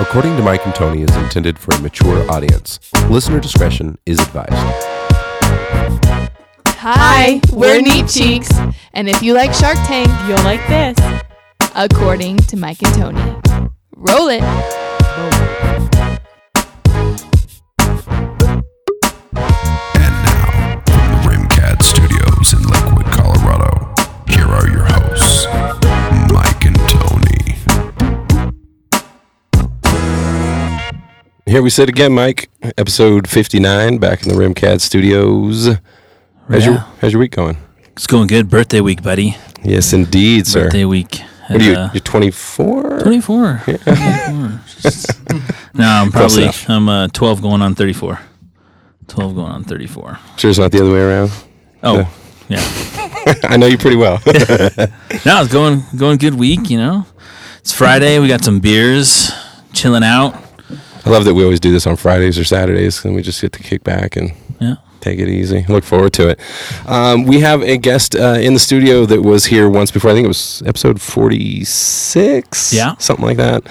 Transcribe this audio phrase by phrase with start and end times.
[0.00, 2.78] According to Mike and Tony, is intended for a mature audience.
[3.10, 4.54] Listener discretion is advised.
[6.66, 8.48] Hi, we're Neat Cheeks,
[8.94, 10.96] and if you like Shark Tank, You'll like this.
[11.74, 13.70] according to Mike and Tony.
[13.96, 14.42] Roll it.
[14.42, 15.97] And
[31.48, 32.50] Here we sit again, Mike.
[32.76, 35.66] Episode 59, back in the Rimcad Studios.
[36.46, 36.84] How's, your, Yeah.
[37.00, 37.56] how's your week going?
[37.92, 38.50] It's going good.
[38.50, 39.34] Birthday week, buddy.
[39.64, 40.64] Yes, indeed, sir.
[40.64, 41.22] Birthday week.
[41.48, 41.72] What are you?
[41.72, 43.00] Uh, You're 24?
[43.00, 43.62] 24.
[43.64, 43.80] 24.
[45.72, 46.68] no, I'm Close probably enough.
[46.68, 48.20] I'm uh, 12 going on 34.
[49.06, 50.18] 12 going on 34.
[50.36, 51.30] Sure it's not the other way around?
[51.82, 52.14] Oh,
[52.50, 52.60] yeah.
[53.44, 54.20] I know you pretty well.
[54.26, 57.06] no, it's going going good week, you know.
[57.60, 58.18] It's Friday.
[58.18, 59.32] We got some beers,
[59.72, 60.34] chilling out.
[61.08, 63.52] I love that we always do this on Fridays or Saturdays, and we just get
[63.52, 64.74] to kick back and Yeah.
[65.00, 65.64] take it easy.
[65.68, 66.40] Look forward to it.
[66.86, 70.10] Um, we have a guest uh, in the studio that was here once before.
[70.10, 72.72] I think it was episode 46?
[72.72, 72.94] Yeah.
[72.98, 73.62] Something like that.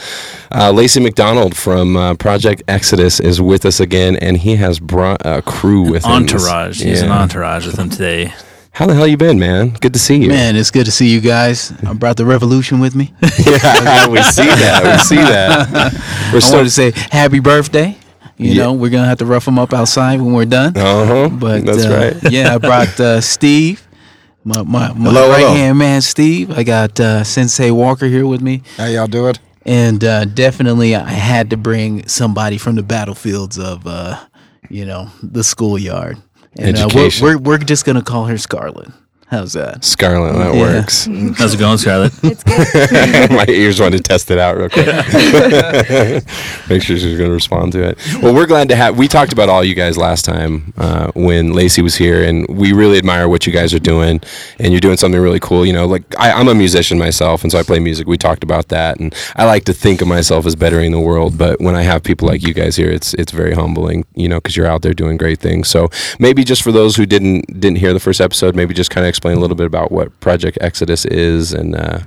[0.51, 5.21] Uh, Lacey McDonald from uh, Project Exodus is with us again, and he has brought
[5.25, 6.11] a crew with him.
[6.11, 6.81] Entourage.
[6.81, 8.33] He's an entourage with him today.
[8.77, 9.69] How the hell you been, man?
[9.69, 10.27] Good to see you.
[10.29, 11.73] Man, it's good to see you guys.
[11.83, 13.11] I brought the revolution with me.
[13.21, 14.81] yeah, we see that.
[14.83, 15.93] We see that.
[16.31, 17.97] We're I so, wanted to say happy birthday.
[18.37, 18.63] You Yeah.
[18.65, 20.77] know, we're gonna have to rough them up outside when we're done.
[20.77, 21.29] uh-huh.
[21.29, 22.31] But That's uh, right.
[22.31, 23.87] yeah, I brought uh, Steve,
[24.43, 26.55] my my, my right hand man, Steve.
[26.55, 29.33] I got uh, Sensei Walker here with me, How y'all doing?
[29.65, 34.19] and uh, definitely I had to bring somebody from the battlefields of uh,
[34.69, 36.21] you know the schoolyard.
[36.55, 38.89] And uh, we're, we're we're just gonna call her Scarlet.
[39.29, 39.83] How's that?
[39.83, 40.61] Scarlet, that Yeah.
[40.61, 41.05] works.
[41.37, 42.13] How's it going, Scarlett?
[43.31, 44.85] My ears want to test it out real quick.
[46.69, 47.99] Make sure she's going to respond to it.
[48.21, 48.97] Well, we're glad to have.
[48.97, 52.71] We talked about all you guys last time uh, when Lacey was here, and we
[52.71, 54.21] really admire what you guys are doing.
[54.59, 55.65] And you're doing something really cool.
[55.65, 58.07] You know, like I, I'm a musician myself, and so I play music.
[58.07, 61.37] We talked about that, and I like to think of myself as bettering the world.
[61.37, 64.05] But when I have people like you guys here, it's it's very humbling.
[64.15, 65.67] You know, because you're out there doing great things.
[65.67, 69.05] So maybe just for those who didn't didn't hear the first episode, maybe just kind
[69.05, 72.01] of explain a little bit about what Project Exodus is, and uh,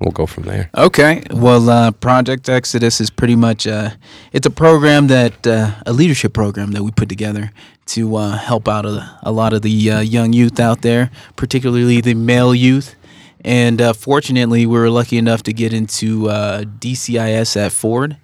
[0.00, 0.70] we'll go from there.
[0.74, 1.22] Okay.
[1.30, 3.90] Well, uh, Project Exodus is pretty much uh,
[4.32, 7.52] it's a program that uh, a leadership program that we put together
[7.88, 12.00] to uh, help out a, a lot of the uh, young youth out there, particularly
[12.00, 12.94] the male youth.
[13.42, 18.16] And fortunately, we were lucky enough to get into DCIS at Ford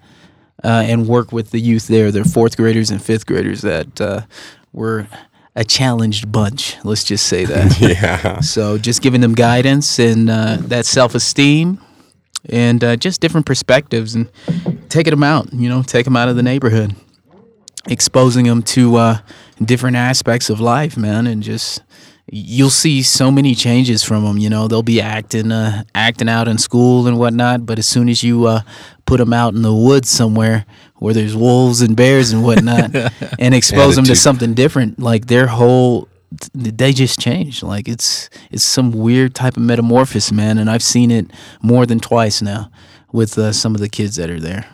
[0.63, 2.11] and work with the youth there.
[2.11, 4.25] They're fourth graders and fifth graders that
[4.73, 5.07] were
[5.55, 6.77] a challenged bunch.
[6.83, 7.79] Let's just say that.
[7.81, 8.39] Yeah.
[8.39, 11.79] So just giving them guidance and uh, that self esteem
[12.49, 14.29] and uh, just different perspectives and
[14.89, 16.95] taking them out, you know, take them out of the neighborhood,
[17.87, 19.17] exposing them to uh,
[19.63, 21.81] different aspects of life, man, and just
[22.33, 24.37] you'll see so many changes from them.
[24.37, 28.09] You know, they'll be acting uh, acting out in school and whatnot, but as soon
[28.09, 28.61] as you uh,
[29.05, 30.65] put them out in the woods somewhere
[30.95, 32.95] where there's wolves and bears and whatnot,
[33.39, 36.07] and expose them to something different, like their whole
[36.53, 37.61] they just change.
[37.61, 41.29] Like it's it's some weird type of metamorphosis, man, and I've seen it
[41.61, 42.71] more than twice now
[43.11, 44.67] with uh, some of the kids that are there.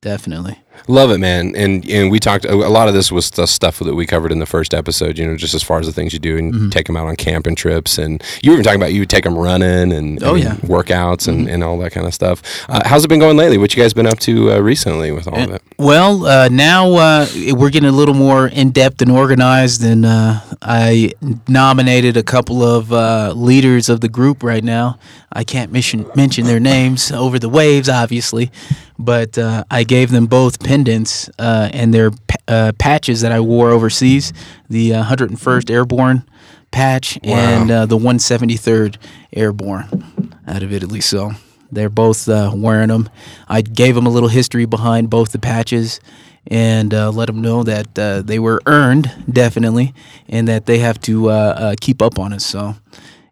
[0.00, 0.58] Definitely.
[0.88, 1.54] Love it, man.
[1.56, 4.38] And and we talked a lot of this was the stuff that we covered in
[4.38, 5.18] the first episode.
[5.18, 6.68] You know, just as far as the things you do and Mm-hmm.
[6.70, 9.24] take them out on camping trips, and you were even talking about you would take
[9.24, 10.54] them running and Oh, and yeah.
[10.54, 10.66] Mm-hmm.
[10.72, 12.42] workouts and, and all that kind of stuff.
[12.68, 13.56] Uh, how's it been going lately?
[13.58, 15.62] What you guys been up to uh, recently with all of it?
[15.78, 20.40] Well, uh, now uh, we're getting a little more in depth and organized, and uh,
[20.62, 21.12] I
[21.48, 24.98] nominated a couple of uh, leaders of the group right now.
[25.32, 28.52] I can't mention mention their names over the waves, obviously,
[28.98, 32.10] but uh, I gave them both pendants uh, and their
[32.48, 34.32] uh, patches that I wore overseas:
[34.68, 36.24] the uh, 101st Airborne
[36.72, 38.96] patch and uh, the 173rd
[39.32, 41.00] Airborne out of Italy.
[41.00, 41.32] So
[41.70, 43.08] they're both uh, wearing them.
[43.48, 46.00] I gave them a little history behind both the patches
[46.46, 49.94] and uh, let them know that uh, they were earned, definitely,
[50.28, 52.42] and that they have to uh, uh, keep up on it.
[52.42, 52.76] So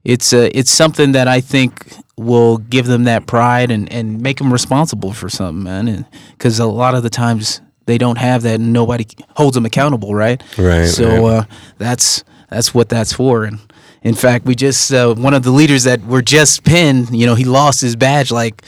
[0.04, 4.38] it's uh, it's something that I think will give them that pride and, and make
[4.38, 6.06] them responsible for something, man.
[6.32, 9.06] Because a lot of the times they don't have that, and nobody
[9.36, 10.42] holds them accountable, right?
[10.58, 11.24] Right, So right.
[11.24, 11.44] Uh,
[11.78, 13.44] that's that's what that's for.
[13.44, 13.60] And
[14.02, 17.16] in fact, we just uh, one of the leaders that were just pinned.
[17.16, 18.64] You know, he lost his badge like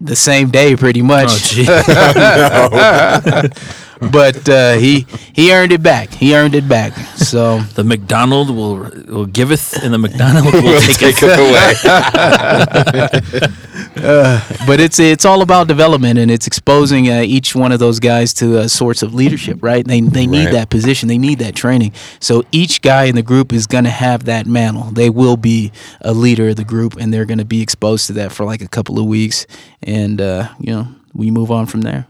[0.00, 1.28] the same day, pretty much.
[1.30, 1.66] Oh, gee.
[4.00, 6.10] but uh, he he earned it back.
[6.12, 6.92] He earned it back.
[7.16, 11.18] So The McDonald will will giveth, and the McDonald will We'll taketh.
[11.18, 11.74] take it away.
[14.66, 18.32] but it's it's all about development and it's exposing uh, each one of those guys
[18.34, 20.52] to uh, sorts of leadership right they, they need Right.
[20.52, 23.90] that position they need that training so each guy in the group is going to
[23.90, 27.44] have that mantle they will be a leader of the group and they're going to
[27.44, 29.46] be exposed to that for like a couple of weeks
[29.82, 32.06] and uh, you know we move on from there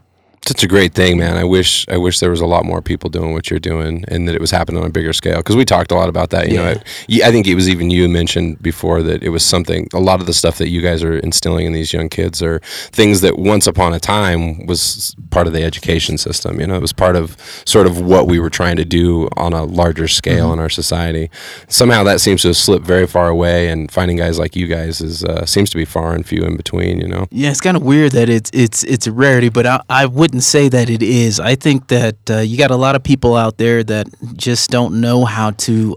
[0.46, 1.36] Such a great thing, man.
[1.36, 4.26] I wish I wish there was a lot more people doing what you're doing, and
[4.28, 5.38] that it was happening on a bigger scale.
[5.38, 6.48] Because we talked a lot about that.
[6.48, 6.70] You know, Yeah.
[6.70, 9.88] it, you- I think it was even you mentioned before that it was something.
[9.92, 12.60] A lot of the stuff that you guys are instilling in these young kids are
[12.92, 16.60] things that once upon a time was part of the education system.
[16.60, 17.36] You know, it was part of
[17.66, 20.52] sort of what we were trying to do on a larger scale Mm-hmm.
[20.54, 21.30] in our society.
[21.68, 25.00] Somehow that seems to have slipped very far away, and finding guys like you guys
[25.00, 27.00] is uh, seems to be far and few in between.
[27.00, 27.26] You know.
[27.30, 30.37] Yeah, it's kind of weird that it's it's it's a rarity, but I, I wouldn't
[30.40, 31.40] say that it is.
[31.40, 34.06] I think that uh, you got a lot of people out there that
[34.36, 35.96] just don't know how to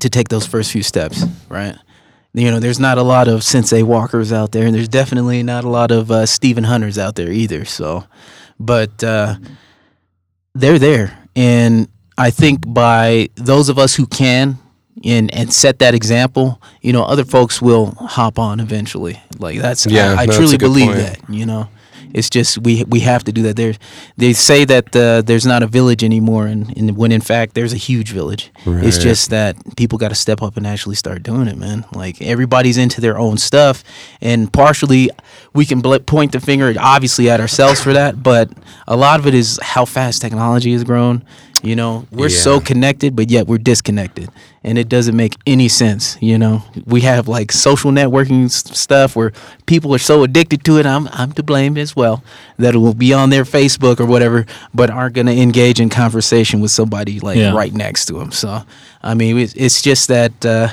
[0.00, 1.76] to take those first few steps, right?
[2.34, 5.64] You know, there's not a lot of sensei walkers out there, and there's definitely not
[5.64, 7.64] a lot of uh, Stephen Hunters out there either.
[7.64, 8.04] So,
[8.60, 9.36] but uh,
[10.54, 14.58] they're there, and I think by those of us who can
[15.04, 19.20] and and set that example, you know, other folks will hop on eventually.
[19.38, 20.98] Like that's Yeah, I, I no, truly believe point.
[20.98, 21.30] that.
[21.30, 21.68] You know,
[22.14, 23.56] it's just we we have to do that.
[23.56, 23.74] There,
[24.16, 27.72] they say that uh, there's not a village anymore, and, and when in fact there's
[27.72, 28.50] a huge village.
[28.86, 31.84] It's just that people got to step up and actually start doing it, man.
[31.94, 33.84] Like everybody's into their own stuff,
[34.20, 35.10] and partially
[35.54, 38.50] we can bl- point the finger obviously at ourselves for that, but
[38.86, 41.24] a lot of it is how fast technology has grown.
[41.62, 44.28] You know, we're so connected, but yet we're disconnected,
[44.62, 46.16] and it doesn't make any sense.
[46.20, 49.32] You know, we have like social networking stuff where
[49.66, 50.86] people are so addicted to it.
[50.86, 52.22] I'm I'm to blame as well
[52.58, 55.88] that it will be on their Facebook or whatever, but aren't going to engage in
[55.88, 57.52] conversation with somebody like Yeah.
[57.52, 58.30] right next to them.
[58.30, 58.62] So,
[59.02, 60.46] I mean, it's, it's just that.
[60.46, 60.68] Uh,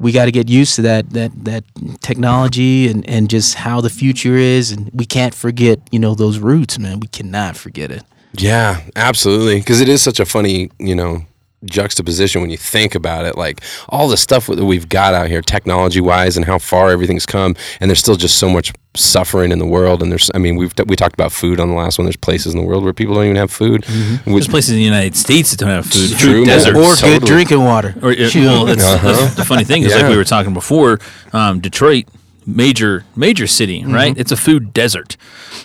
[0.00, 1.64] we got to get used to that that that
[2.02, 6.38] technology and, and just how the future is, and we can't forget you know those
[6.38, 7.00] roots, man.
[7.00, 8.02] We cannot forget it.
[8.38, 9.58] Yeah, absolutely.
[9.58, 11.24] Because it is such a funny, you know,
[11.64, 13.36] juxtaposition when you think about it.
[13.36, 17.26] Like all the stuff that we've got out here, technology wise, and how far everything's
[17.26, 20.02] come, and there's still just so much suffering in the world.
[20.02, 22.04] And there's, I mean, we've we talked about food on the last one.
[22.06, 23.82] There's places in the world where people don't even have food.
[23.82, 24.32] Mm-hmm.
[24.32, 26.10] Which, There's places in the United States that don't have food.
[26.18, 26.76] True, Food deserts.
[26.78, 27.18] or Totally.
[27.18, 27.94] good drinking water.
[28.02, 28.44] Or, Shoot.
[28.46, 31.00] well, that's, that's the funny thing is like we were talking before.
[31.32, 32.06] Um, Detroit,
[32.48, 34.16] major major city, right?
[34.18, 35.16] It's a food desert,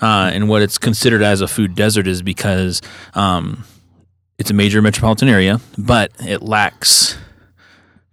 [0.02, 2.82] uh, and what it's considered as a food desert is because
[3.16, 3.64] um,
[4.38, 7.18] it's a major metropolitan area, but it lacks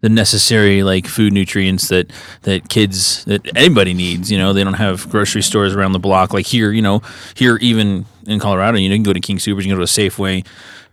[0.00, 2.10] the necessary like food nutrients that
[2.42, 4.30] that kids that anybody needs.
[4.30, 6.72] You know, they don't have grocery stores around the block like here.
[6.72, 7.02] You know,
[7.34, 9.84] here even in Colorado, you know, you can go to King Supers, you can go
[9.84, 10.46] to a Safeway,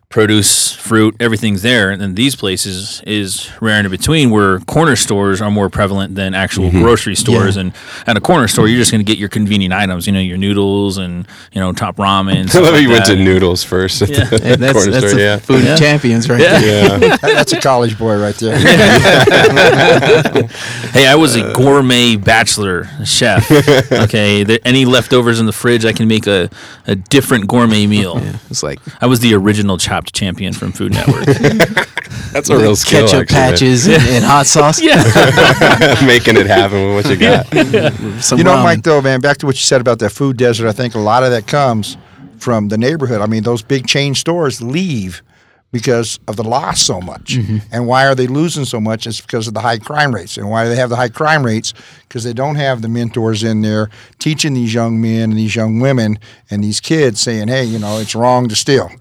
[0.09, 1.89] produce, fruit, everything's there.
[1.89, 6.33] And then these places is rare in between where corner stores are more prevalent than
[6.33, 6.81] actual mm-hmm.
[6.81, 7.57] grocery stores.
[7.57, 7.73] And
[8.07, 10.37] at a corner store, you're just going to get your convenient items, you know, your
[10.37, 12.49] noodles and, you know, top ramen.
[12.55, 14.01] I love like you went to noodles first.
[14.01, 14.23] at Yeah.
[14.25, 15.37] the And that's corner that's store, the yeah.
[15.39, 16.59] food of champions right Yeah.
[16.59, 17.09] there.
[17.09, 17.17] Yeah.
[17.37, 18.57] That's a college boy right there.
[20.91, 21.53] Hey, I was a uh.
[21.53, 23.51] gourmet bachelor chef.
[23.91, 26.49] Okay, there, any leftovers in the fridge, I can make a,
[26.87, 28.19] a different gourmet meal.
[28.49, 31.25] It's like I was the original chopped champion from Food Network.
[32.31, 33.07] That's a real skill.
[33.07, 34.81] ketchup actually, patches and, and hot sauce.
[34.81, 34.97] yeah,
[36.05, 37.47] making it happen with what you got.
[38.23, 38.63] Some you know, ramen.
[38.63, 40.99] Mike, though, man, back to what you said about that food desert, I think a
[40.99, 41.97] lot of that comes
[42.37, 43.21] from the neighborhood.
[43.21, 45.23] I mean, those big chain stores leave
[45.71, 47.35] because of the loss so much.
[47.35, 47.57] Mm-hmm.
[47.71, 49.07] And why are they losing so much?
[49.07, 50.37] It's because of the high crime rates.
[50.37, 51.73] And why do they have the high crime rates?
[52.07, 55.79] Because they don't have the mentors in there teaching these young men and these young
[55.79, 56.19] women
[56.51, 58.91] and these kids saying, hey, you know, it's wrong to steal.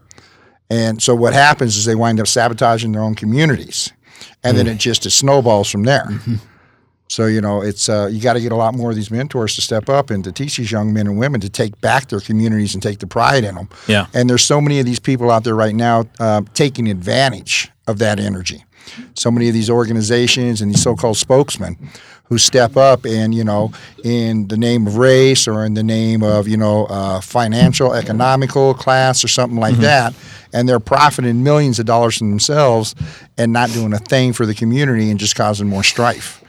[0.70, 3.92] And so what happens is they wind up sabotaging their own communities.
[4.42, 6.08] And then it just it snowballs from there.
[7.08, 9.54] So you know, it's uh, you got to get a lot more of these mentors
[9.56, 12.20] to step up and to teach these young men and women to take back their
[12.20, 13.68] communities and take the pride in them.
[13.87, 14.06] Yeah.
[14.12, 17.99] And there's so many of these people out there right now uh, taking advantage of
[17.99, 18.64] that energy.
[19.14, 21.76] So many of these organizations and these so-called spokesmen
[22.28, 23.73] who step up and you know,
[24.04, 28.75] in the name of race or in the name of you know uh, financial, economical
[28.75, 30.14] class or something like that,
[30.52, 32.95] and they're profiting millions of dollars from themselves
[33.38, 36.42] and not doing a thing for the community and just causing more strife.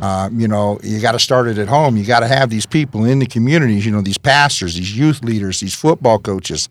[0.00, 1.96] Uh, you know, you got to start it at home.
[1.96, 3.84] You got to have these people in the communities.
[3.84, 6.68] You know, these pastors, these youth leaders, these football coaches.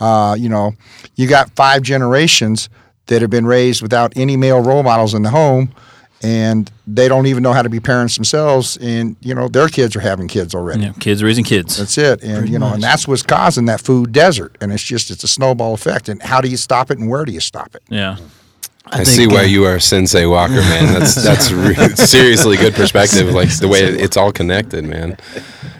[0.00, 0.72] Uh, you know,
[1.14, 2.68] you got five generations
[3.06, 5.74] that have been raised without any male role models in the home,
[6.24, 9.94] and they don't even know how to be parents themselves, and you know their kids
[9.94, 10.84] are having kids already.
[10.84, 11.76] Yeah, kids raising kids.
[11.76, 15.10] That's it, and you know, and that's what's causing that food desert, and it's just
[15.10, 16.08] it's a snowball effect.
[16.08, 17.82] And how do you stop it, and where do you stop it?
[17.88, 18.16] yeah.
[18.86, 20.92] I, see why you are Sensei Walker, man.
[20.92, 23.32] That's that's re- seriously good perspective.
[23.32, 25.16] Like the way it's all connected, man.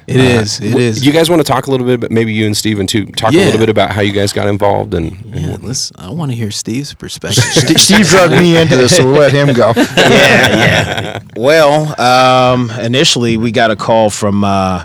[0.07, 0.61] It is.
[0.61, 1.05] It is.
[1.05, 3.07] You guys want to talk a little bit, but maybe you and Steven too.
[3.07, 5.93] Talk a little bit about how you guys got involved and, and yeah, let's.
[5.97, 7.45] I want to hear Steve's perspective.
[7.53, 9.73] Steve, Steve drugged me into this, so we'll let him go.
[9.77, 11.21] yeah, yeah.
[11.37, 14.45] Well, um, initially we got a call from.
[14.45, 14.85] Uh,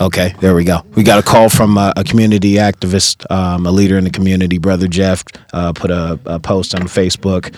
[0.00, 0.82] okay, there we go.
[0.94, 4.58] We got a call from uh, a community activist, um, a leader in the community,
[4.58, 7.54] brother Jeff, uh, put a, a post on Facebook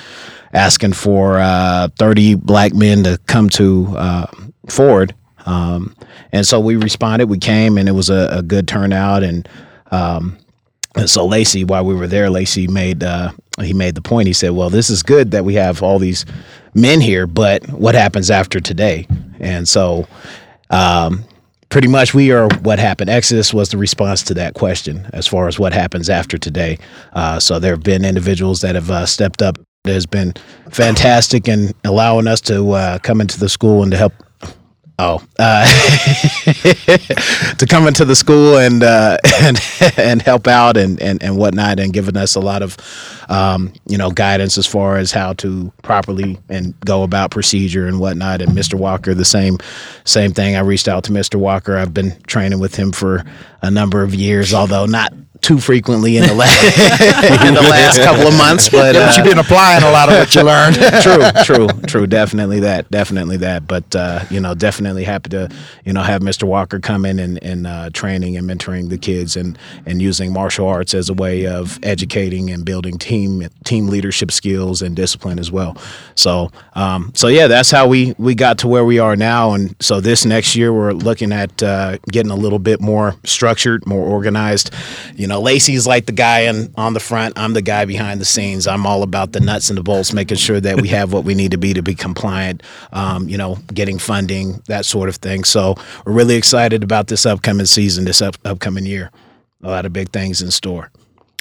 [0.52, 4.26] asking for uh, 30 black men to come to uh,
[4.68, 5.14] Ford.
[5.46, 5.94] Um,
[6.32, 7.28] and so we responded.
[7.28, 9.22] We came, and it was a, a good turnout.
[9.22, 9.48] And
[9.90, 10.38] um,
[10.96, 13.30] and so Lacey, while we were there, Lacey made uh,
[13.60, 14.26] he made the point.
[14.26, 16.26] He said, "Well, this is good that we have all these
[16.74, 19.06] men here, but what happens after today?"
[19.40, 20.06] And so,
[20.68, 21.24] um,
[21.70, 23.08] pretty much, we are what happened.
[23.08, 26.78] Exodus was the response to that question as far as what happens after today.
[27.12, 29.58] Uh, so there have been individuals that have uh, stepped up.
[29.84, 30.34] That has been
[30.70, 34.12] fantastic in allowing us to uh, come into the school and to help
[35.02, 35.64] Oh, uh,
[37.56, 39.58] to come into the school and uh, and
[39.96, 42.76] and help out and, and and whatnot, and giving us a lot of
[43.30, 47.98] um, you know guidance as far as how to properly and go about procedure and
[47.98, 48.42] whatnot.
[48.42, 48.74] And Mr.
[48.74, 49.56] Walker, the same
[50.04, 50.56] same thing.
[50.56, 51.36] I reached out to Mr.
[51.36, 51.76] Walker.
[51.76, 53.24] I've been training with him for
[53.62, 56.64] a number of years, although not too frequently in the last
[57.46, 58.68] in the last couple of months.
[58.68, 60.76] But, but uh, you've been applying a lot of what you learned.
[61.02, 62.06] true, true, true.
[62.06, 62.90] Definitely that.
[62.90, 63.66] Definitely that.
[63.66, 65.48] But uh, you know, definitely happy to
[65.84, 66.44] you know have Mr.
[66.44, 70.66] Walker come in and, and uh, training and mentoring the kids and and using martial
[70.66, 75.50] arts as a way of educating and building team team leadership skills and discipline as
[75.50, 75.76] well.
[76.14, 79.52] So um, so yeah, that's how we we got to where we are now.
[79.52, 83.86] And so this next year we're looking at uh, getting a little bit more structured,
[83.86, 84.74] more organized.
[85.14, 87.38] You know, Lacey's like the guy in, on the front.
[87.38, 88.66] I'm the guy behind the scenes.
[88.66, 91.34] I'm all about the nuts and the bolts, making sure that we have what we
[91.34, 92.62] need to be to be compliant.
[92.92, 95.44] Um, you know, getting funding, that sort of thing.
[95.44, 99.10] So we're really excited about this upcoming season, this up, upcoming year.
[99.62, 100.90] A lot of big things in store.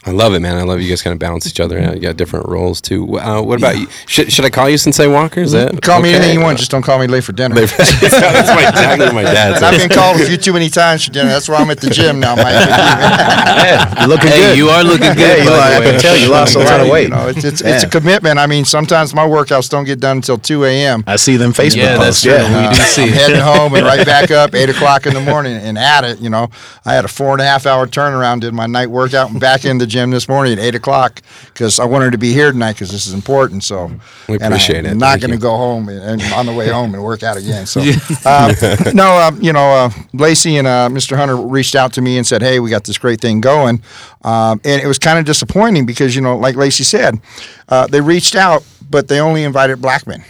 [0.05, 0.55] I love it, man.
[0.57, 1.93] I love you guys kind of balance each other out.
[1.95, 3.19] You got different roles too.
[3.19, 3.87] Uh, what about you?
[4.07, 5.41] Should, should I call you Sensei Walker?
[5.41, 6.17] Is that Call me okay?
[6.17, 7.53] anything you want, just don't call me late for dinner.
[7.59, 11.27] That's my, exactly my dad I've been called a few too many times for dinner.
[11.27, 12.45] That's why I'm at the gym now, Mike.
[13.99, 14.57] You're looking hey, good.
[14.57, 15.17] you are looking good.
[15.17, 15.91] Yeah, you by I way.
[15.91, 17.03] can tell you lost a lot of weight.
[17.03, 18.39] You know, it's it's, it's a commitment.
[18.39, 21.03] I mean, sometimes my workouts don't get done until 2 a.m.
[21.07, 22.23] I see them Facebook Yeah, that's posts.
[22.23, 22.31] true.
[22.33, 22.69] Yeah.
[22.69, 25.57] We do see I'm heading home and right back up, 8 o'clock in the morning
[25.57, 26.19] and at it.
[26.19, 26.49] You know,
[26.85, 29.65] I had a four and a half hour turnaround, did my night workout, and back
[29.65, 31.21] in the gym this morning at 8 o'clock
[31.53, 33.63] because I wanted to be here tonight because this is important.
[33.63, 33.91] So
[34.29, 34.95] We and appreciate I'm it.
[34.95, 37.65] not going to go home and, and on the way home and work out again.
[37.65, 37.81] So,
[38.25, 38.53] um,
[38.93, 41.17] no, um, you know, uh, Lacey and uh, Mr.
[41.17, 43.81] Hunter reached out to me and said, "Hey, we got this great thing going,"
[44.23, 47.19] um, and it was kind of disappointing because you know, like Lacey said,
[47.67, 50.23] uh, they reached out, but they only invited black men.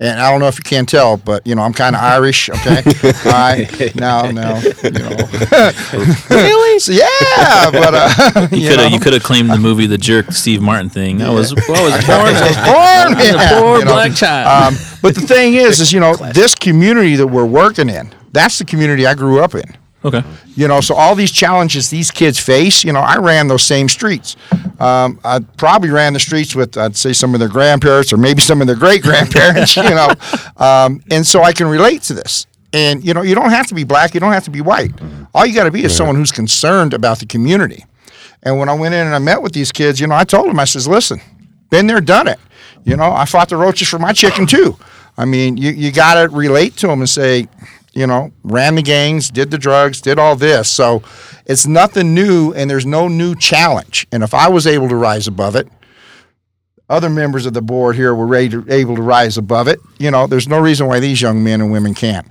[0.00, 2.48] And I don't know if you can tell, but you know I'm kind of Irish.
[2.48, 2.82] Okay,
[3.26, 3.94] all right.
[3.96, 5.10] Now, now, you know.
[6.30, 6.78] really?
[6.78, 9.98] So, yeah, but uh, You you could have you could have claimed the movie The
[9.98, 11.20] Jerk Steve Martin thing.
[11.20, 13.92] I was I was born as a born, as a poor you know.
[13.92, 14.74] black child.
[14.74, 18.14] Um, but the thing is, is you know this community that we're working in.
[18.30, 19.76] That's the community I grew up in.
[20.08, 20.22] Okay.
[20.56, 23.88] You know, so all these challenges these kids face, you know, I ran those same
[23.88, 24.36] streets.
[24.80, 28.40] Um, I probably ran the streets with, I'd say, some of their grandparents or maybe
[28.40, 30.12] some of their great grandparents, you know.
[30.56, 32.46] Um, and so I can relate to this.
[32.72, 34.92] And, you know, you don't have to be black, you don't have to be white.
[35.34, 37.84] All you got to be is someone who's concerned about the community.
[38.42, 40.48] And when I went in and I met with these kids, you know, I told
[40.48, 41.20] them, I says, listen,
[41.70, 42.38] been there, done it.
[42.84, 44.76] You know, I fought the roaches for my chicken too.
[45.16, 47.48] I mean, you, you got to relate to them and say,
[47.98, 50.70] you know, ran the gangs, did the drugs, did all this.
[50.70, 51.02] So
[51.46, 54.06] it's nothing new and there's no new challenge.
[54.12, 55.66] And if I was able to rise above it,
[56.88, 59.80] other members of the board here were to, able to rise above it.
[59.98, 62.26] You know, there's no reason why these young men and women can't.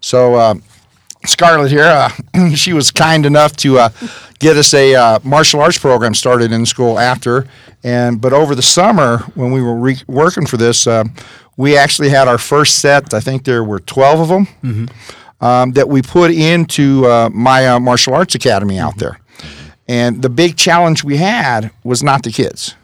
[0.00, 0.54] So, uh,
[1.24, 3.88] Scarlett here, uh, she was kind enough to uh,
[4.38, 7.46] get us a uh, martial arts program started in school after.
[7.84, 11.04] And but over the summer when we were re- working for this, uh,
[11.56, 13.12] we actually had our first set.
[13.14, 14.88] I think there were twelve of them
[15.40, 19.18] um, that we put into uh, my uh, martial arts academy out there.
[19.88, 22.76] And the big challenge we had was not the kids;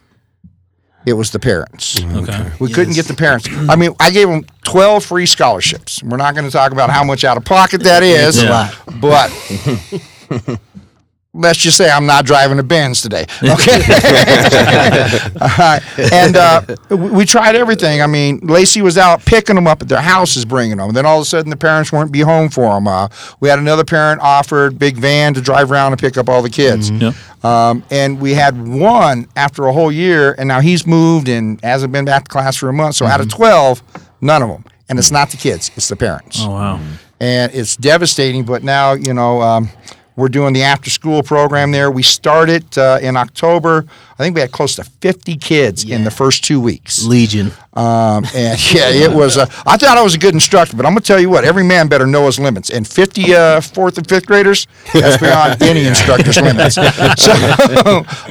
[1.06, 1.98] it was the parents.
[2.00, 2.50] Mm, okay.
[2.60, 3.48] We couldn't get the parents.
[3.68, 6.02] I mean, I gave them 12 free scholarships.
[6.02, 8.42] We're not going to talk about how much out of pocket that is.
[8.42, 8.78] a lot.
[9.00, 9.30] But
[11.34, 13.26] let's just say I'm not driving a Benz today.
[13.42, 13.80] Okay.
[15.40, 15.80] Uh,
[16.12, 18.00] and uh, we tried everything.
[18.02, 20.88] I mean, Lacey was out picking them up at their houses, bringing them.
[20.88, 22.86] And Then all of a sudden, the parents weren't be home for them.
[22.88, 23.08] Uh,
[23.40, 26.50] we had another parent offered big van to drive around and pick up all the
[26.50, 26.90] kids.
[26.90, 27.12] Yeah.
[27.42, 31.92] Um, and we had one after a whole year, and now he's moved and hasn't
[31.92, 32.96] been back to class for a month.
[32.96, 33.82] So out of 12,
[34.20, 34.64] none of them.
[34.88, 36.80] And it's not the kids, it's the parents Oh wow.
[37.20, 38.44] and it's devastating.
[38.44, 39.68] But now, you know, um,
[40.18, 41.92] we're doing the after school program there.
[41.92, 43.86] We started uh, in October.
[44.18, 47.04] I think we had close to 50 kids in the first two weeks.
[47.04, 47.52] Legion.
[47.74, 49.38] Um, and yeah, it was.
[49.38, 51.44] Uh, I thought I was a good instructor, but I'm gonna tell you what.
[51.44, 52.68] Every man better know his limits.
[52.68, 56.76] And 50 uh, fourth and fifth graders, that's beyond any instructor's limits.
[57.18, 57.32] So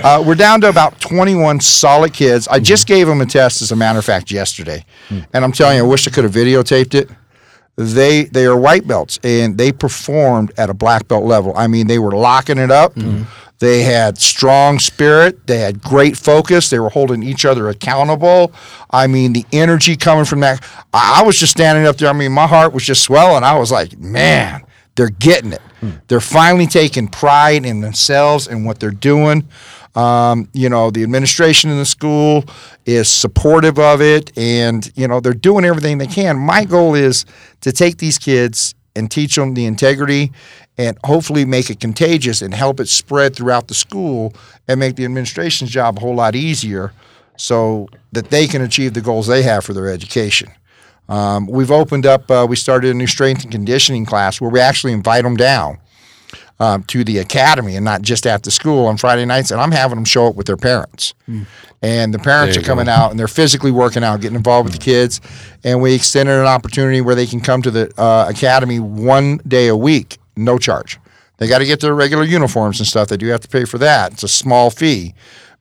[0.03, 2.47] uh, we're down to about 21 solid kids.
[2.49, 5.77] I just gave them a test, as a matter of fact, yesterday, and I'm telling
[5.77, 7.09] you, I wish I could have videotaped it
[7.77, 11.53] they they are white belts and they performed at a black belt level.
[11.55, 12.95] I mean, they were locking it up.
[12.95, 13.23] Mm-hmm.
[13.59, 15.47] They had strong spirit.
[15.47, 16.69] They had great focus.
[16.69, 18.51] They were holding each other accountable.
[18.91, 20.63] I mean, the energy coming from that.
[20.93, 22.09] I, I was just standing up there.
[22.09, 23.43] I mean, my heart was just swelling.
[23.43, 24.63] I was like, man,
[24.95, 25.61] they're getting it.
[25.79, 25.91] Hmm.
[26.07, 29.47] They're finally taking pride in themselves and what they're doing.
[29.97, 32.43] Um, you know, the administration in the school
[32.85, 36.37] is supportive of it, and you know they're doing everything they can.
[36.37, 37.25] My goal is
[37.61, 40.31] to take these kids and teach them the integrity,
[40.77, 44.33] and hopefully make it contagious and help it spread throughout the school,
[44.67, 46.93] and make the administration's job a whole lot easier,
[47.35, 50.51] so that they can achieve the goals they have for their education.
[51.09, 52.29] Um, we've opened up.
[52.29, 55.79] Uh, we started a new strength and conditioning class where we actually invite them down
[56.59, 59.51] um, to the academy and not just at the school on Friday nights.
[59.51, 61.13] And I'm having them show up with their parents.
[61.81, 62.91] And the parents are coming go.
[62.91, 65.21] out and they're physically working out, getting involved with the kids.
[65.63, 69.67] And we extended an opportunity where they can come to the uh, academy one day
[69.67, 70.99] a week, no charge.
[71.37, 73.09] They got to get their regular uniforms and stuff.
[73.09, 74.13] They do have to pay for that.
[74.13, 75.13] It's a small fee.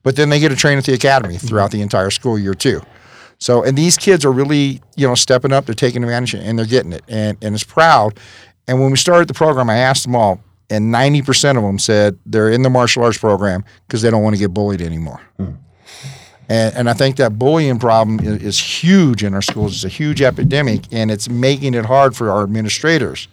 [0.02, 2.80] But then they get to train at the academy throughout the entire school year, too.
[3.38, 5.66] So, and these kids are really, you know, stepping up.
[5.66, 8.18] They're taking advantage and they're getting it, and and it's proud.
[8.66, 11.78] And when we started the program, I asked them all, and ninety percent of them
[11.78, 15.20] said they're in the martial arts program because they don't want to get bullied anymore.
[16.48, 19.74] And, and I think that bullying problem is, is huge in our schools.
[19.74, 23.26] It's a huge epidemic, and it's making it hard for our administrators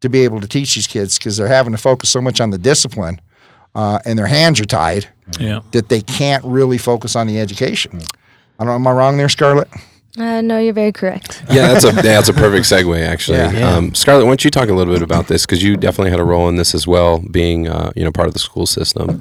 [0.00, 2.50] to be able to teach these kids because they're having to focus so much on
[2.50, 3.20] the discipline,
[3.74, 5.08] uh, and their hands are tied
[5.40, 5.60] Yeah.
[5.72, 8.02] that they can't really focus on the education.
[8.58, 8.66] I don't.
[8.68, 9.68] Know, am I wrong there, Scarlett?
[10.16, 11.42] Uh, no, you're very correct.
[11.50, 13.38] Yeah, that's a yeah, that's a perfect segue actually.
[13.38, 13.74] Yeah.
[13.74, 16.20] Um, Scarlett, why don't you talk a little bit about this because you definitely had
[16.20, 19.20] a role in this as well, being uh, you know part of the school system.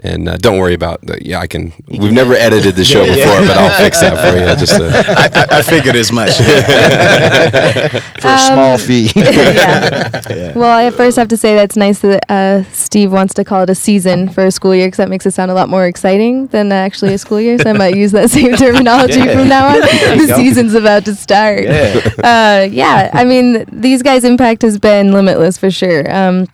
[0.00, 1.72] And uh, don't worry about the, yeah, I can.
[1.88, 4.46] We've never edited the show before, but I'll fix that for you.
[4.56, 6.30] Just to, I, I, I figured as much.
[8.20, 9.10] For a small fee.
[9.16, 10.52] yeah.
[10.56, 13.70] Well, I first have to say that's nice that uh, Steve wants to call it
[13.70, 16.46] a season for a school year because that makes it sound a lot more exciting
[16.48, 17.58] than actually a school year.
[17.58, 19.80] So I might use that same terminology from now on.
[19.80, 21.64] The season's about to start.
[21.64, 22.00] Yeah.
[22.18, 26.08] Uh, yeah, I mean, these guys' impact has been limitless for sure.
[26.14, 26.46] Um,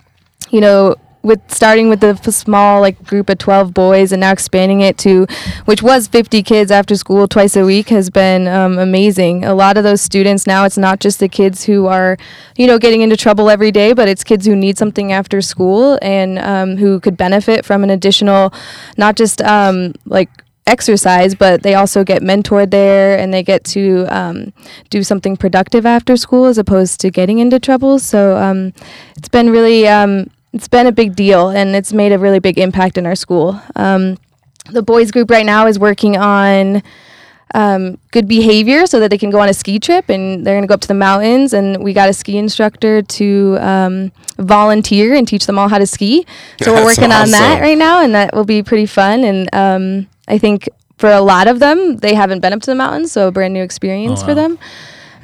[0.51, 4.83] you know, with starting with f- small like group of 12 boys and now expanding
[4.83, 5.27] it to
[5.65, 9.77] which was 50 kids after school twice a week has been um, amazing a lot
[9.77, 12.17] of those students now it's not just the kids who are
[12.57, 15.99] you know getting into trouble every day but it's kids who need something after school
[16.03, 18.53] and um, who could benefit from an additional
[18.99, 20.29] not just um, like
[20.67, 24.53] exercise, but they also get mentored there and they get to um,
[24.91, 27.99] do something productive after school as opposed to getting into trouble.
[27.99, 28.73] So um,
[29.17, 32.59] it's been really, um, it's been a big deal and it's made a really big
[32.59, 33.61] impact in our school.
[33.75, 34.17] Um,
[34.71, 36.83] the boys group right now is working on
[37.55, 40.63] um, good behavior so that they can go on a ski trip and they're going
[40.63, 45.15] to go up to the mountains and we got a ski instructor to um, volunteer
[45.15, 46.25] and teach them all how to ski.
[46.63, 49.53] So we're That's working on that right now and that will be pretty fun and
[49.55, 53.13] um, i think for a lot of them they haven't been up to the mountains
[53.13, 54.59] so a brand new experience for them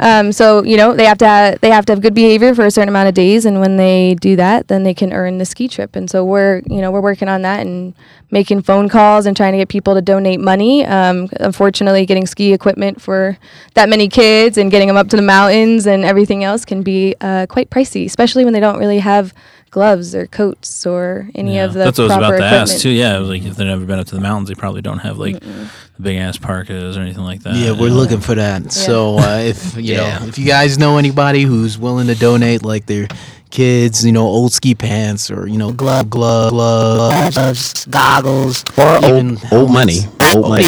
[0.01, 2.65] um, so you know they have to have, they have to have good behavior for
[2.65, 5.45] a certain amount of days, and when they do that, then they can earn the
[5.45, 5.95] ski trip.
[5.95, 7.95] And so we're you know we're working on that and
[8.31, 10.87] making phone calls and trying to get people to donate money.
[10.87, 13.39] Um, unfortunately, getting ski equipment for
[13.75, 17.15] that many kids and getting them up to the mountains and everything else can be
[17.21, 19.35] uh, quite pricey, especially when they don't really have
[19.71, 21.65] gloves or coats or any Yeah.
[21.65, 22.71] of the That's what I was proper about to equipment.
[22.73, 22.91] ask too.
[22.91, 24.99] Yeah, it was like if they've never been up to the mountains, they probably don't
[24.99, 25.69] have like the
[26.01, 27.55] big ass parkas or anything like that.
[27.55, 27.97] Yeah, we're you know?
[27.97, 28.73] looking for that.
[28.73, 32.87] So uh, if you know, if you guys know anybody who's willing to donate, like
[32.87, 33.07] their
[33.51, 39.39] kids, you know, old ski pants or you know, glove, glove, gloves, goggles, Or even
[39.51, 40.01] old, old money.
[40.33, 40.65] Old money.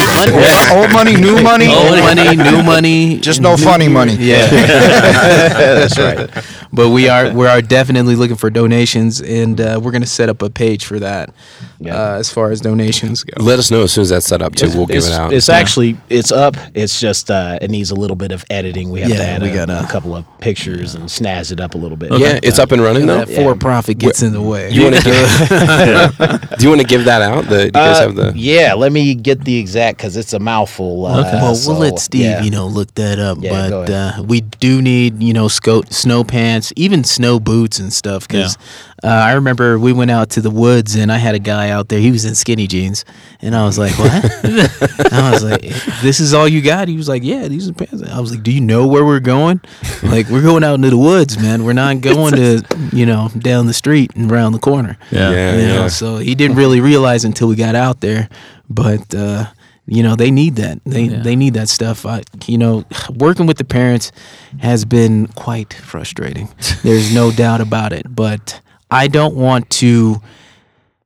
[0.73, 1.67] Old money, new money.
[1.73, 4.13] Old money, new money, Just no new- funny money.
[4.15, 4.45] Yeah.
[4.47, 6.29] That's right.
[6.73, 10.41] But we are we are definitely looking for donations, and uh, we're gonna set up
[10.41, 11.33] a page for that.
[11.79, 11.95] Yeah.
[11.95, 14.55] Uh, as far as donations go, Let us know as soon as that's set up
[14.55, 14.69] too.
[14.69, 15.33] We'll give it's, it out.
[15.33, 16.55] It's actually it's up.
[16.73, 18.89] It's just uh, it needs a little bit of editing.
[18.89, 21.75] We have to add we a, gotta- a couple of pictures and snazz it up
[21.75, 22.11] a little bit.
[22.13, 23.25] yeah, it's up and running though.
[23.25, 24.69] that for profit gets in the way.
[24.71, 26.49] You want to give?
[26.57, 27.45] do you want to give that out?
[27.45, 28.33] The, do you guys Uh, have the?
[28.35, 31.05] yeah, let me get the exact because it's a mouthful.
[31.05, 32.41] Uh, well, so, we'll let Steve, yeah.
[32.41, 33.37] you know, look that up.
[33.41, 37.91] Yeah, but uh, we do need, you know, sco- snow pants, even snow boots and
[37.91, 38.27] stuff.
[38.27, 38.57] Because
[39.03, 41.89] uh, I remember we went out to the woods and I had a guy out
[41.89, 41.99] there.
[41.99, 43.03] He was in skinny jeans,
[43.41, 44.11] and I was like, "What?"
[45.13, 45.61] I was like,
[46.01, 48.43] "This is all you got?" He was like, "Yeah, these are pants." I was like,
[48.43, 49.61] "Do you know where we're going?
[50.03, 51.63] Like, we're going out into the woods, man.
[51.63, 55.31] We're not going to, you know, down the street and around the corner." Yeah.
[55.31, 55.87] Yeah, you know, yeah.
[55.87, 58.29] so he didn't really realize until we got out there,
[58.69, 59.45] but uh,
[59.85, 60.79] you know they need that.
[60.85, 61.21] They Yeah.
[61.21, 62.05] they need that stuff.
[62.05, 64.11] I, you know, working with the parents
[64.59, 66.49] has been quite frustrating.
[66.83, 68.05] There's no doubt about it.
[68.15, 70.21] But I don't want to,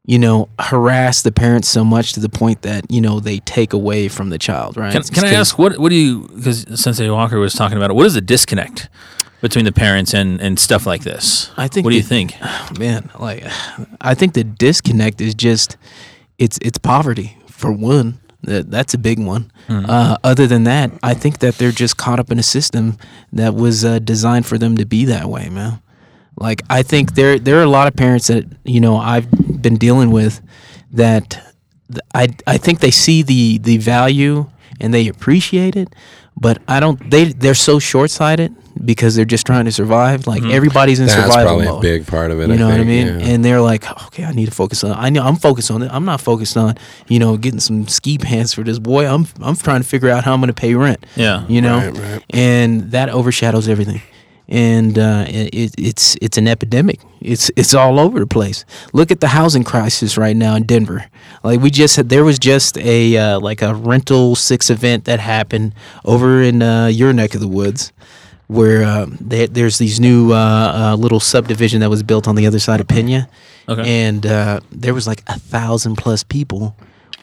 [0.05, 3.73] you know, harass the parents so much to the point that you know they take
[3.73, 4.77] away from the child.
[4.77, 4.91] Right?
[4.91, 7.93] Can, can I ask what what do you because Sensei Walker was talking about it?
[7.95, 8.89] What is the disconnect
[9.41, 11.49] between the parents and and stuff like this?
[11.57, 12.35] I think What do you think?
[12.79, 13.43] man like
[14.01, 15.77] i think the disconnect is just
[16.37, 19.51] it's it's poverty for one that's a big one.
[19.69, 22.97] Uh, other than that i think that they're just caught up in a system
[23.33, 25.81] that was uh, designed for them to be that way man.
[26.38, 29.27] Like i think there there are a lot of parents that you know i've
[29.62, 30.39] been dealing with
[30.91, 31.27] that
[32.15, 34.45] i i think they see the the value
[34.79, 35.89] and they appreciate it
[36.39, 40.52] but i don't they they're so short-sighted because they're just trying to survive like mm-hmm.
[40.52, 42.50] everybody's in That's survival probably mode a big part of it.
[42.50, 43.08] you know what I mean?
[43.08, 43.26] yeah.
[43.26, 44.91] And they're like, okay, I need to focus on.
[44.91, 45.91] I know I'm focused on it.
[45.91, 46.76] I'm not focused on,
[47.08, 49.08] you know, getting some ski pants for this boy.
[49.08, 51.06] I'm I'm trying to figure out how I'm going to pay rent.
[51.15, 51.45] Yeah.
[51.47, 52.23] you know, Right, right.
[52.30, 54.02] and that overshadows everything.
[54.49, 57.01] And uh, it, it, it's it's an epidemic.
[57.19, 58.63] It's it's all over the place.
[58.93, 61.05] Look at the housing crisis right now in Denver.
[61.43, 65.19] Like we just had, there was just a uh, like a rental six event that
[65.19, 65.73] happened
[66.05, 67.91] over in uh, your neck of the woods
[68.47, 72.47] where um, they, there's these new uh, uh, little subdivision that was built on the
[72.47, 73.27] other side of Pena,
[73.67, 73.83] Okay.
[74.07, 76.73] and uh, there was like a thousand plus people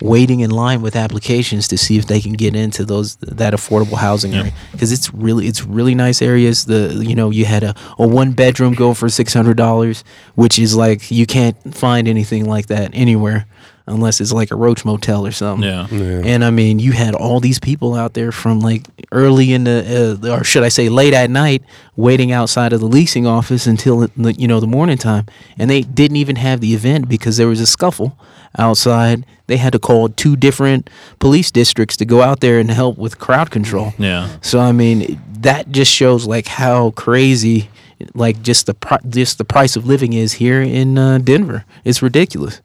[0.00, 3.96] waiting in line with applications to see if they can get into those that affordable
[3.96, 4.52] housing area.
[4.72, 6.64] Because it's really it's really nice areas.
[6.66, 10.04] The you know you had a, a one bedroom go for six hundred dollars,
[10.35, 13.46] which is like you can't find anything like that anywhere
[13.86, 15.68] unless it's like a Roach Motel or something.
[15.68, 15.86] Yeah.
[15.90, 20.18] And I mean, you had all these people out there from like early in the,
[20.24, 21.62] uh, or should I say, late at night,
[21.96, 25.26] waiting outside of the leasing office until the, you know the morning time,
[25.58, 28.18] and they didn't even have the event because there was a scuffle
[28.58, 29.26] outside.
[29.46, 33.18] They had to call two different police districts to go out there and help with
[33.18, 33.92] crowd control.
[33.98, 34.30] Yeah.
[34.40, 37.68] So I mean, that just shows like how crazy,
[38.14, 41.66] like just the pri- just the price of living is here in uh, Denver.
[41.84, 42.62] It's ridiculous.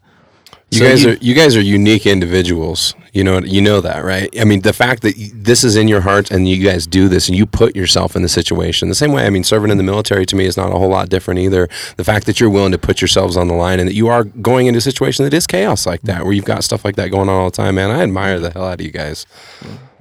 [0.72, 2.94] You So guys you- are you guys are unique individuals.
[3.12, 4.30] You know you know that, right?
[4.40, 7.28] I mean, the fact that this is in your heart and you guys do this
[7.28, 9.26] and you put yourself in the situation the same way.
[9.26, 11.68] I mean, serving in the military to me is not a whole lot different either.
[11.98, 14.26] The fact that you're willing to put yourselves on the line and that you are
[14.26, 17.10] going into a situation that is chaos like that, where you've got stuff like that
[17.10, 17.90] going on all the time, man.
[17.90, 19.26] I admire the hell out of you guys.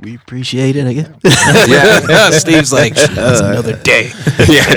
[0.00, 1.08] We appreciate it, I guess.
[1.68, 4.12] Yeah, Steve's like, that's another day.
[4.48, 4.74] yeah.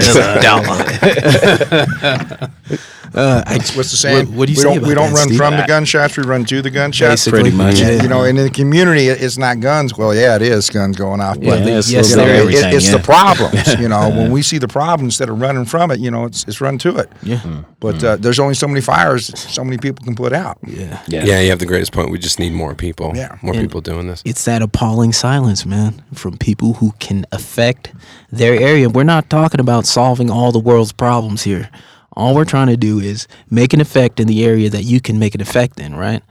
[3.14, 4.28] Uh, I, What's the saying?
[4.30, 5.38] What, what do you we say don't, about we don't that, run Steve?
[5.38, 7.26] from the gunshots, we run to the gunshots.
[7.26, 7.82] Basically, Pretty much.
[7.82, 9.98] And, you know, and in the community, it's not guns.
[9.98, 11.36] Well, yeah, it is guns going off.
[11.38, 12.96] But Yeah, it's yes, little bit it- it's yeah.
[12.96, 13.68] the problems.
[13.82, 16.46] You know, when we see the problems instead of running from it, you know, it's
[16.48, 17.12] it's run to it.
[17.22, 17.64] Yeah.
[17.82, 20.58] But uh, there's only so many fires, so many people can put out.
[20.66, 21.02] Yeah.
[21.10, 21.26] Yeah.
[21.26, 22.12] Yeah, you have the greatest point.
[22.12, 23.12] We just need more people.
[23.14, 23.36] Yeah.
[23.42, 24.22] more And- people doing this.
[24.24, 27.92] It's that appalling silence, man, from people who can affect
[28.32, 28.90] their area.
[28.90, 31.70] We're not talking about solving all the world's problems here.
[32.14, 35.20] All we're trying to do is make an effect in the area that you can
[35.20, 36.22] make an effect in, right?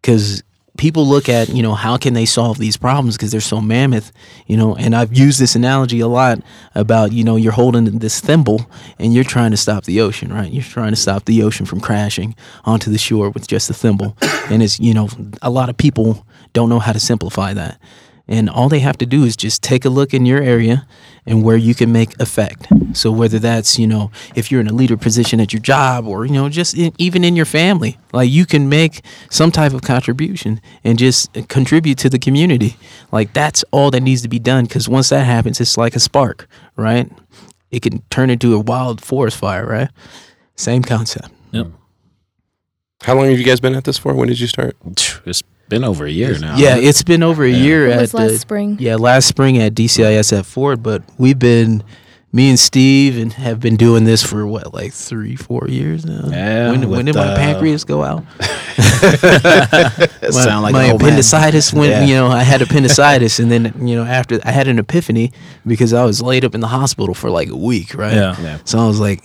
[0.00, 0.42] Because
[0.78, 4.10] people look at, you know, how can they solve these problems because they're so mammoth,
[4.46, 6.40] you know, and I've used this analogy a lot
[6.74, 10.50] about, you know, you're holding this thimble and you're trying to stop the ocean, right?
[10.50, 14.16] You're trying to stop the ocean from crashing onto the shore with just a thimble.
[14.48, 15.08] And it's, you know,
[15.42, 17.78] a lot of people don't know how to simplify that.
[18.28, 20.86] And all they have to do is just take a look in your area
[21.24, 22.68] and where you can make effect.
[22.92, 26.26] So whether that's, you know, if you're in a leader position at your job or,
[26.26, 29.80] you know, just in, even in your family, like you can make some type of
[29.80, 32.76] contribution and just contribute to the community.
[33.10, 36.00] Like that's all that needs to be done cuz once that happens it's like a
[36.00, 37.10] spark, right?
[37.70, 39.88] It can turn into a wild forest fire, right?
[40.54, 41.30] Same concept.
[41.52, 41.68] Yep.
[43.02, 44.14] How long have you guys been at this for?
[44.14, 44.76] When did you start?
[45.24, 46.56] It's been over a year now.
[46.56, 48.76] Yeah, it's been over a year It at was last the- spring.
[48.80, 51.82] Yeah, last spring at DCIS at Ford, but we've been
[52.30, 56.28] me and Steve and have been doing this for what, like three, four years now.
[56.28, 58.22] Yeah, When, when with, did my uh, pancreas go out?
[58.78, 61.08] It my, sound like my an old man.
[61.08, 61.90] appendicitis went.
[61.90, 62.04] Yeah.
[62.04, 65.32] You know, I had appendicitis, and then you know after I had an epiphany
[65.66, 68.12] because I was laid up in the hospital for like a week, right?
[68.14, 68.40] Yeah.
[68.40, 68.58] Yeah.
[68.64, 69.24] So I was like,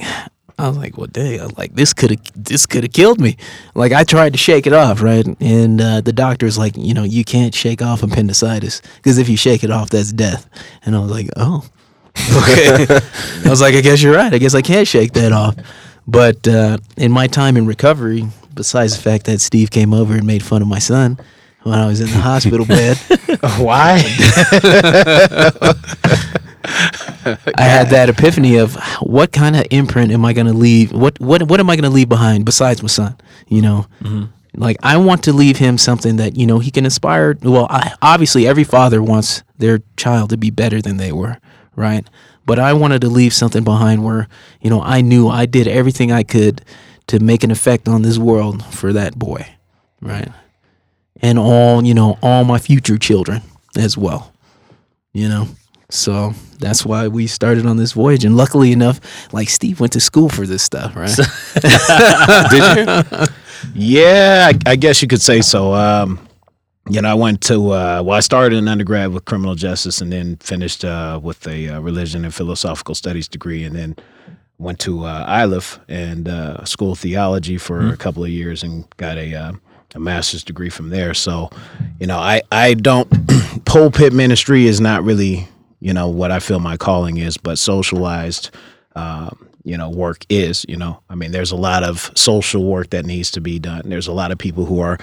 [0.57, 3.19] I was like, well, dang, I was like this could have this could have killed
[3.19, 3.37] me.
[3.75, 5.25] Like I tried to shake it off, right?
[5.39, 9.37] And uh, the doctor's like, you know, you can't shake off appendicitis because if you
[9.37, 10.49] shake it off, that's death.
[10.85, 11.65] And I was like, oh,
[12.43, 12.85] okay.
[13.45, 14.33] I was like, I guess you're right.
[14.33, 15.55] I guess I can't shake that off.
[16.07, 20.27] But uh, in my time in recovery, besides the fact that Steve came over and
[20.27, 21.17] made fun of my son
[21.63, 22.97] when I was in the hospital bed,
[23.57, 23.99] Why?
[26.65, 30.91] I had that epiphany of what kind of imprint am I going to leave?
[30.91, 33.17] What what what am I going to leave behind besides my son?
[33.47, 34.25] You know, mm-hmm.
[34.55, 37.35] like I want to leave him something that you know he can inspire.
[37.41, 41.37] Well, I, obviously every father wants their child to be better than they were,
[41.75, 42.07] right?
[42.45, 44.27] But I wanted to leave something behind where
[44.61, 46.63] you know I knew I did everything I could
[47.07, 49.45] to make an effect on this world for that boy,
[50.01, 50.29] right?
[51.21, 53.41] And all you know, all my future children
[53.75, 54.33] as well
[55.13, 55.47] you know
[55.93, 58.99] so that's why we started on this voyage and luckily enough
[59.33, 61.15] like steve went to school for this stuff right
[62.49, 63.27] Did you?
[63.73, 65.73] Yeah, I, I guess you could say so.
[65.73, 66.27] Um,
[66.89, 70.11] you know, I went to uh, well, I started in undergrad with criminal justice, and
[70.11, 73.95] then finished uh, with a uh, religion and philosophical studies degree, and then
[74.57, 78.85] went to uh, Iliff and uh, school of theology for a couple of years, and
[78.97, 79.53] got a uh,
[79.95, 81.13] a master's degree from there.
[81.13, 81.49] So,
[81.99, 83.09] you know, I I don't
[83.65, 85.47] pulpit ministry is not really
[85.83, 88.49] you know what I feel my calling is, but socialized.
[88.95, 92.89] Um, you know, work is, you know, I mean, there's a lot of social work
[92.89, 93.83] that needs to be done.
[93.85, 94.97] There's a lot of people who are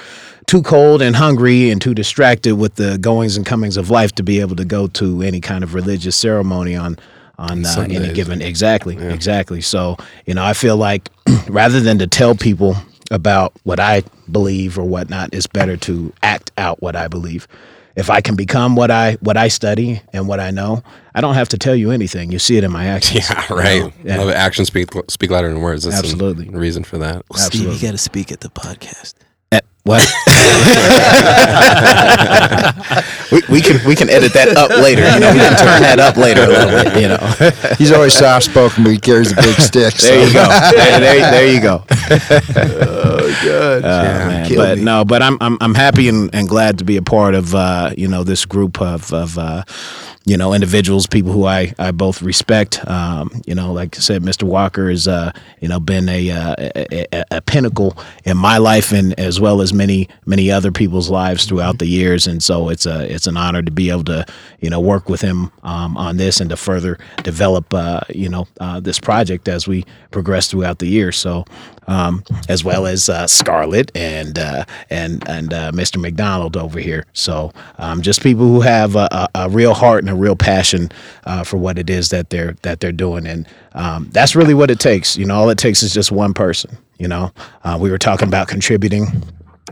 [0.47, 4.23] too cold and hungry and too distracted with the goings and comings of life to
[4.23, 6.99] be able to go to any kind of religious ceremony on
[7.39, 11.09] on uh, any given exactly exactly so you know i feel like
[11.49, 12.77] rather than to tell people
[13.11, 17.49] about what i believe or whatnot it's better to act out what i believe
[17.97, 20.83] if i can become what i what i study and what i know
[21.15, 23.57] i don't have to tell you anything you see it in my actions Yeah, you
[23.57, 24.05] right.
[24.05, 24.29] know?
[24.29, 24.35] Yeah.
[24.35, 25.85] Actions speak speak louder than words.
[25.85, 26.49] That's the Absolutely.
[26.51, 27.25] reason for that.
[27.35, 27.77] steve Absolutely.
[27.77, 29.15] you got to speak at the podcast
[29.53, 30.07] Eh, What?
[33.33, 35.03] we, we can we can edit that up later.
[35.03, 37.01] You know, we can turn that up later a little bit.
[37.01, 39.95] You know, He's always soft spoken, but he carries a big stick.
[39.95, 40.09] So.
[40.09, 40.49] there you go.
[40.49, 41.85] There, there, there you go.
[41.91, 43.83] oh good.
[43.83, 44.47] man.
[44.47, 44.85] Killed But me.
[44.85, 47.93] no, but I'm I'm I'm happy and, and glad to be a part of uh,
[47.97, 49.65] you know this group of of uh,
[50.27, 52.87] you know individuals, people who I I both respect.
[52.87, 54.43] Um, you know, like I said, Mr.
[54.45, 58.93] Walker has uh, you know been a, uh, a, a a pinnacle in my life
[58.93, 62.27] and as well as many many other people's lives throughout the years.
[62.27, 64.27] And so it's a it's an honor to be able to
[64.61, 68.47] you know work with him um, on this and to further develop uh, you know
[68.61, 71.13] uh, this project as we progress throughout the year.
[71.13, 71.45] So
[71.91, 76.01] um, as well as uh, Scarlett and uh, and and uh, Mr.
[76.01, 77.05] McDonald over here.
[77.13, 80.91] So um, just people who have a, a, a real heart and a real passion
[81.25, 84.71] uh, for what it is that they're that they're doing, and um, that's really what
[84.71, 85.17] it takes.
[85.17, 86.79] You know, all it takes is just one person.
[86.99, 87.33] You know,
[87.65, 89.25] uh, we were talking about contributing.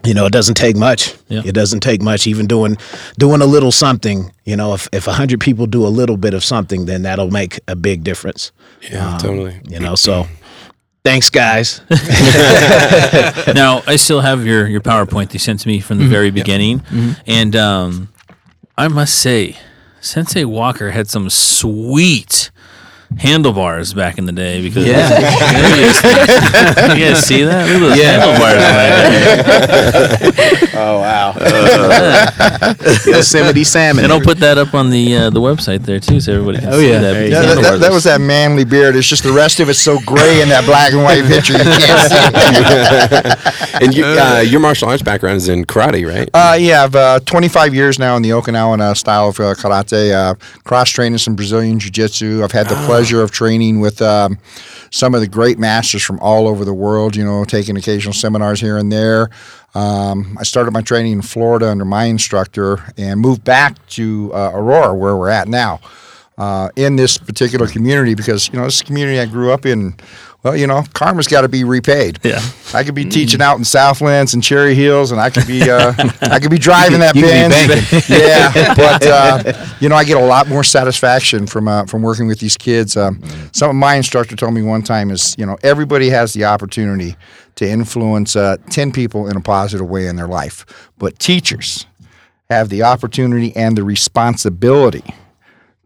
[0.04, 1.14] You know, it doesn't take much.
[1.28, 1.42] Yeah.
[1.44, 2.26] It doesn't take much.
[2.26, 2.76] Even doing
[3.16, 4.32] doing a little something.
[4.44, 7.30] You know, if if a hundred people do a little bit of something, then that'll
[7.30, 8.50] make a big difference.
[8.90, 9.60] Yeah, totally.
[9.68, 10.26] You know, so
[11.04, 11.80] thanks, guys.
[13.54, 16.82] now I still have your your PowerPoint they sent to me from the very beginning,
[17.26, 18.08] and um,
[18.76, 19.56] I must say,
[20.00, 22.50] Sensei Walker had some sweet
[23.16, 25.08] handlebars back in the day because Yeah.
[26.94, 27.66] you guys see that?
[27.68, 28.58] Look at those handlebars.
[30.80, 31.34] Oh wow!
[33.06, 33.98] Yosemite Sam.
[33.98, 36.68] And I'll put that up on the uh, the website there too, so everybody can
[36.72, 37.00] Oh, see yeah.
[37.00, 37.12] that.
[37.14, 38.94] There Yeah, that, that, that was that manly beard.
[38.94, 41.54] It's just the rest of it's so gray in that black and white picture.
[41.54, 42.16] You can't see.
[43.74, 43.82] it.
[43.82, 46.30] And you, uh, your martial arts background is in karate, right?
[46.32, 50.12] Uh, yeah, I've uh, 25 years now in the Okinawan uh, style of uh, karate.
[50.14, 52.44] Uh, cross training some Brazilian jiu jitsu.
[52.44, 54.38] I've had the pleasure of training with um,
[54.90, 57.16] some of the great masters from all over the world.
[57.16, 59.30] You know, taking occasional seminars here and there.
[59.74, 64.50] Um, I started my training in Florida under my instructor and moved back to uh,
[64.54, 65.80] Aurora, where we're at now.
[66.36, 69.94] Uh, in this particular community, because you know this community I grew up in,
[70.44, 72.20] well, you know, karma's got to be repaid.
[72.22, 72.40] Yeah.
[72.72, 75.92] I could be teaching out in Southlands and Cherry Hills, and I could be uh,
[76.22, 78.08] I could be driving that You could be Benz.
[78.08, 82.28] yeah, but uh, you know, I get a lot more satisfaction from uh, from working
[82.28, 82.96] with these kids.
[82.96, 83.20] Um,
[83.52, 87.16] some of my instructor told me one time is you know everybody has the opportunity
[87.56, 90.64] to influence uh, ten people in a positive way in their life,
[90.98, 91.84] but teachers
[92.48, 95.04] have the opportunity and the responsibility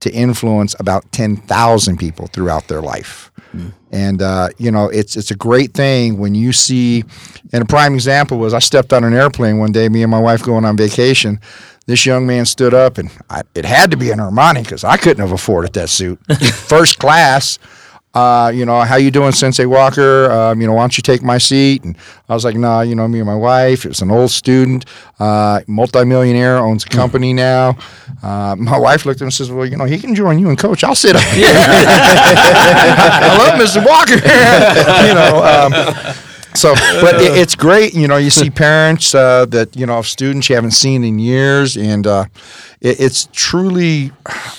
[0.02, 3.30] to influence about 10,000 people throughout their life.
[3.90, 7.04] And uh, you know, it's it's a great thing when you see.
[7.52, 10.18] And a prime example was I stepped on an airplane one day, me and my
[10.18, 11.38] wife going on vacation.
[11.86, 14.96] This young man stood up, and I, it had to be an Armani because I
[14.96, 16.18] couldn't have afforded that suit,
[16.54, 17.58] first class.
[18.14, 20.30] Uh, you know, how you doing, Sensei Walker?
[20.30, 21.82] Um, you know, why don't you take my seat?
[21.82, 21.96] And
[22.28, 23.86] I was like, nah, you know, me and my wife.
[23.86, 24.84] It was an old student,
[25.18, 27.78] uh, multimillionaire, owns a company now.
[28.22, 30.50] Uh, my wife looked at him and says, well, you know, he can join you
[30.50, 30.84] and coach.
[30.84, 31.46] I'll sit up here.
[33.14, 33.82] I love Mr.
[33.84, 34.14] Walker.
[35.08, 35.72] you know, um,
[36.54, 37.94] so, but it, it's great.
[37.94, 41.18] You know, you see parents uh, that you know of students you haven't seen in
[41.18, 42.26] years, and uh,
[42.80, 44.12] it, it's truly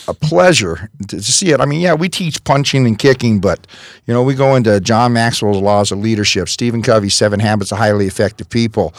[0.07, 1.59] a pleasure to, to see it.
[1.59, 3.65] I mean, yeah, we teach punching and kicking, but
[4.05, 7.77] you know, we go into John Maxwell's laws of leadership, Stephen Covey's Seven Habits of
[7.77, 8.93] Highly Effective People.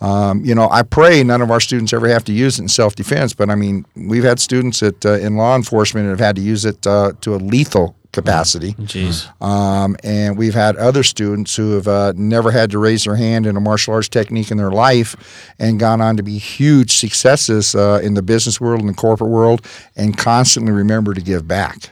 [0.00, 2.68] Um, you know, I pray none of our students ever have to use it in
[2.68, 6.20] self defense, but I mean, we've had students that uh, in law enforcement that have
[6.20, 8.72] had to use it uh, to a lethal capacity.
[8.72, 9.30] Jeez.
[9.42, 13.46] Um, and we've had other students who have uh, never had to raise their hand
[13.46, 15.14] in a martial arts technique in their life
[15.58, 19.30] and gone on to be huge successes uh, in the business world and the corporate
[19.30, 19.64] world
[19.96, 21.90] and constantly remember to give back.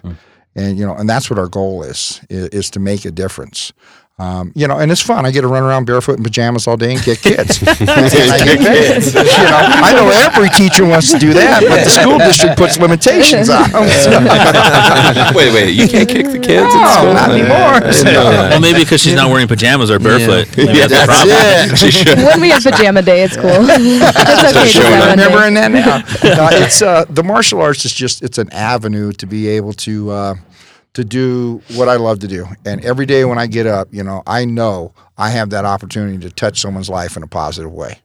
[0.57, 3.73] And you know, and that's what our goal is, is, is to make a difference.
[4.17, 5.27] Um, you know, and it's fun.
[5.27, 7.59] I get to run around barefoot in pajamas all day and kick kids.
[7.61, 9.03] And I get paid.
[9.11, 12.79] you know, I know every teacher wants to do that, but the school district puts
[12.79, 13.89] limitations on them.
[13.91, 17.15] So- wait, wait, you can't kick the kids in No, school?
[17.15, 17.81] not anymore.
[17.83, 20.47] Well, maybe because she's not wearing pajamas or barefoot.
[20.57, 21.29] Maybe that's the problem.
[21.29, 22.17] That's it.
[22.19, 23.51] when we have pajama day, it's cool.
[23.51, 24.69] it's okay.
[24.69, 25.25] showing I'm day.
[25.25, 25.99] remembering that now.
[26.37, 30.11] No, it's uh, the martial arts is just it's an avenue to be able to
[30.11, 30.35] uh,
[30.95, 32.47] to do what I love to do.
[32.65, 36.19] And every day when I get up, you know, I know I have that opportunity
[36.19, 37.99] to touch someone's life in a positive way.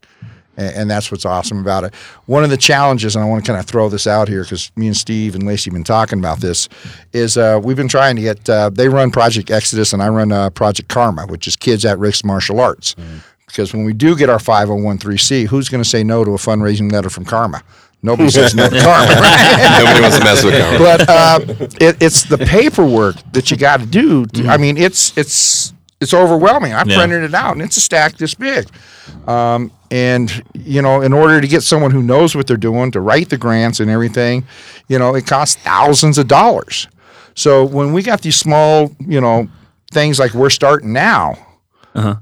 [0.58, 1.94] And, and that's what's awesome about it.
[2.26, 4.72] One of the challenges, and I want to kind of throw this out here because
[4.76, 6.68] me and Steve and Lacey have been talking about this,
[7.14, 8.50] is uh, we've been trying to get.
[8.50, 11.98] Uh, they run Project Exodus, and I run uh, Project Karma, which is Kids at
[12.00, 12.96] Risk Martial Arts.
[13.46, 16.92] Because when we do get our 501c, who's going to say no to a fundraising
[16.92, 17.64] letter from Karma?
[18.02, 19.14] Nobody says no to Karma.
[19.14, 19.80] right?
[19.84, 20.78] Nobody wants to mess with Karma.
[20.80, 21.40] but uh,
[21.86, 24.26] it, it's the paperwork that you got to do.
[24.28, 26.74] to- I mean, it's it's it's overwhelming.
[26.74, 26.98] I Yeah.
[26.98, 28.68] printed it out, and it's a stack this big.
[29.28, 33.02] Um, and you know, in order to get someone who knows what they're doing to
[33.02, 34.46] write the grants and everything,
[34.88, 36.88] you know, it costs thousands of dollars.
[37.36, 39.50] So when we got these small, you know,
[39.92, 41.36] things like we're starting now,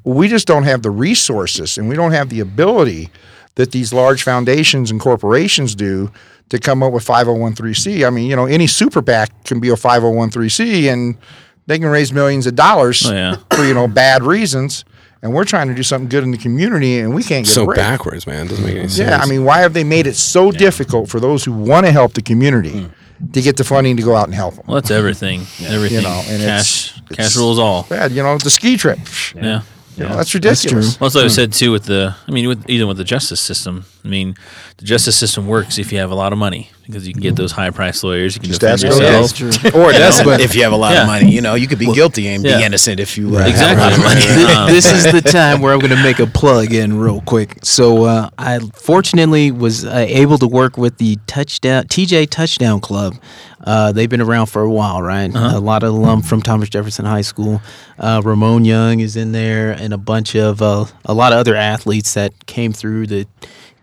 [0.03, 3.09] we just don't have the resources and we don't have the ability
[3.57, 6.11] that these large foundations and corporations do
[6.49, 8.05] to come up with 501c.
[8.07, 11.17] I mean, you know, any super PAC can be a 501c and
[11.65, 13.35] they can raise millions of dollars Oh, yeah.
[13.51, 14.85] for, you know, bad reasons.
[15.21, 17.55] And we're trying to do something good in the community and we can't get a
[17.55, 17.77] so break.
[17.77, 18.47] backwards, man.
[18.47, 18.99] Doesn't make any sense.
[18.99, 21.91] Yeah, I mean, why have they made it so difficult for those who want to
[21.91, 23.31] help the community hmm.
[23.31, 24.65] to get the funding to go out and help them?
[24.67, 25.41] Well, that's everything.
[25.65, 26.03] Everything.
[26.03, 27.83] know, and cash, it's- cash it's- rules all.
[27.89, 28.99] Bad, you know, the ski trip.
[29.35, 29.61] Yeah.
[29.97, 30.99] You know, that's ridiculous.
[30.99, 31.29] Well, that's what I hmm.
[31.29, 32.15] said too with the.
[32.27, 33.85] I mean, with even with the justice system.
[34.05, 34.35] I mean,
[34.77, 37.35] the justice system works if you have a lot of money because you can get
[37.35, 38.35] those high priced lawyers.
[38.35, 39.63] You can Just defend ask yourself.
[39.73, 41.01] Bill or it doesn't if you have a lot Yeah.
[41.01, 41.31] of money.
[41.31, 42.59] You know, you could be guilty and yeah.
[42.59, 43.81] be innocent if you uh, have a Exactly.
[43.83, 44.53] lot of money.
[44.57, 47.57] Um, this is the time where I'm going to make a plug in real quick.
[47.63, 53.15] So uh, I fortunately was uh, able to work with the touchdown TJ Touchdown Club.
[53.59, 55.29] Uh, they've been around for a while, right?
[55.35, 57.61] A lot of alum from Thomas Jefferson High School.
[57.99, 61.55] Uh, Ramon Young is in there, and a bunch of uh, a lot of other
[61.55, 63.27] athletes that came through the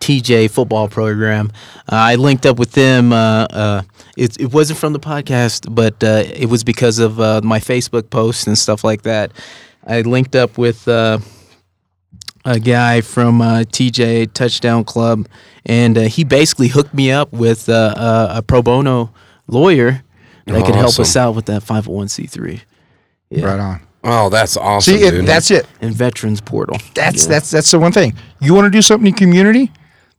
[0.05, 1.51] TJ football program.
[1.90, 3.11] Uh, I linked up with them.
[3.12, 3.83] Uh, uh,
[4.19, 8.11] it, it wasn't from the podcast, but uh, it was because of uh, my Facebook
[8.11, 9.33] posts and stuff like that.
[9.87, 11.21] I linked up with uh,
[12.45, 15.27] a guy from uh, TJ Touchdown Club,
[15.64, 17.95] and uh, he basically hooked me up with uh,
[18.35, 19.11] a, a pro bono
[19.47, 20.03] lawyer
[20.45, 22.61] that could help us out with that 501c3
[23.31, 23.47] yeah.
[23.47, 23.81] Right on.
[24.05, 24.97] Oh, that's awesome.
[24.99, 25.27] See, it, dude.
[25.27, 25.67] that's it.
[25.81, 26.77] and Veterans Portal.
[26.95, 27.31] That's Yeah.
[27.31, 28.12] that's that's the one thing.
[28.38, 29.73] You want to do something in community?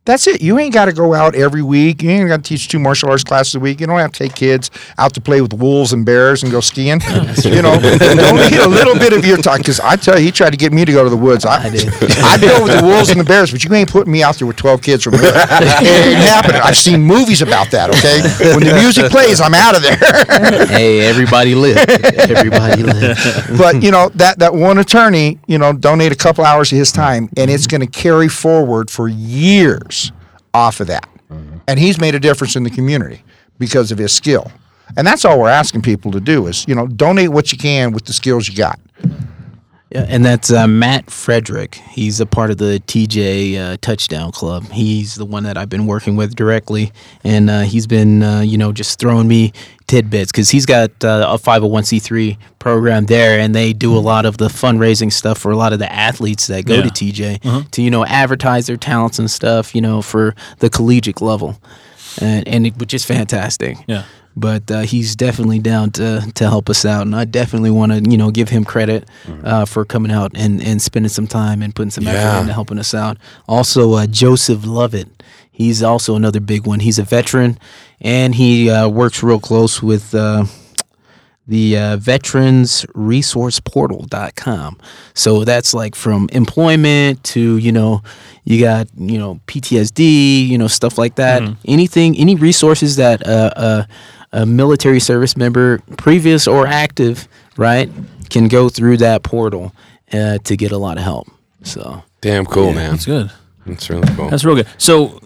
[0.06, 0.40] That's it.
[0.40, 2.04] You ain't got to go out every week.
[2.04, 3.82] You ain't got to teach two martial arts classes a week.
[3.82, 6.60] You don't have to take kids out to play with wolves and bears and go
[6.60, 7.02] skiing.
[7.44, 9.58] you know, don't need a little bit of your time.
[9.58, 11.44] Because I tell you, he tried to get me to go to the woods.
[11.44, 11.88] I, I did.
[12.24, 14.46] I'd go with the wolves and the bears, but you ain't putting me out there
[14.46, 15.24] with 12 kids from here.
[15.34, 16.62] it ain't happening.
[16.64, 18.22] I've seen movies about that, okay?
[18.54, 19.98] When the music plays, I'm out of there.
[20.68, 21.78] hey, everybody live.
[21.78, 23.18] Everybody live.
[23.58, 26.92] but you know that that one attorney, you know, donate a couple hours of his
[26.92, 29.95] time, and it's going to carry forward for years
[30.56, 31.08] off of that.
[31.68, 33.24] And he's made a difference in the community
[33.60, 34.52] because of his skill.
[34.96, 37.92] And that's all we're asking people to do is, you know, donate what you can
[37.92, 38.80] with the skills you got.
[39.96, 41.76] Yeah, and that's uh, Matt Frederick.
[41.76, 44.66] He's a part of the TJ uh, Touchdown Club.
[44.72, 46.92] He's the one that I've been working with directly,
[47.24, 49.54] and uh, he's been, uh, you know, just throwing me
[49.88, 54.38] tidbits because he's got uh, a 501c3 program there, and they do a lot of
[54.38, 56.82] the fundraising stuff for a lot of the athletes that go Yeah.
[56.82, 61.22] to TJ to, you know, advertise their talents and stuff, you know, for the collegiate
[61.22, 61.58] level,
[62.20, 64.04] and, and it, which is fantastic Yeah.
[64.36, 68.10] But uh, he's definitely down to to help us out, and I definitely want to
[68.10, 69.08] you know give him credit
[69.44, 72.42] uh, for coming out and and spending some time and putting some effort Yeah.
[72.42, 73.18] into helping us out.
[73.48, 75.08] Also, uh, Joseph Lovett,
[75.52, 76.80] he's also another big one.
[76.82, 77.58] He's a veteran,
[78.02, 80.14] and he uh, works real close with.
[80.16, 80.46] Uh,
[81.48, 84.80] the uh, veterans resource portal.com
[85.14, 88.02] so that's like from employment to you know
[88.46, 93.52] you got you know ptsd you know stuff like that anything any resources that uh,
[93.56, 93.84] uh,
[94.36, 97.28] a military service member previous or active
[97.58, 97.90] right
[98.30, 99.74] can go through that portal
[100.14, 101.28] uh, to get a lot of help
[101.64, 102.92] so Damn cool, man.
[102.92, 103.32] That's good.
[103.68, 104.30] That's really cool.
[104.32, 104.68] That's real good.
[104.80, 105.20] So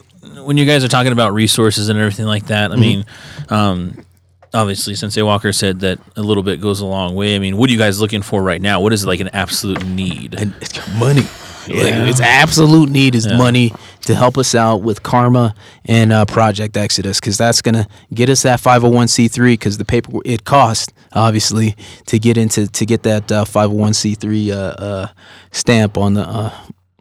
[0.43, 2.81] when you guys are talking about resources and everything like that, I Mm-hmm.
[2.81, 3.05] mean,
[3.49, 4.05] um,
[4.53, 7.35] obviously Sensei Walker said that a little bit goes a long way.
[7.35, 8.81] I mean, what are you guys looking for right now?
[8.81, 10.35] What is like an absolute need?
[10.37, 11.21] and it's money.
[11.67, 13.71] Like, its absolute need is money
[14.01, 15.53] to help us out with Karma
[15.85, 20.45] and uh, Project Exodus because that's gonna get us that 501c3 because the paper it
[20.45, 21.75] costs obviously
[22.05, 25.07] to get into to get that uh, 501c3 uh, uh,
[25.51, 26.27] stamp on the.
[26.27, 26.53] Uh,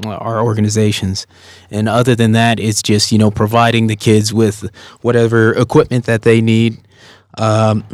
[0.07, 1.27] our organizations
[1.73, 4.71] and other than that it's just you know providing the kids with
[5.01, 6.79] whatever equipment that they need
[7.37, 7.85] um,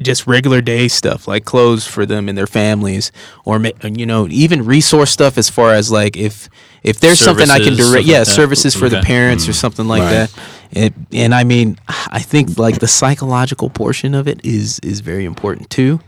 [0.00, 3.10] just regular day stuff like clothes for them and their families
[3.44, 6.48] or you know even resource stuff as far as like if
[6.84, 9.06] if there's something i can direct yeah like services for the Okay.
[9.06, 9.56] parents or mm-hmm.
[9.56, 10.10] something like Right.
[10.10, 10.38] that
[10.70, 11.78] it, and i mean
[12.08, 16.00] i think like the psychological portion of it is is very important too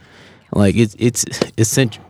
[0.52, 1.24] like it's it's
[1.58, 2.04] essential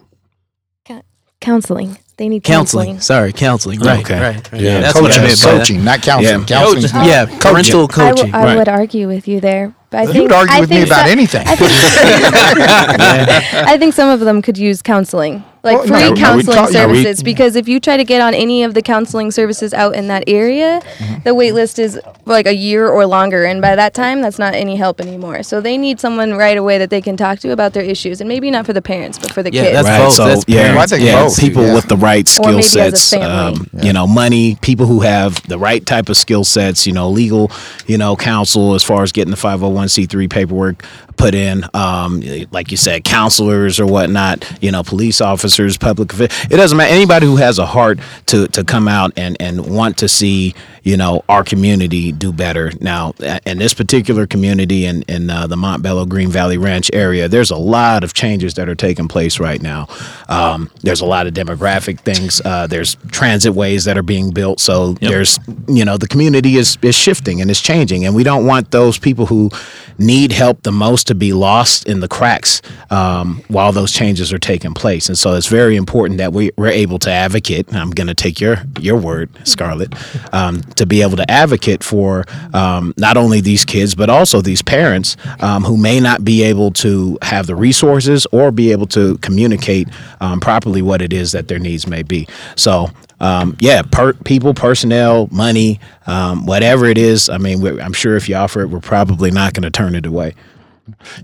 [1.41, 1.97] Counseling.
[2.19, 3.01] They need counseling counseling.
[3.01, 4.21] sorry counseling right Okay.
[4.21, 4.61] right, right.
[4.61, 4.81] Yeah.
[4.81, 5.59] that's what I coaching, meant by that.
[5.59, 6.41] coaching, not counseling.
[6.41, 6.47] Yeah.
[6.47, 7.41] Counseling's not- yeah coaching.
[7.41, 8.57] parental I, coaching w- I right.
[8.59, 9.75] would argue with you there.
[9.91, 11.43] But I think would argue I with me about so- anything?
[11.47, 11.71] I think,
[13.69, 16.57] I think some of them could use counseling, like Well, no, free are we counseling
[16.57, 17.23] ta- are we- services.
[17.23, 20.25] because if you try to get on any of the counseling services out in that
[20.27, 21.23] area, Mm-hmm.
[21.25, 24.55] the wait list is like a year or longer, and by that time, that's not
[24.55, 25.43] any help anymore.
[25.43, 28.29] So they need someone right away that they can talk to about their issues, and
[28.29, 29.73] maybe not for the parents, but for the Yeah, kids.
[29.75, 29.99] that's right.
[30.05, 30.15] both.
[30.15, 30.93] So That's yeah, parents.
[30.93, 31.75] I think yeah, both, people yeah.
[31.75, 33.27] with the right skill maybe as a sets, family.
[33.61, 37.11] um, you know, money, people who have the right type of skill sets, you know,
[37.11, 37.51] legal,
[37.87, 40.85] you know, counsel as far as getting the 501c3 paperwork
[41.21, 46.49] put in, um, like you said, counselors or whatnot, you know, police officers, public, it
[46.49, 46.93] doesn't matter.
[46.93, 50.97] Anybody who has a heart to, to come out and, and want to see, you
[50.97, 52.73] know, our community do better.
[52.81, 53.13] Now,
[53.47, 57.57] in this particular community in, in uh, the Montbello Green Valley Ranch area, there's a
[57.57, 59.87] lot of changes that are taking place right now.
[60.29, 62.41] Um, there's a lot of demographic things.
[62.45, 64.61] Uh, there's transit ways that are being built.
[64.61, 68.05] So there's, you know, the community is, is shifting and is changing.
[68.05, 69.51] And we don't want those people who
[69.99, 74.39] need help the most to be lost in the cracks um, while those changes are
[74.39, 75.09] taking place.
[75.09, 77.73] And so it's very important that we, we're able to advocate.
[77.75, 79.95] I'm going to take your, your word, Scarlett,
[80.35, 84.63] um, to be able to advocate for um, not only these kids, but also these
[84.63, 89.19] parents um, who may not be able to have the resources or be able to
[89.19, 89.89] communicate
[90.21, 92.27] um, properly what it is that their needs may be.
[92.57, 92.91] So,
[93.21, 97.29] um, yeah, per- people, personnel, money, um, whatever it is.
[97.29, 100.07] I mean, I'm sure if you offer it, we're probably not going to turn it
[100.07, 100.35] away.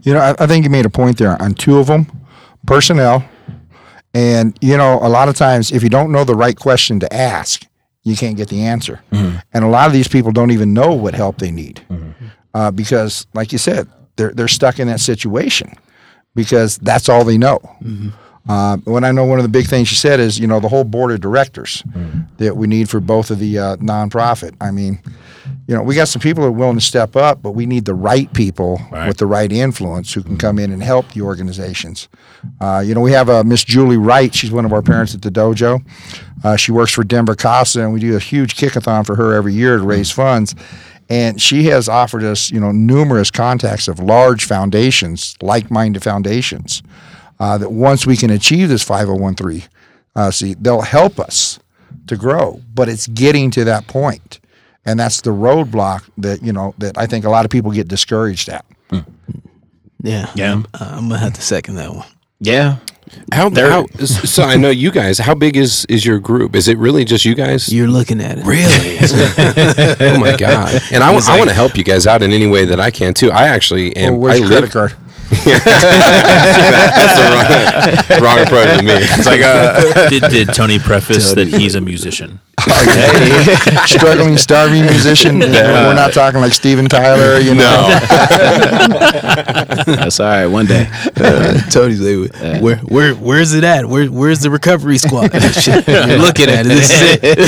[0.03, 2.07] You know, I, I think you made a point there on two of them,
[2.66, 3.24] personnel,
[4.14, 7.12] and you know, a lot of times if you don't know the right question to
[7.12, 7.66] ask,
[8.07, 9.02] you can't get the answer.
[9.11, 9.38] Mm-hmm.
[9.52, 12.26] And a lot of these people don't even know what help they need mm-hmm.
[12.54, 15.74] uh, because, like you said, they're they're stuck in that situation
[16.34, 17.59] because that's all they know.
[17.82, 18.11] Mm-hmm.
[18.49, 20.68] Uh, when I know one of the big things you said is, you know, the
[20.68, 21.82] whole board of directors
[22.38, 24.55] that we need for both of the uh, nonprofit.
[24.61, 25.01] I mean,
[25.66, 27.86] you know, we got some people that are willing to step up, but we need
[27.86, 32.09] the right people with the right influence who can come in and help the organizations.
[32.61, 34.32] Uh, you know, we have uh, Miss Julie Wright.
[34.32, 35.84] She's one of our parents at the dojo.
[36.44, 39.55] Uh, she works for Denver CASA, and we do a huge kickathon for her every
[39.55, 40.55] year to raise funds.
[41.09, 46.82] And she has offered us, you know, numerous contacts of large foundations, like-minded foundations,
[47.39, 49.68] uh, that once we can achieve this 5013,
[50.14, 51.59] uh, see, they'll help us
[52.07, 52.61] to grow.
[52.74, 54.41] But it's getting to that point,
[54.84, 57.89] and that's the roadblock that you know that I think a lot of people get
[57.89, 58.64] discouraged at.
[60.03, 60.53] yeah Yeah.
[60.53, 62.07] I'm, I'm gonna have to second that one
[62.41, 62.78] Yeah.
[63.32, 65.18] How, how so I know you guys.
[65.18, 66.57] How big is is your group?
[66.57, 67.72] Is it really just you guys?
[67.72, 68.99] you're looking at it Really?
[70.01, 70.80] oh my god!
[70.91, 73.30] And I, want to help you guys out in any way that I can too.
[73.30, 74.14] I actually am.
[74.14, 75.05] Well, where's I your live, credit card?
[75.31, 78.95] That's the wrong, wrong approach to me.
[78.95, 82.41] It's like, uh, did, did Tony preface that he's a musician?
[83.87, 85.39] Struggling, starving musician.
[85.41, 87.89] We're not talking like Steven Tyler, you know.
[89.87, 90.47] That's all right.
[90.47, 90.89] One day.
[91.70, 93.87] Tony's like, where, where, where's it at?
[93.87, 95.33] Where, where's the recovery squad?
[95.33, 96.68] You're looking at it.
[96.68, 97.39] This is it.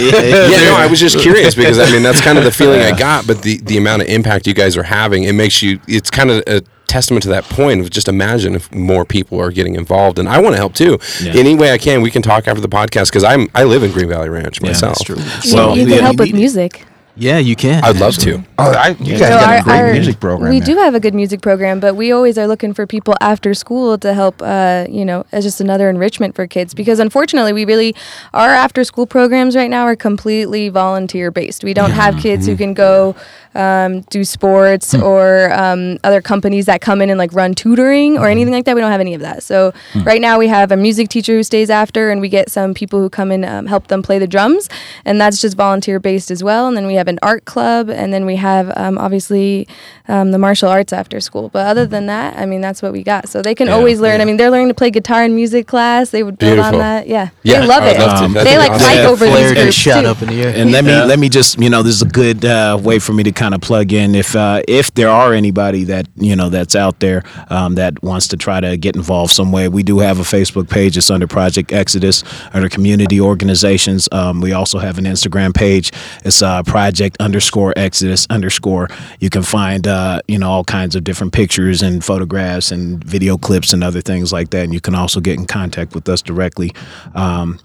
[0.51, 2.97] yeah, no, I was just curious because I mean that's kind of the feeling I
[2.97, 5.81] got, but the the amount of impact you guys are having, it makes you.
[5.89, 9.51] It's kind of a testament to that point of just imagine if more people are
[9.53, 10.99] getting involved, and I want to help too.
[11.25, 13.93] Any way I can, we can talk after the podcast because I'm I live in
[13.93, 14.99] Green Valley Ranch myself.
[14.99, 15.17] that's true.
[15.45, 16.85] You, Well, you can yeah, help you with need- music.
[17.21, 17.83] Yeah, you can.
[17.83, 18.45] I'd love to.
[18.61, 20.51] Oh, I, you guys So got our- a great our- music program.
[20.53, 20.77] We there.
[20.77, 23.99] do have a good music program, but we always are looking for people after school
[23.99, 26.75] to help, uh, you know, as just another enrichment for kids.
[26.75, 27.97] Because unfortunately, we really,
[28.35, 31.65] our after school programs right now are completely volunteer based.
[31.65, 32.53] We don't have kids Mm-hmm.
[32.53, 33.17] who can go
[33.55, 35.03] um, do sports Hmm.
[35.03, 38.31] or um, other companies that come in and like run tutoring or Mm-hmm.
[38.31, 38.75] anything like that.
[38.75, 39.43] We don't have any of that.
[39.43, 40.03] So Hmm.
[40.05, 43.01] right now we have a music teacher who stays after, and we get some people
[43.01, 44.69] who come and um, help them play the drums,
[45.05, 46.67] and that's just volunteer based as well.
[46.69, 49.67] And then we have an art club, and then we have um, obviously
[50.09, 51.49] um, the martial arts after school.
[51.51, 53.29] But other than that, I mean, that's what we got.
[53.29, 54.21] So they can always learn.
[54.21, 56.11] I mean, they're learning to play guitar in music class.
[56.11, 56.75] They would build Beautiful.
[56.77, 57.07] on that.
[57.09, 57.99] Yeah, Yeah, they love I it.
[57.99, 58.45] love to.
[58.45, 58.87] They like awesome.
[58.87, 60.07] fight Yeah, over these Flared and groups shot too.
[60.09, 60.53] up in the air.
[60.57, 63.13] And let me let me just you know this is a good uh, way for
[63.13, 66.49] me to kind of plug in if uh, if there are anybody that you know
[66.49, 69.69] that's out there um, that wants to try to get involved some way.
[69.69, 70.97] We do have a Facebook page.
[70.97, 74.09] It's under Project Exodus under community organizations.
[74.11, 75.93] Um, we also have an Instagram page.
[76.25, 78.89] It's uh, Project underscore Exodus underscore.
[79.21, 83.39] You can find uh, you know all kinds of different pictures and photographs and video
[83.39, 84.65] clips and other things like that.
[84.65, 86.73] And you can also get in contact with us directly.
[87.15, 87.61] Um,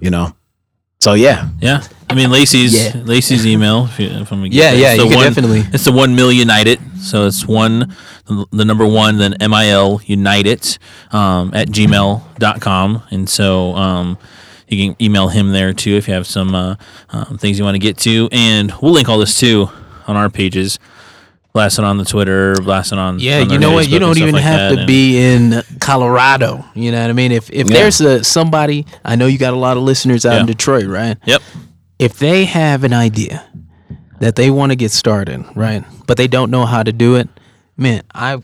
[0.00, 0.34] you know.
[1.06, 3.00] So yeah, Yeah, I mean Lacey's Yeah.
[3.04, 3.84] Lacey's email.
[3.84, 6.32] If, you, if I'm Yeah, yeah, the you can one, definitely- It's the one mil
[6.32, 6.80] united.
[7.00, 7.94] So it's one,
[8.50, 10.78] the number one, then M I L united
[11.12, 13.02] um, at gmail.com.
[13.12, 14.18] and so um,
[14.66, 16.74] you can email him there too if you have some uh,
[17.10, 19.70] um, things you want to get to, and we'll link all this too
[20.08, 20.80] on our pages.
[21.56, 23.18] Blast it on the Twitter, blast it on.
[23.18, 23.88] Yeah, on you know what?
[23.88, 26.62] You don't even like have that, to be in Colorado.
[26.74, 27.32] You know what I mean?
[27.32, 27.72] If if Yeah.
[27.78, 31.16] there's a somebody, I know you got a lot of listeners out in Detroit, right?
[31.24, 31.40] Yep.
[31.98, 33.42] If they have an idea
[34.20, 37.26] that they want to get started, right, but they don't know how to do it,
[37.76, 38.38] man, I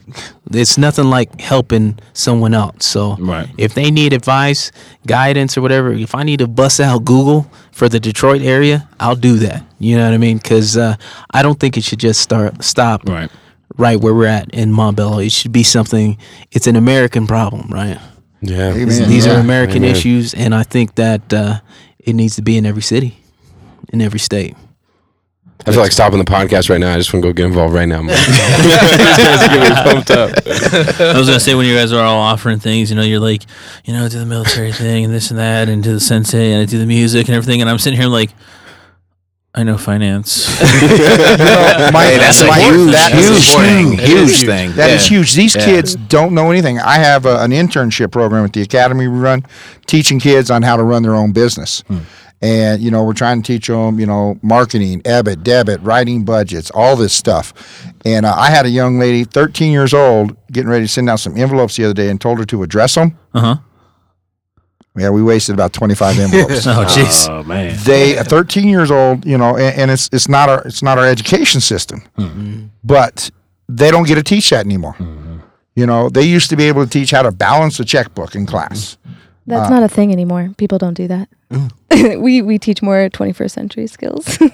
[0.51, 2.83] it's nothing like helping someone out.
[2.83, 3.47] So Right.
[3.57, 4.71] if they need advice,
[5.07, 9.15] guidance, or whatever, if I need to bust out Google for the Detroit area, I'll
[9.15, 9.63] do that.
[9.79, 10.37] You know what I mean?
[10.37, 10.95] Because uh,
[11.33, 13.31] I don't think it should just start stop Right.
[13.77, 15.25] right where we're at in Montbello.
[15.25, 16.17] It should be something.
[16.51, 17.97] It's an American problem, right?
[18.41, 18.73] Yeah.
[18.73, 19.09] Amen.
[19.09, 19.35] These Yeah.
[19.37, 19.95] are American Amen.
[19.95, 21.59] issues, and I think that uh,
[21.99, 23.17] it needs to be in every city,
[23.91, 24.55] in every state.
[25.65, 26.93] I feel like stopping the podcast right now.
[26.93, 28.01] I just want to go get involved right now.
[28.01, 28.15] man.
[28.17, 28.77] These
[29.17, 30.31] guys are getting me pumped up.
[30.99, 33.43] I was gonna say when you guys are all offering things, you know, you're like,
[33.85, 36.61] you know, do the military thing and this and that, and do the sensei and
[36.61, 38.31] I do the music and everything, and I'm sitting here like,
[39.55, 40.47] I know finance.
[40.61, 43.91] My, Hey, that's a my- huge, that huge thing.
[43.91, 44.01] huge.
[44.09, 44.71] Huge thing.
[44.73, 45.17] That is Yeah.
[45.17, 45.33] huge.
[45.35, 45.65] These Yeah.
[45.65, 46.79] kids don't know anything.
[46.79, 49.45] I have a, an internship program at the academy we run,
[49.85, 51.83] teaching kids on how to run their own business.
[51.87, 51.99] Hmm.
[52.43, 56.69] And you know, we're trying to teach them, you know, marketing, EBIT, debit, writing budgets,
[56.71, 57.53] all this stuff.
[58.03, 61.21] And uh, I had a young lady, 13 years old, getting ready to send out
[61.21, 63.17] some envelopes the other day, and told her to address them.
[63.33, 63.55] Uh huh.
[64.95, 66.67] Yeah, we wasted about 25 envelopes.
[66.67, 67.27] Oh jeez.
[67.29, 67.75] Oh man.
[67.85, 70.97] they at 13 years old you know and, and it's it's not our it's not
[70.99, 72.03] our education system
[72.83, 73.31] but
[73.67, 74.95] they don't get to teach that anymore
[75.75, 78.45] you know they used to be able to teach how to balance a checkbook in
[78.45, 78.97] class
[79.47, 80.51] That's Uh, not a thing anymore.
[80.57, 81.27] People don't do that.
[81.53, 81.69] Mm.
[82.21, 84.25] we we teach more 21st century skills.
[84.39, 84.49] wow.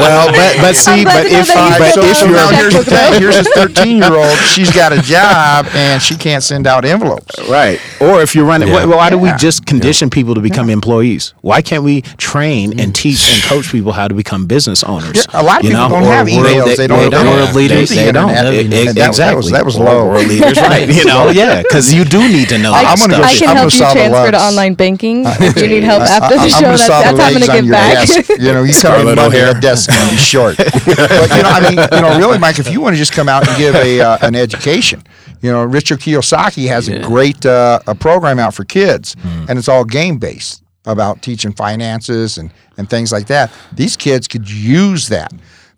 [0.00, 2.74] well, but but see, but if that you but still if have you're that here's
[2.74, 6.66] the thing here's this 13 year old she's got a job and she can't send
[6.66, 7.80] out envelopes Right.
[8.00, 8.86] Or if you're running, Yeah.
[8.86, 11.34] why, why do we just condition people to become employees?
[11.40, 15.16] Why can't we train and teach and coach people how to become business owners?
[15.32, 16.76] Yeah, a lot of You people know, don't or have world- emails.
[16.76, 17.88] They don't they have world leaders.
[17.90, 18.30] They, the they don't.
[18.30, 18.54] internet.
[18.54, 19.52] And that- that was- exactly.
[19.52, 20.06] that was Or low.
[20.06, 20.88] World leaders, right?
[20.88, 22.72] You know, yeah, because you do need to know.
[22.72, 24.36] I- that I'm gonna go I can I'm help gonna you solve the transfer to
[24.38, 24.54] lugs.
[24.60, 25.26] Online banking.
[25.26, 27.18] Uh, if you need help after I- the I'm show, gonna that's, saw the that's
[27.18, 28.08] how I'm gonna on give back.
[28.08, 28.30] desk.
[28.40, 29.54] You know, you come in Scarlett Monday, O'Hara.
[29.54, 30.56] that desk's gonna be short.
[30.56, 33.28] but you know, I mean, you know, really, Mike, if you want to just come
[33.28, 35.02] out and give a uh, an education,
[35.42, 39.46] you know, Richard Kiyosaki has a great uh, a program out for kids, hmm.
[39.48, 43.50] and it's all game based about teaching finances and and things like that.
[43.72, 45.32] These kids could use that.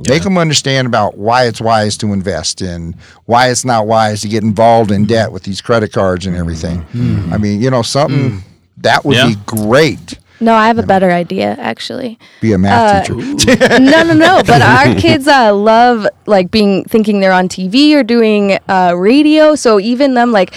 [0.08, 4.28] Make them understand about why it's wise to invest and why it's not wise to
[4.28, 5.08] get involved in hmm.
[5.08, 6.82] debt with these credit cards and everything.
[6.82, 7.32] Hmm.
[7.32, 8.42] I mean, you know, something
[8.82, 9.28] that would Yeah.
[9.28, 12.18] be great No, I have a better idea actually.
[12.40, 13.56] Be a math Uh, teacher.
[13.80, 14.42] no, no, no.
[14.46, 19.54] But our kids uh, love like being thinking they're on TV or doing uh, radio.
[19.54, 20.54] So even them like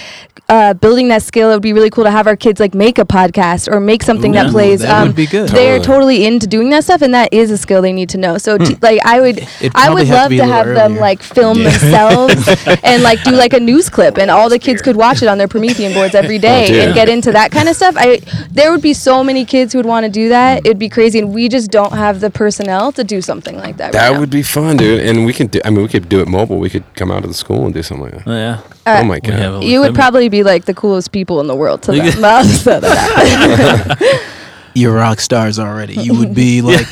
[0.48, 3.00] uh, building that skill, it would be really cool to have our kids like make
[3.00, 4.82] a podcast or make something that Ooh, plays.
[4.82, 5.50] that um, would be good.
[5.50, 5.96] They're Totally.
[6.20, 8.38] totally into doing that stuff, and that is a skill they need to know.
[8.38, 9.40] So t- like I would,
[9.74, 12.48] I would have to love to, a little have them like film themselves
[12.84, 15.40] and like do like a news clip, and all the kids could watch it on
[15.40, 16.76] their Promethean boards every day dude.
[16.78, 17.96] and get into that kind of stuff.
[17.98, 18.20] I
[18.52, 20.66] there would be so many kids who would want to do that.
[20.66, 23.86] It'd be crazy, and we just don't have the personnel to do something like that.
[23.88, 24.20] right That now.
[24.22, 25.02] would be fun, dude.
[25.02, 25.60] And we could do.
[25.66, 26.60] I mean, we could do it mobile.
[26.60, 28.28] We could come out of the school and do something like that.
[28.30, 28.62] Oh, yeah.
[28.86, 29.42] Uh, oh my god.
[29.42, 32.24] all the You would probably be like the coolest people in the world to them.
[32.24, 34.32] I'll that.
[34.76, 35.96] You're rock stars already.
[35.96, 36.88] You would be like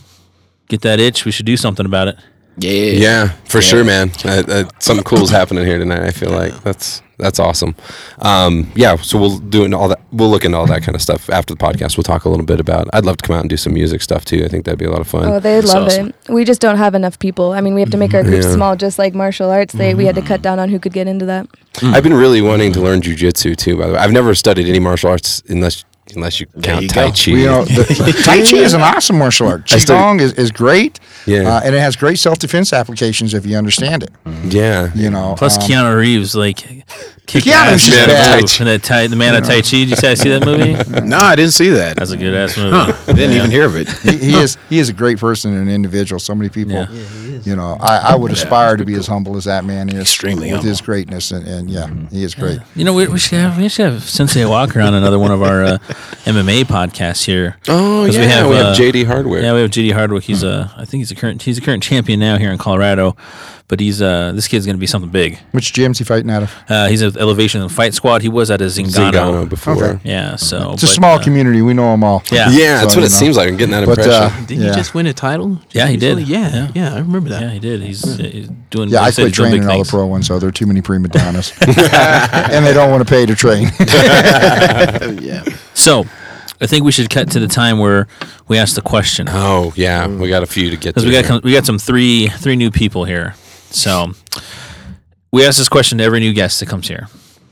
[0.67, 1.25] get that itch.
[1.25, 2.19] We should do something about it.
[2.59, 2.91] Yeah.
[2.91, 4.11] Yeah, for sure, man.
[4.23, 6.03] Uh, uh, something cool is happening here tonight.
[6.03, 7.75] I feel like that's that's awesome.
[8.19, 9.99] Um, yeah, so we'll do it all that.
[10.13, 11.97] We'll look into all that kind of stuff after the podcast.
[11.97, 12.87] We'll talk a little bit about.
[12.93, 14.43] I'd love to come out and do some music stuff too.
[14.45, 15.25] I think that'd be a lot of fun.
[15.25, 16.07] Oh, they That's love awesome.
[16.09, 16.15] it.
[16.29, 17.51] We just don't have enough people.
[17.51, 18.53] I mean, we have to make our groups Yeah.
[18.53, 19.73] small, just like martial arts.
[19.73, 21.47] They we had to cut down on who could get into that.
[21.83, 23.77] I've been really wanting to learn jujitsu too.
[23.77, 25.83] By the way, I've never studied any martial arts unless
[26.15, 27.11] unless you count you Tai go.
[27.13, 27.31] Chi.
[27.31, 29.71] We, you know, the, tai Chi is an awesome martial art.
[29.73, 30.99] I studied- Qigong is, is great.
[31.25, 31.49] Yeah.
[31.57, 34.11] Uh, and it has great self defense applications if you understand it.
[34.45, 35.35] yeah, You know.
[35.37, 36.59] Plus, um, Keanu Reeves like
[37.29, 38.43] kick Keanu's ass just man bad.
[38.43, 39.69] of Tai- that Tai- the man of Tai Chi.
[39.69, 40.73] Did you say I see that movie?
[41.09, 41.95] No, I didn't see that.
[41.95, 42.75] That's a good ass movie.
[42.75, 43.87] I didn't even hear of it.
[43.89, 46.19] he, he is he is a great person and an individual.
[46.19, 46.87] So many people, Yeah.
[47.43, 50.51] you know, I, I would aspire to be as humble as that man is, Extremely
[50.51, 52.59] with his greatness, and, and yeah, he is great.
[52.75, 55.41] You know, we, we should have we should have Sensei Walker on another one of
[55.41, 55.77] our uh,
[56.25, 57.57] MMA podcasts here.
[57.67, 59.43] Oh yeah, we have, we have uh, JD Hardwick.
[59.43, 60.23] Yeah, we have JD Hardwick.
[60.23, 63.15] He's a I think he's a current he's a current champion now here in Colorado,
[63.69, 65.37] but he's uh this kid's gonna be something big.
[65.51, 66.53] Which gym's he fighting out of?
[66.67, 68.21] Uh, he's at Elevation Fight Squad.
[68.23, 69.11] He was at a Zingano.
[69.13, 69.81] Zingano before.
[69.83, 69.99] Okay.
[70.03, 71.61] Yeah, so It's a but, small uh, community.
[71.61, 72.23] We know them all.
[72.31, 73.17] Yeah, Yeah, that's So, what it know.
[73.17, 73.47] seems like.
[73.47, 74.11] I'm getting that But impression.
[74.11, 74.69] uh, Didn't yeah.
[74.71, 75.59] you just win a title?
[75.71, 76.19] Yeah, he did.
[76.27, 76.71] Yeah, Yeah.
[76.75, 77.41] yeah, I remember that.
[77.43, 77.81] Yeah, he did.
[77.81, 78.89] He's, he's doing.
[78.89, 80.49] yeah, like I said, quit he's doing big training all the pro ones, so there
[80.49, 83.69] are too many prima donnas, and they don't want to pay to train.
[85.21, 85.43] yeah.
[85.73, 86.05] So,
[86.61, 88.07] I think we should cut to the time where
[88.47, 89.27] we ask the question.
[89.29, 91.01] oh yeah, we got a few to get to.
[91.01, 93.35] because we got com- we got some three three new people here.
[93.71, 94.13] So
[95.31, 97.07] we ask this question to every new guest that comes here.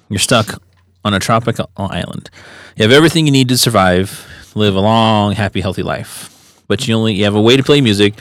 [0.10, 0.62] You're stuck
[1.04, 2.30] on a tropical island.
[2.76, 6.62] You have everything you need to survive, live a long, happy, healthy life.
[6.68, 8.16] But you only you have a way to play music,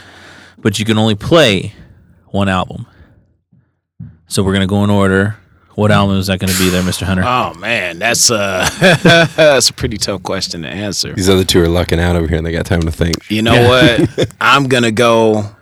[0.59, 1.73] but you can only play
[2.27, 2.87] one album.
[4.29, 5.37] So we're gonna go in order.
[5.75, 7.03] What album is that going to be there, Mr.
[7.03, 7.23] Hunter?
[7.27, 8.67] Oh man, that's uh
[9.37, 11.13] that's a pretty tough question to answer.
[11.13, 13.31] These other two are lucking out over here, and they got time to think.
[13.31, 14.35] You know what?
[14.41, 15.55] I'm gonna go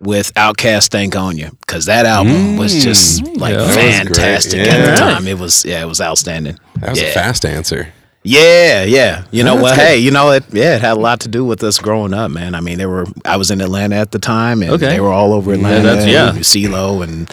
[0.00, 3.58] with Outkast "Thank on You" because that album was just like Yeah.
[3.64, 4.72] That fantastic Yeah.
[4.74, 5.26] at the time.
[5.26, 6.58] It was yeah, it was outstanding.
[6.80, 7.08] That was yeah.
[7.08, 7.92] a fast answer.
[8.24, 9.24] Yeah, yeah.
[9.30, 9.74] You know that's what?
[9.76, 9.86] good.
[9.86, 10.44] Hey, you know it.
[10.52, 12.54] Yeah, it had a lot to do with us growing up, man.
[12.54, 13.06] I mean, they were.
[13.24, 14.88] I was in Atlanta at the time, and Okay.
[14.88, 15.82] they were all over Atlanta.
[15.82, 16.30] that's- yeah.
[16.30, 17.32] and CeeLo and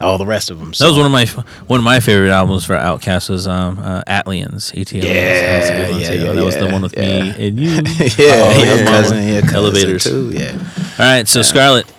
[0.00, 0.72] all the rest of them.
[0.78, 1.24] That was one of my
[1.66, 4.74] one of my favorite albums for Outkast was um uh, ATLiens.
[4.74, 5.02] ATL.
[5.04, 7.22] Yeah, that was a good one yeah, yeah, that was the one with yeah.
[7.22, 7.70] me and you.
[8.24, 8.84] yeah, Oh, your yeah.
[8.84, 10.04] cousin, your cousin Elevators.
[10.04, 10.30] too.
[10.34, 10.58] Yeah.
[10.98, 11.92] All right, so Scarlett, As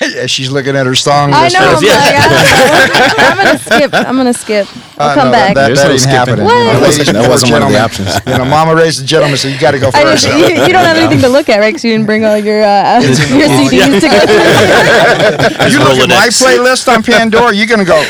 [0.26, 1.54] She's looking at her song I list.
[1.54, 1.74] know.
[1.76, 1.96] I'm, Yeah.
[1.96, 3.90] like, I'm gonna skip.
[3.94, 4.66] I'm gonna skip.
[4.98, 5.54] I'll Uh, come no, back.
[5.54, 6.44] That, that, There's that no ain't happening.
[6.44, 6.54] What?
[6.56, 8.10] You know, That wasn't- and that wasn't one of the options.
[8.26, 10.24] You know, Mama raised a gentleman, so you got to go I first.
[10.26, 11.68] didn't, you, you don't have anything to look at, right?
[11.72, 14.20] Because you didn't bring all your uh, your CDs to go.
[15.70, 18.00] you look at my playlist on Pandora, you're gonna go.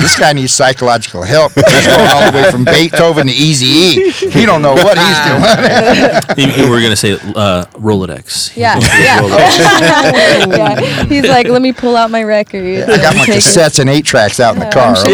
[0.00, 1.52] This guy needs psychological help.
[1.54, 4.10] He's going all the way from Beethoven to Easy E.
[4.10, 6.48] He don't know what he's doing.
[6.56, 8.56] you, you were gonna say uh, Rolodex.
[8.56, 9.20] Yeah, yeah.
[10.56, 11.04] yeah.
[11.06, 12.64] He's like, let me pull out my record.
[12.88, 14.96] I got my cassettes and eight tracks out in the car.
[14.98, 15.12] Okay.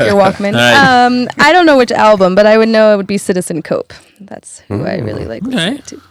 [0.06, 0.54] Your Walkman.
[0.54, 1.04] All right.
[1.06, 3.92] Um, I don't know which album, but I would know it would be Citizen Cope.
[4.20, 5.82] That's who I really like listening Okay.
[5.86, 6.02] to.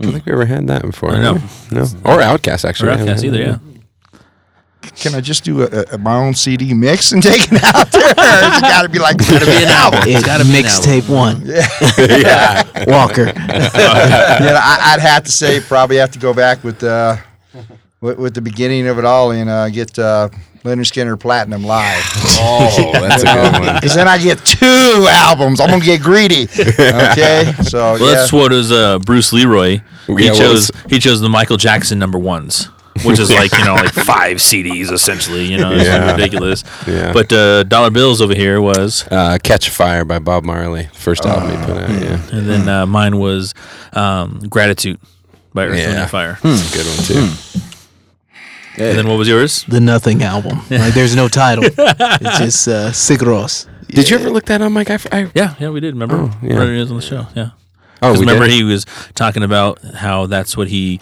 [0.00, 1.10] I don't think we ever had that before.
[1.10, 1.34] I know.
[1.72, 1.82] No.
[2.04, 2.90] Or Outkast, actually.
[2.90, 3.58] Or I haven't Outkast had either, yeah.
[4.80, 8.02] Can I just do a, a, my own CD mix and take it out there?
[8.16, 10.00] it's got to be like, it's got to be an album.
[10.06, 11.42] It's gotta be an mixtape one.
[11.44, 12.62] yeah.
[12.86, 13.26] Walker.
[13.26, 17.16] you know, I, I'd have to say probably have to go back with uh,
[18.00, 20.28] with, with the beginning of it all and uh, get uh,
[20.64, 22.02] Lynyrd Skynyrd Platinum Live.
[22.40, 23.74] Oh, that's a good one.
[23.74, 25.60] Because then I get two albums.
[25.60, 26.44] I'm gonna get greedy.
[26.44, 28.14] Okay, so Well, yeah.
[28.14, 29.80] that's what is uh, Bruce Leroy.
[30.06, 32.68] He Yeah, well, chose he chose the Michael Jackson number ones,
[33.04, 35.44] which is like you know like five CDs essentially.
[35.44, 36.10] You know, it's Yeah.
[36.12, 36.64] ridiculous.
[36.86, 37.12] Yeah.
[37.12, 40.88] But uh, Dollar Bills over here was, Uh, Catch a Fire by Bob Marley.
[40.92, 41.90] First album he put out.
[41.90, 42.20] Yeah.
[42.32, 43.54] and then uh, mine was
[43.92, 44.98] um, Gratitude
[45.54, 46.00] by Earth, Wind, Yeah.
[46.02, 46.38] and Fire.
[46.44, 47.62] It's a good one too.
[48.80, 49.64] And then what was yours?
[49.66, 50.58] The Nothing album.
[50.70, 51.64] Like there's no title.
[51.76, 53.66] It's just uh, Sigur Rós.
[53.88, 54.90] Did you ever look that on, Mike?
[54.90, 55.94] I, f- I- Yeah, yeah, we did.
[55.94, 56.16] Remember?
[56.16, 56.56] Oh, yeah.
[56.58, 57.26] Right, it is on the show.
[57.34, 57.50] Yeah.
[58.02, 58.54] oh, 'Cause we remember did?
[58.54, 58.84] he was
[59.14, 61.00] talking about how that's what he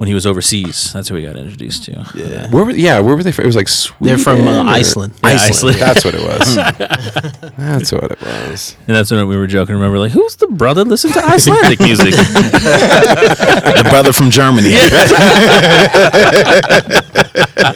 [0.00, 0.94] when he was overseas.
[0.94, 1.92] That's who he got introduced to.
[2.14, 2.48] Yeah.
[2.50, 3.44] Where were, yeah, where were they from?
[3.44, 4.06] It was like Sweden.
[4.06, 5.12] They're from uh, or- Iceland.
[5.22, 5.76] Yeah, Iceland.
[5.76, 5.78] Iceland.
[5.78, 6.56] That's what it was.
[7.58, 8.76] That's what it was.
[8.88, 9.74] And that's when we were joking.
[9.74, 12.14] Remember, like, who's the brother listen to Icelandic music?
[12.14, 14.72] the brother from Germany.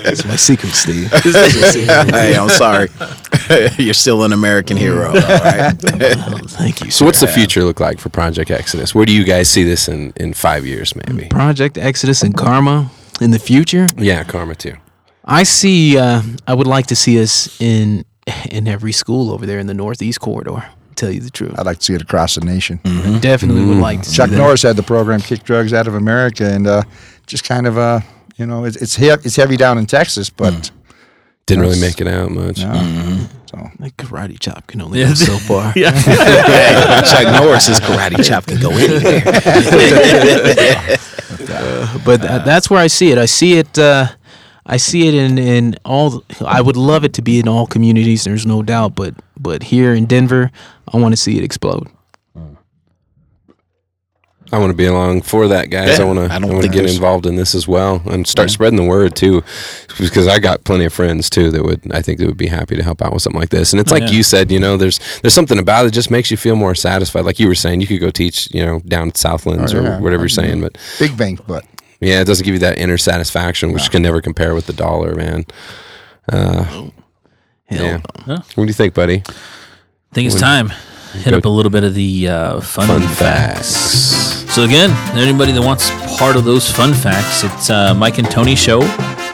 [0.07, 1.11] It's my secret, Steve.
[1.11, 2.89] hey, I'm sorry.
[3.79, 5.09] You're still an American hero.
[5.09, 5.75] All right.
[5.93, 6.91] Oh, thank you.
[6.91, 8.95] So, what's the future look like for Project Exodus?
[8.95, 11.29] Where do you guys see this in, in five years, maybe?
[11.29, 12.91] Project Exodus and Karma
[13.21, 13.89] in the future?
[13.97, 14.75] Yeah, Karma too.
[15.25, 15.97] I see.
[15.99, 18.05] Uh, I would like to see us in
[18.51, 20.65] in every school over there in the Northeast corridor.
[20.97, 22.79] Tell you the truth, I'd like to see it across the nation.
[23.21, 24.09] definitely would like to.
[24.09, 24.37] see Chuck that.
[24.37, 26.83] Norris had the program "Kick Drugs Out of America," and uh,
[27.27, 28.01] just kind of uh,
[28.37, 30.71] you know, it's it's, he- it's heavy down in Texas, but
[31.47, 32.61] Didn't really make it out much.
[32.65, 33.27] no.
[33.51, 35.09] so Like karate chop can only Yeah.
[35.09, 35.73] go so far.
[35.77, 35.91] yeah.
[35.93, 39.21] Hey, Chuck Norris's karate chop can go anywhere.
[42.05, 43.19] but th- that's where I see it.
[43.19, 43.79] I see it.
[43.79, 44.09] Uh,
[44.67, 46.25] I see it in in all.
[46.45, 48.25] I would love it to be in all communities.
[48.25, 48.95] There's no doubt.
[48.95, 50.51] But but here in Denver,
[50.93, 51.89] I want to see it explode.
[54.53, 55.99] I want to be along for that, guys.
[55.99, 56.33] Yeah, I want to.
[56.33, 58.85] I I, don't want to get involved in this as well and start spreading the
[58.85, 59.43] word too,
[59.99, 61.81] because I got plenty of friends too that would.
[61.93, 63.73] I think that would be happy to help out with something like this.
[63.73, 64.11] And it's Oh, like yeah.
[64.17, 67.25] you said, you know, there's there's something about it just makes you feel more satisfied.
[67.25, 69.99] Like you were saying, you could go teach, you know, down at Southlands Oh, or
[70.01, 71.65] whatever you're saying, but big bank, but
[72.01, 75.15] yeah, it doesn't give you that inner satisfaction, which can never compare with the dollar,
[75.15, 75.47] man.
[76.31, 76.93] Uh, Hell
[77.71, 78.01] yeah.
[78.27, 78.35] no.
[78.37, 79.23] What do you think, buddy?
[79.27, 80.73] I think it's When- time.
[81.15, 83.15] Hit up a little bit of the uh, fun, Fun facts.
[83.15, 84.34] facts.
[84.55, 88.55] So again, anybody that wants part of those fun facts, it's uh, Mike and Tony
[88.55, 88.83] Show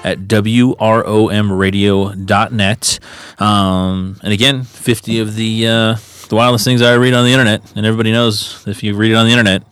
[0.02, 2.98] at WROMradio.net.
[3.38, 5.96] Um, and again, 50 of the uh,
[6.30, 9.16] the wildest things I read on the internet, and everybody knows if you read it
[9.16, 9.62] on the internet,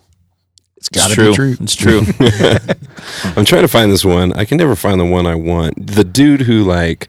[0.79, 1.57] it's got to be true.
[1.61, 2.01] It's true.
[3.37, 4.33] I'm trying to find this one.
[4.33, 5.87] I can never find the one I want.
[5.87, 7.09] The dude who like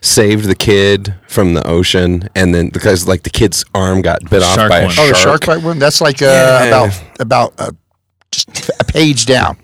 [0.00, 4.42] saved the kid from the ocean, and then because like the kid's arm got bit
[4.42, 4.94] off Shark by a one.
[4.98, 5.44] Oh, the shark.
[5.44, 5.78] shark bite one.
[5.78, 6.66] That's like uh, Yeah.
[6.68, 7.70] about about uh,
[8.30, 9.56] just a page down,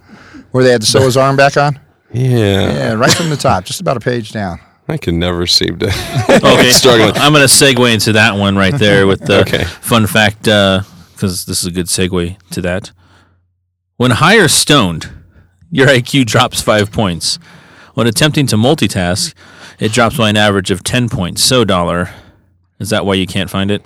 [0.52, 1.80] where they had to sew his arm back on.
[2.12, 2.30] Yeah,
[2.72, 4.60] Yeah, right from the top, just about a page down.
[4.90, 5.86] I can never seem to.
[6.28, 7.12] Okay, struggling.
[7.16, 9.64] I'm going to segue into that one right there with the Okay.
[9.64, 12.92] fun fact, because this is a good segue to that.
[13.98, 15.10] When high or stoned,
[15.72, 17.40] your IQ drops five points.
[17.94, 19.34] When attempting to multitask,
[19.80, 21.42] it drops by an average of 10 points.
[21.42, 22.10] So, dollar,
[22.78, 23.84] is that why you can't find it?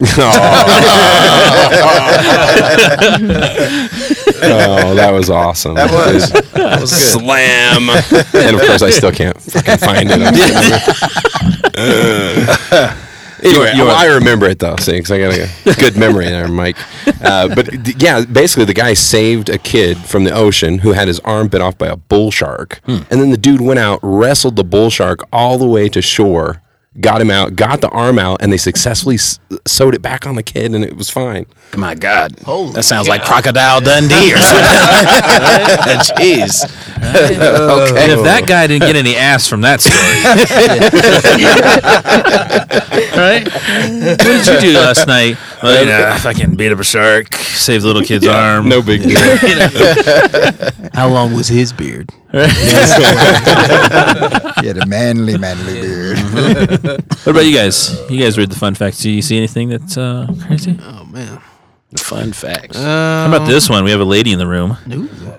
[0.00, 0.06] Oh,
[4.96, 5.74] that was awesome.
[5.74, 7.20] That was that was good.
[7.20, 7.90] Slam,
[8.34, 10.18] and of course I still can't fucking find it.
[13.44, 15.34] anyway, You are- I remember it though, see, because I got
[15.76, 16.76] a good memory there, Mike.
[17.22, 21.20] Uh, but yeah, basically the guy saved a kid from the ocean who had his
[21.20, 24.64] arm bit off by a bull shark, and then the dude went out, wrestled the
[24.64, 26.60] bull shark all the way to shore.
[27.00, 30.36] Got him out, got the arm out, and they successfully s- sewed it back on
[30.36, 31.44] the kid, and it was fine.
[31.76, 34.64] My God, that sounds like Crocodile Dundee or something.
[36.16, 36.62] Jeez.
[37.02, 39.94] And if that guy didn't get any ass from that story,
[43.16, 43.44] right?
[43.44, 45.36] What did you do last night?
[45.62, 48.68] Well, you know, fucking beat up a shark, saved the little kid's arm.
[48.68, 49.18] No big deal.
[50.94, 52.10] How long was his beard?
[54.60, 56.18] He had a manly, manly beard.
[57.24, 57.90] What about you guys?
[58.10, 58.98] You guys read the fun facts.
[58.98, 60.76] Do you see anything that's uh, crazy?
[60.82, 61.40] Oh man.
[61.96, 62.76] Fun facts.
[62.76, 63.82] How about this one?
[63.84, 64.76] We have a lady in the room.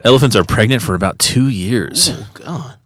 [0.04, 2.10] Elephants are pregnant for about two years.
[2.12, 2.78] Oh God.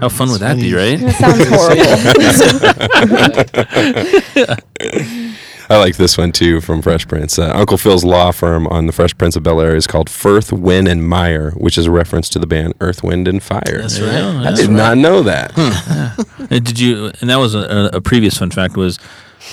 [0.00, 0.98] How fun would that be, right?
[1.00, 1.48] That sounds
[4.86, 5.16] horrible.
[5.68, 7.38] I like this one too from Fresh Prince.
[7.38, 10.52] Uh, Uncle Phil's law firm on the Fresh Prince of Bel Air is called Firth,
[10.52, 13.62] Wynn, and Meyer, which is a reference to the band Earth, Wind, and Fire.
[13.82, 14.12] That's right.
[14.12, 15.52] Yeah, I that's did not know that.
[15.56, 16.14] Uh,
[16.60, 17.10] Did you?
[17.20, 17.58] And that was a,
[17.92, 18.98] a, a previous fun fact was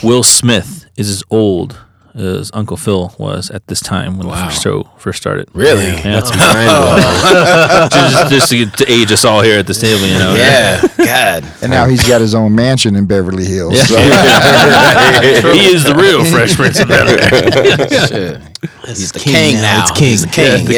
[0.04, 1.80] Will Smith is as old
[2.16, 5.50] Uh, as Uncle Phil was at this time when the first show first started.
[5.54, 5.88] Really?
[5.88, 6.22] Yeah.
[6.22, 7.02] That's mind blowing.
[7.92, 10.36] just, just to, get, to age us all here at this table, you know.
[10.36, 11.44] Yeah, God.
[11.64, 13.80] And now he's got his own mansion in Beverly Hills.
[13.88, 18.53] So he is the real Fresh Prince of Bel Air.
[18.64, 18.98] Shit.
[18.98, 19.62] He's the king king, now.
[19.62, 19.82] now.
[19.84, 20.10] It's king.
[20.10, 20.66] He's the king.
[20.66, 20.74] The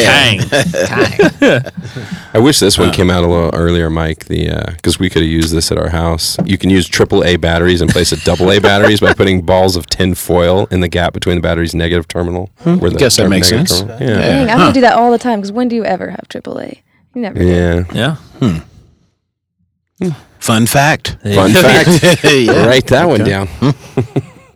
[1.42, 1.72] yeah.
[1.72, 2.22] Kang.
[2.34, 2.94] I wish this one uh.
[2.94, 4.26] came out a little earlier, Mike.
[4.26, 6.38] The uh, because we could have used this at our house.
[6.46, 10.16] You can use AAA batteries in place of AA batteries by putting balls of tin
[10.16, 12.50] foil in the gap between the battery's negative terminal.
[12.60, 12.78] Hmm.
[12.78, 13.90] Where the Guess that makes negative sense.
[13.90, 14.22] terminal- Yeah.
[14.22, 16.82] Dang, I'm gonna do that all the time because when do you ever have AAA?
[17.14, 17.40] You never.
[17.40, 17.46] do.
[17.46, 17.84] Yeah.
[17.94, 18.16] Yeah.
[18.40, 18.58] Hmm.
[20.04, 20.10] Hmm.
[20.40, 21.18] Fun fact.
[21.24, 22.24] Fun fact.
[22.24, 22.66] Yeah.
[22.68, 23.48] Write that one down.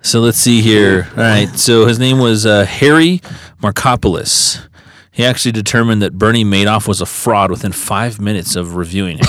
[0.02, 1.08] So let's see here.
[1.12, 1.50] All right.
[1.50, 3.22] So his name was uh, Harry
[3.62, 4.66] Markopolos.
[5.12, 9.26] He actually determined that Bernie Madoff was a fraud within five minutes of reviewing him.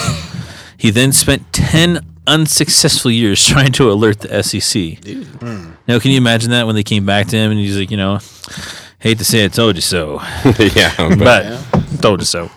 [0.79, 5.05] he then spent 10 unsuccessful years trying to alert the SEC.
[5.89, 7.97] Now, can you imagine that when they came back to him and he's like, you
[7.97, 8.21] know,
[9.01, 10.21] hate to say I told you so,
[10.75, 10.95] yeah.
[11.19, 11.19] But,
[11.73, 12.51] but told you so.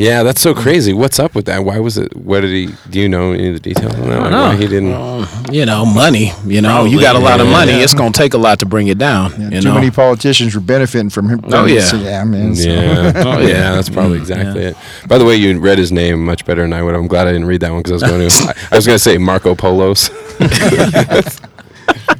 [0.00, 0.94] Yeah, that's so crazy.
[0.94, 1.62] What's up with that?
[1.62, 2.16] Why was it?
[2.16, 2.74] What did he?
[2.88, 4.20] Do you know any of the details on that?
[4.20, 4.42] Like, know.
[4.44, 5.52] why he didn't?
[5.52, 6.32] You know, money.
[6.46, 7.52] You know, Probably, you got a lot of yeah.
[7.52, 7.72] money.
[7.72, 9.32] It's gonna take a lot to bring it down.
[9.52, 11.40] you too know, many politicians were benefiting from him.
[11.52, 11.94] Oh, yeah.
[11.96, 12.54] yeah, man.
[12.54, 13.12] so- Yeah.
[13.20, 13.48] Oh, yeah.
[13.48, 13.72] yeah.
[13.72, 14.76] that's probably exactly it.
[15.06, 16.94] By the way, you read his name much better than I would.
[16.94, 18.34] I'm glad I didn't read that one because I was going to.
[18.48, 20.08] I, I was going to say Marco Polos.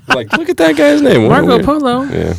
[0.09, 1.29] like, look at that guy's name.
[1.29, 2.03] Marco Polo.
[2.03, 2.35] Yeah.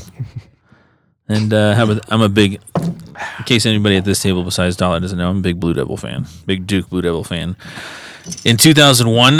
[1.31, 4.99] And uh, how about, I'm a big, in case anybody at this table besides Dollar
[4.99, 7.55] doesn't know, I'm a big Blue Devil fan, big Duke Blue Devil fan.
[8.43, 9.39] In 2001,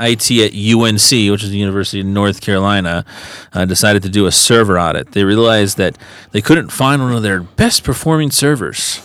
[0.00, 3.06] IT at UNC, which is the University of North Carolina,
[3.54, 5.12] uh, decided to do a server audit.
[5.12, 5.96] They realized that
[6.32, 9.00] they couldn't find one of their best performing servers.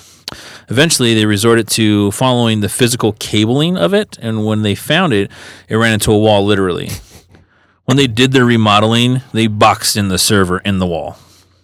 [0.67, 5.31] Eventually, they resorted to following the physical cabling of it, and when they found it,
[5.69, 6.89] it ran into a wall literally.
[7.85, 11.17] When they did their remodeling, they boxed in the server in the wall.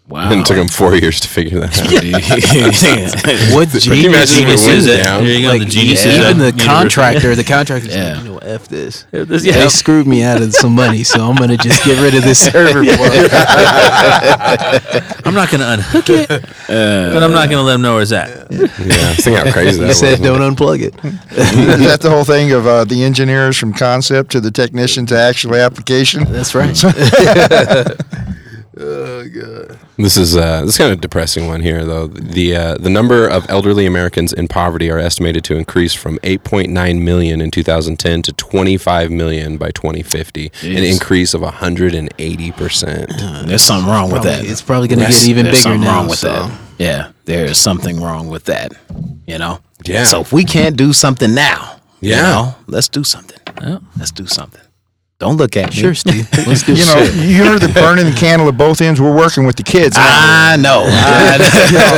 [0.08, 0.32] Wow.
[0.32, 1.86] And it took him four years to figure that out.
[3.56, 5.24] What Can you imagine if it Geniuses went at- down?
[5.24, 6.66] there you go, Like, the geniuses even the university.
[6.68, 8.14] contractor, the contractor's Yeah.
[8.16, 9.06] like, you know, f this.
[9.12, 9.53] Yeah, this- yeah.
[9.60, 12.39] They screwed me out of some money, so I'm gonna just get rid of this
[12.39, 12.80] server.
[15.26, 18.03] I'm not going to unhook it, but I'm not going to let them know where
[18.03, 18.51] it's at.
[18.51, 18.68] Yeah.
[19.16, 22.68] Think how crazy that He said, "Don't unplug it." Is that the whole thing of
[22.68, 26.26] uh, the engineers from concept to the technician to actual application?
[26.32, 26.76] That's right.
[29.98, 32.08] This is uh, this is kind of a depressing one here, though.
[32.08, 37.02] The uh, the number of elderly Americans in poverty are estimated to increase from 8.9
[37.02, 43.10] million in 2010 to 25 million by 2050, an increase of 180 percent.
[43.46, 44.46] There's something wrong with that.
[44.46, 45.96] It's probably gonna get even bigger something now.
[45.98, 46.30] wrong with so.
[46.30, 46.60] that.
[46.78, 48.74] Yeah, there is something wrong with that.
[49.28, 49.60] You know.
[49.86, 50.04] Yeah.
[50.06, 52.22] So if we can't do something now, you Yeah.
[52.22, 53.39] know, let's do something.
[53.62, 53.80] Yeah.
[53.98, 54.62] Let's do something.
[55.18, 55.76] Don't look at me.
[55.76, 56.28] Sure, Steve.
[56.47, 58.99] Let's do You know, you heard the burning the candle at both ends.
[58.99, 59.95] We're working with the kids.
[59.97, 60.84] I know.
[60.88, 61.38] I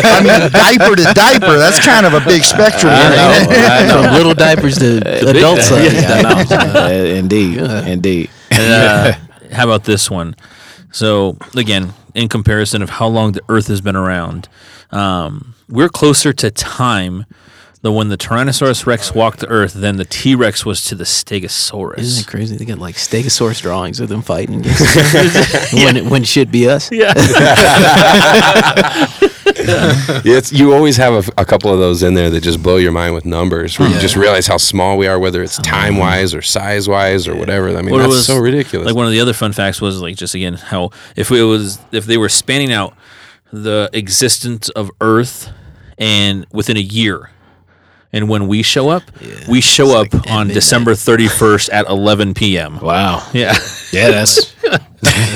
[0.04, 1.58] I mean, diaper to diaper.
[1.58, 2.94] That's kind of a big spectrum.
[2.94, 3.48] I know.
[3.50, 4.04] I know.
[4.04, 4.98] From little diapers to
[5.30, 6.04] adult size.
[6.04, 6.80] I know.
[6.80, 7.58] Uh, indeed.
[7.58, 8.30] Indeed.
[8.52, 9.14] And, uh,
[9.52, 10.36] how about this one?
[10.92, 14.48] So, again, in comparison of how long the Earth has been around,
[14.92, 17.26] um, we're closer to time
[17.82, 21.04] than when the Tyrannosaurus Rex walked the Earth then the T Rex was to the
[21.04, 22.00] Stegosaurus.
[22.00, 22.58] Isn't it crazy?
[22.58, 24.82] They got like Stegosaurus drawings of them fighting against
[25.74, 26.92] when it, when it should be us.
[26.92, 27.14] Yeah.
[29.58, 32.92] Yeah, it's, you always have a couple of those in there that just blow your
[32.92, 35.98] mind with numbers, where you just realize how small we are, whether it's oh, time
[35.98, 37.70] wise or size wise or whatever.
[37.70, 38.86] I mean, Well, it that's was- so ridiculous.
[38.86, 41.80] Like one of the other fun facts was like just again how if it was
[41.92, 42.96] if they were spanning out
[43.52, 45.50] the existence of Earth
[45.98, 47.32] and within a year.
[48.18, 49.04] And when we show up,
[49.48, 50.48] we show up like on.
[50.48, 52.80] December 31st at 11 p.m.
[52.82, 53.22] Wow.
[53.32, 53.54] Yeah.
[53.94, 54.56] Yeah, that's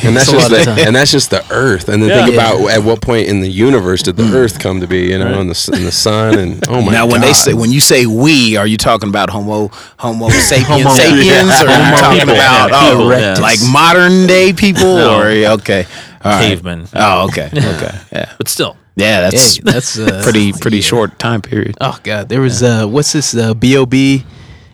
[0.03, 0.79] and that's a just lot of the, time.
[0.88, 1.88] and that's just the Earth.
[1.89, 2.25] And then Yeah.
[2.25, 2.53] think Yeah.
[2.53, 4.34] about at what point in the universe did the hmm.
[4.36, 5.09] Earth come to be?
[5.11, 7.11] You know, in the s- in the sun and oh my now god.
[7.11, 9.69] when they say when you say we, are you talking about Homo
[9.99, 12.34] Homo sapiens Homo- sapiens, or are you talking people.
[12.36, 13.36] about Yeah, oh, people, yeah.
[13.39, 14.95] like modern day people?
[14.97, 15.19] No.
[15.21, 15.27] Or
[15.59, 15.86] okay,
[16.24, 16.47] all right.
[16.49, 16.88] Cavemen.
[16.95, 18.78] Oh, okay, okay, yeah, But still.
[18.95, 19.22] yeah.
[19.22, 21.76] That's Hey, that's uh, pretty pretty short time period.
[21.82, 23.93] Oh God, there was uh, what's this uh, Bob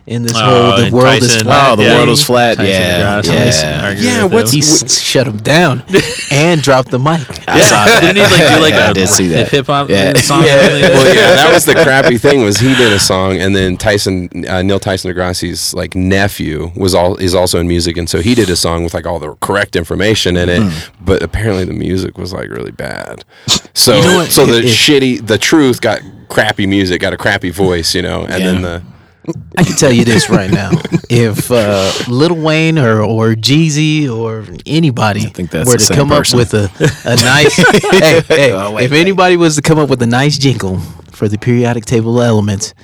[0.08, 1.70] in this Oh, whole the and world is flat.
[1.72, 1.96] Oh, the Yeah.
[1.96, 2.56] world is flat.
[2.56, 3.84] Tyson Yeah, DeGrasse yeah.
[3.86, 5.82] argued Yeah, what's- He s- shut him down
[6.30, 7.20] and dropped the mic.
[7.46, 8.00] I saw that.
[8.00, 9.48] Didn't he like do like Yeah, a I did see that.
[9.50, 10.12] hip hop Yeah.
[10.16, 10.42] song?
[10.42, 14.30] well, yeah, that was the crappy thing was he did a song, and then Tyson,
[14.48, 18.34] uh, Neil Tyson DeGrasse's like nephew was all is also in music, and so he
[18.34, 22.16] did a song with like all the correct information in it, but apparently the music
[22.16, 23.24] was like really bad.
[23.74, 27.50] So, You know so the If- shitty, the truth got crappy music, got a crappy
[27.50, 28.82] voice, you know, and then the
[29.56, 30.70] I can tell you this right now:
[31.10, 36.38] if uh, Lil Wayne or or Jeezy or anybody were to come person.
[36.38, 36.70] up with a,
[37.04, 40.38] a nice, hey, hey, Oh, wait, if anybody was to come up with a nice
[40.38, 40.78] jingle
[41.10, 42.74] for the periodic table elements,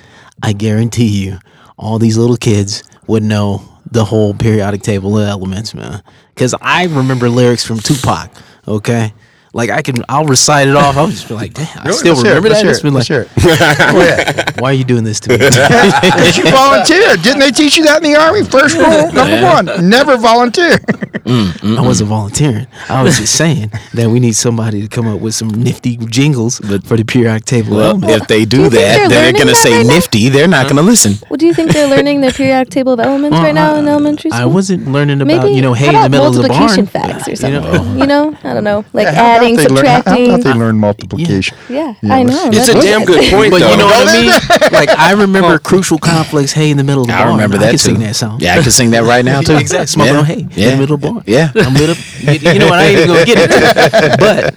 [0.43, 1.39] I guarantee you,
[1.77, 6.01] all these little kids would know the whole periodic table of elements, man.
[6.33, 8.31] Because I remember lyrics from Tupac.
[8.67, 9.13] Okay.
[9.55, 10.97] Like I can, I'll recite it off.
[10.97, 12.65] I'll just be like, damn, I Let's still hear it, remember let's that.
[12.65, 14.59] hear It's it, been let's like, hear it.
[14.61, 15.37] Why are you doing this to me?
[15.45, 17.21] Because you volunteered.
[17.21, 18.43] Didn't they teach you that in the Army?
[18.43, 20.77] First rule, number one, never volunteer.
[21.25, 21.79] Mm-hmm.
[21.79, 22.67] I wasn't volunteering.
[22.87, 26.59] I was just saying that we need somebody to come up with some nifty jingles
[26.59, 27.77] but, for the periodic table.
[27.77, 28.11] Well, element.
[28.21, 29.93] if they do Do that, they're they're gonna say right now?
[29.95, 30.29] nifty.
[30.29, 31.13] They're not gonna listen.
[31.27, 33.79] Well, do you think they're learning their periodic table of elements Well, right now I-
[33.79, 34.39] in elementary school?
[34.43, 36.59] I wasn't learning about Maybe you know hay in the middle of the barn.
[36.61, 37.63] multiplication facts or You something.
[37.63, 37.95] know?
[37.97, 40.53] You know, I don't know, like Yeah, how about adding, they learn- how- How they
[40.53, 41.57] learn multiplication?
[41.69, 42.47] yeah, Yeah, I know.
[42.47, 43.71] it's that's a damn good point But though.
[43.71, 44.31] you know what I mean?
[44.71, 47.31] Like I remember Crucial Complex, Hey in the middle of the I barn.
[47.35, 47.89] remember I that can too.
[47.91, 48.39] sing that song.
[48.41, 49.55] Yeah, I can sing that right now too.
[49.57, 49.87] Exactly.
[49.87, 50.19] Smoking yeah.
[50.19, 50.65] on hay Yeah.
[50.65, 51.23] in the middle of the barn.
[51.27, 51.51] Yeah.
[51.55, 51.97] I'm lit up.
[52.25, 52.79] You, you know what?
[52.79, 54.19] I ain't even gonna get into it.
[54.19, 54.55] But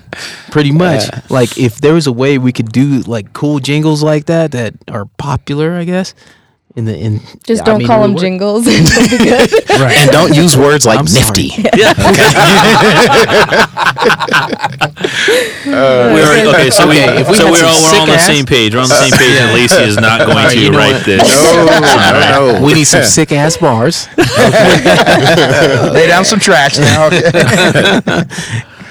[0.51, 4.27] pretty much, like if there was a way we could do like cool jingles like
[4.27, 6.15] that that are popular, I guess.
[6.77, 8.67] In the in Just I don't mean, call them jingles.
[8.69, 8.87] It'll.
[9.89, 11.49] And don't use words like I'm sorry.
[11.49, 11.69] nifty.
[15.69, 18.19] Uh, we're, okay, so we, Okay, if we so we're all, we're all on the
[18.19, 18.75] same page.
[18.75, 20.93] We're on the same page, and Lacey is not going Alright, to you know write
[20.95, 21.05] what?
[21.05, 21.23] this.
[21.55, 22.61] no.
[22.65, 24.09] We need some sick ass bars,
[25.93, 27.07] Lay down some tracks now.
[27.07, 27.31] okay.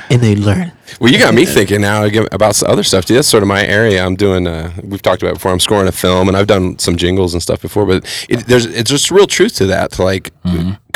[0.09, 0.71] and they learn.
[0.99, 3.05] Well, you got me thinking now about other stuff.
[3.05, 3.13] Too.
[3.15, 4.03] That's sort of my area.
[4.05, 4.47] I'm doing.
[4.47, 5.51] Uh, we've talked about before.
[5.51, 7.85] I'm scoring a film, and I've done some jingles and stuff before.
[7.85, 9.91] But it, there's it's just real truth to that.
[9.93, 10.31] To like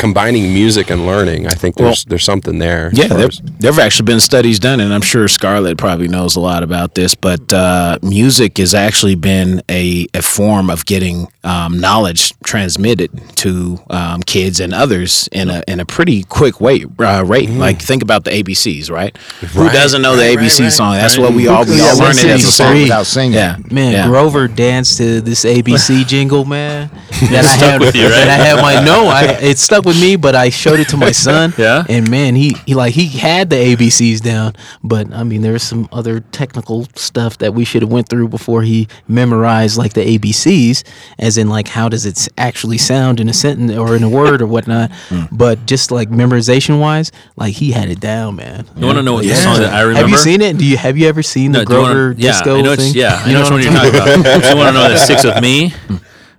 [0.02, 1.46] combining music and learning.
[1.46, 2.90] I think there's there's something there.
[2.92, 3.28] Yeah, far there,
[3.60, 6.96] there have actually been studies done, and I'm sure Scarlett probably knows a lot about
[6.96, 7.14] this.
[7.14, 13.78] But uh, music has actually been a, a form of getting um, knowledge transmitted to
[13.90, 17.48] um, kids and others in a in a pretty quick way uh, rate.
[17.48, 19.16] Like think about the ABCs, right?
[19.54, 20.94] Who doesn't know the right, right, ABC right, song?
[20.94, 21.24] That's right.
[21.24, 22.74] what we all we Yeah, all learn it as a sing song.
[22.82, 23.34] without singing.
[23.34, 24.06] Yeah, Man, yeah.
[24.08, 26.90] Grover danced to this ABC jingle, man.
[27.30, 28.24] That I stuck had with you, right?
[28.26, 30.96] That I had my no, I it stuck with me, but I showed it to
[30.96, 31.52] my son.
[31.58, 31.84] Yeah?
[31.88, 35.62] And man, he he like he had the ABCs down, but I mean there was
[35.62, 40.18] some other technical stuff that we should have went through before he memorized like the
[40.18, 40.84] ABCs,
[41.18, 44.42] as in like how does it actually sound in a sentence or in a word
[44.42, 44.90] or whatnot.
[45.12, 45.24] Hmm.
[45.32, 48.66] But just like memorization wise, like he had it down, man.
[48.76, 50.00] You want to know what the song that I remember?
[50.00, 50.56] Have you seen it?
[50.56, 52.92] Do you have you ever seen the No, wanna- Grover yeah, disco I thing?
[52.94, 54.44] Yeah, I You know what you're talking talking about.
[54.50, 55.72] you want to know that sticks with me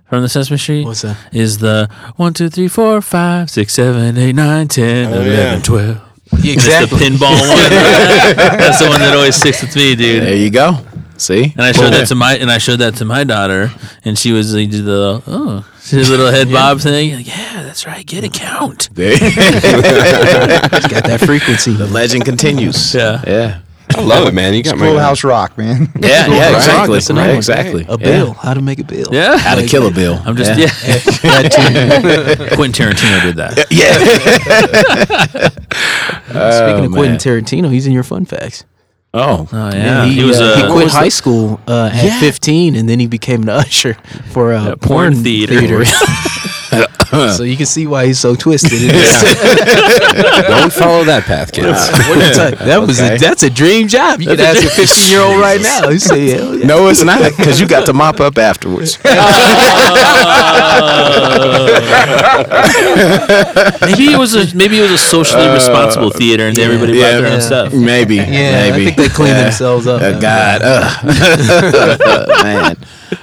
[0.08, 0.84] from the Sesame Street?
[0.84, 1.16] What's that?
[1.32, 5.60] Is the one, two, three, four, five, six, seven, eight, nine, ten, Oh, eleven, yeah.
[5.62, 6.00] twelve.
[6.42, 7.70] Yeah, It's the pinball one.
[8.58, 10.22] That's the one that always sticks with me, dude.
[10.22, 10.78] There you go.
[11.16, 13.70] See, And I showed that to my and I showed that to my daughter,
[14.04, 17.14] and she was like, did the oh, she did a little head bob thing.
[17.14, 18.04] Like, yeah, that's right.
[18.04, 18.88] Get a count.
[18.96, 21.72] It's got that frequency.
[21.72, 22.94] the legend continues.
[22.94, 23.22] Yeah.
[23.26, 23.60] yeah,
[23.96, 24.54] I love it, man.
[24.54, 25.90] You got my Schoolhouse Rock, man.
[26.00, 26.46] yeah, yeah.
[26.52, 26.54] Right.
[26.56, 26.94] Exactly.
[26.96, 27.36] That's the Right, name.
[27.36, 27.86] exactly.
[27.88, 28.32] A bill.
[28.34, 29.06] How to make a bill.
[29.12, 29.36] Yeah.
[29.38, 30.20] How to kill a bill.
[30.24, 30.66] I'm just yeah.
[31.24, 31.50] That
[32.48, 32.56] too.
[32.56, 33.66] Quentin Tarantino did that.
[33.70, 35.48] Yeah.
[36.28, 38.64] Speaking of Quentin Tarantino, he's in your fun facts.
[39.16, 40.04] Oh, Oh yeah.
[40.06, 42.88] he, he, was uh, uh, he quit was high the- school uh, at 15, and
[42.88, 43.94] then he became an usher
[44.32, 45.60] for a A porn porn, theater.
[45.60, 45.84] theater.
[47.36, 48.72] So you can see why he's so twisted.
[48.90, 51.88] Don't follow that path, kids.
[51.90, 54.20] What you that was a, that's a dream job.
[54.20, 55.88] You could ask a 15 year old right now.
[55.88, 56.66] He say, hell yeah.
[56.66, 58.98] no, it's not because you got to mop up afterwards.
[63.84, 67.32] maybe it was a maybe it was a socially responsible theater, and everybody brought their
[67.32, 67.72] own stuff.
[67.72, 68.16] Maybe.
[68.16, 68.82] Yeah, maybe.
[68.82, 69.42] I think they clean Yeah.
[69.44, 70.02] themselves up.
[70.02, 71.04] Uh, God, ugh.
[72.44, 72.76] man,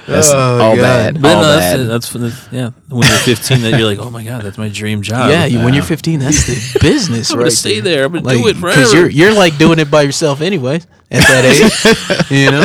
[0.06, 0.82] that's oh, all God.
[0.82, 1.22] bad.
[1.22, 1.80] But all no, bad.
[1.80, 2.70] that's, that's that's yeah.
[2.88, 5.30] When you're 15, that you're like, oh my god, that's my dream job.
[5.30, 7.44] Yeah, you, when you're 15, that's the business, I'm right?
[7.44, 8.04] gonna stay there.
[8.04, 8.80] I'm gonna Like, do it forever.
[8.94, 10.80] you're you're like doing it by yourself anyway
[11.12, 11.68] at that age,
[12.32, 12.64] you know.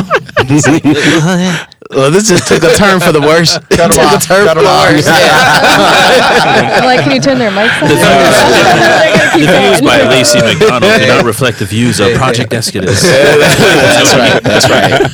[1.92, 3.58] well, this just took a turn for the worse.
[3.76, 4.88] Cut 'em Took a off, turn cut for 'em the off.
[4.88, 5.06] worse.
[5.08, 7.88] I'm like, can you turn their mics on?
[7.88, 7.96] the
[9.36, 13.02] views by Lacey McDonald do not reflect the views of Project Exodus.
[13.02, 14.42] That's right.
[14.42, 15.10] That's right.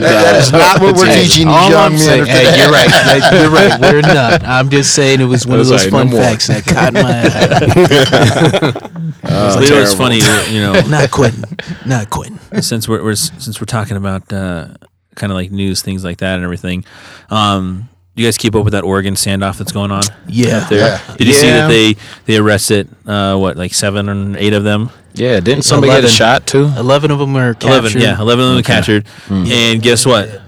[0.00, 2.90] That is not what we're teaching these all young I'm men saying- Hey, you're right.
[2.90, 3.80] Hey, You're right.
[3.80, 4.42] We're not.
[4.44, 7.00] I'm just saying it was one of those right, fun no facts that caught my
[7.02, 8.72] eye.
[9.52, 10.18] So you know, it's funny,
[10.52, 11.44] you know, Not quitting.
[11.86, 12.38] Not quitting.
[12.68, 14.68] since we're, we're since we're talking about uh,
[15.14, 16.84] kind of like news things like that and everything.
[17.30, 20.02] Um, you guys keep up with that Oregon standoff that's going on?
[20.28, 20.68] Yeah.
[20.68, 21.00] there.
[21.08, 21.16] Yeah.
[21.16, 21.96] Did you see that they
[22.26, 24.90] they arrested uh, what like seven or eight of them?
[25.14, 26.64] Yeah, didn't somebody get a shot too?
[26.76, 27.68] Eleven of them were captured.
[27.68, 29.06] Eleven, yeah, eleven of them were captured.
[29.28, 30.41] And guess what?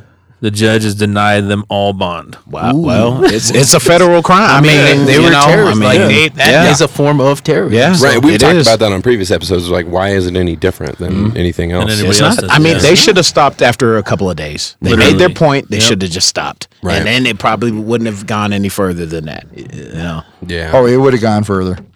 [0.45, 2.37] The judge has denied them all bond.
[2.47, 2.77] Wow.
[2.77, 4.51] Well, it's it's a federal crime.
[4.51, 5.81] I, mean, they, they were know, terrorists.
[5.81, 6.85] I mean, like they, that is yeah.
[6.85, 7.73] a form of terrorism.
[7.73, 7.97] Yeah.
[7.99, 8.67] Right, we've talked is.
[8.67, 9.71] about that on previous episodes.
[9.71, 11.37] Like, why is it any different than mm-hmm.
[11.39, 11.93] anything else?
[11.93, 12.41] anybody It's else not.
[12.43, 12.83] does I mean, yeah.
[12.83, 14.77] they should have stopped after a couple of days.
[14.83, 15.13] They Literally.
[15.13, 15.71] made their point.
[15.71, 15.87] They Yep.
[15.87, 16.99] should have just stopped, Right.
[16.99, 19.47] and then it probably wouldn't have gone any further than that.
[19.57, 20.25] You know.
[20.47, 20.73] yeah.
[20.75, 21.79] Oh, it would have gone further.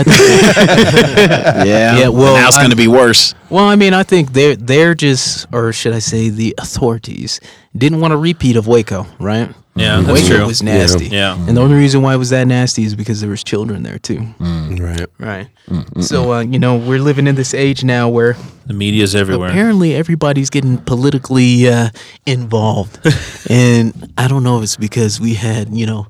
[1.66, 1.98] Yeah.
[1.98, 3.36] Yeah, well, now it's going to be worse.
[3.50, 7.42] well, I mean, I think they're they're just, or should I say, the authorities
[7.78, 9.50] didn't want a repeat of Waco, right?
[9.78, 10.06] Yeah, mm.
[10.06, 10.46] that's Waco true.
[10.48, 11.08] was nasty.
[11.08, 11.36] Yeah.
[11.48, 14.00] And the only reason why it was that nasty is because there was children there
[14.00, 14.20] too.
[14.40, 14.80] Mm.
[14.80, 15.10] right.
[15.20, 15.48] Right.
[15.68, 19.50] Mm, so uh, you know, we're living in this age now where The media's everywhere.
[19.50, 21.90] apparently everybody's getting politically uh,
[22.26, 23.00] involved,
[23.50, 26.08] and I don't know if it's because we had you know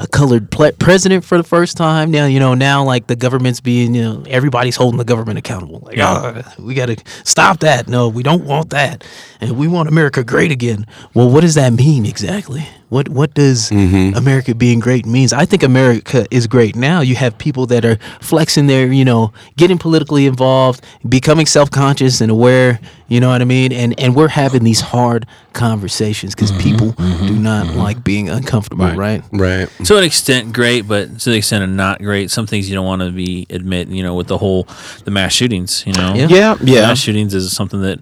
[0.00, 2.10] a colored ple- president for the first time.
[2.10, 5.80] Now you know now like the government's being you know everybody's holding the government accountable.
[5.84, 7.86] Like "Ah, we got to stop that.
[7.86, 9.04] No, we don't want that,
[9.40, 10.86] and we want America great again.
[11.14, 12.66] Well, what does that mean exactly?
[12.90, 14.16] What what does mm-hmm.
[14.16, 15.32] America being great means?
[15.32, 17.00] I think America is great now.
[17.00, 22.30] You have people that are flexing their, you know, getting politically involved, becoming self-conscious and
[22.30, 22.80] aware.
[23.08, 23.72] You know what I mean?
[23.72, 28.28] And and we're having these hard conversations because mm-hmm, people mm-hmm, do not like being
[28.28, 29.22] uncomfortable, right?
[29.32, 29.68] Right.
[29.84, 32.86] to an extent great but to the extent of not great some things you don't
[32.86, 34.66] want to be admit you know with the whole
[35.04, 36.28] the mass shootings you know Yeah.
[36.28, 36.56] Yeah.
[36.62, 36.82] Yeah.
[36.82, 38.00] mass shootings is something that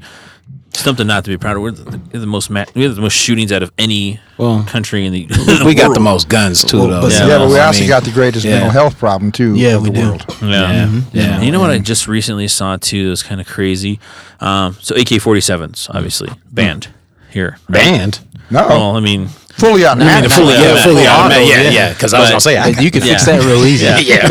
[0.79, 3.01] something not to be proud of we're the, we're the most ma- we have the
[3.03, 5.27] most shootings out of any Well, country in the
[5.65, 7.03] we got the most guns too, though.
[7.03, 8.53] but- Yeah, Yeah, but we I also mean, got the greatest yeah.
[8.53, 10.09] mental health problem too Yeah, of we the do.
[10.09, 10.25] world.
[10.43, 11.01] yeah Yeah.
[11.13, 11.35] Yeah.
[11.37, 13.99] And you know what I just recently saw too that was kind of crazy
[14.41, 16.89] um, so AK-47s obviously banned
[17.31, 17.83] here right?
[17.85, 18.21] band.
[18.51, 19.29] No, well I mean
[19.59, 20.31] fully I automatic.
[20.31, 20.83] mean, fully Yeah, automatic.
[20.85, 21.49] fully Yeah, automatic.
[21.49, 21.71] yeah, Yeah, yeah.
[21.71, 21.93] yeah.
[21.93, 23.37] Because I was gonna say, I, You can fix Yeah.
[23.39, 23.85] that real easy.
[23.87, 23.99] Yeah.
[23.99, 24.29] yeah,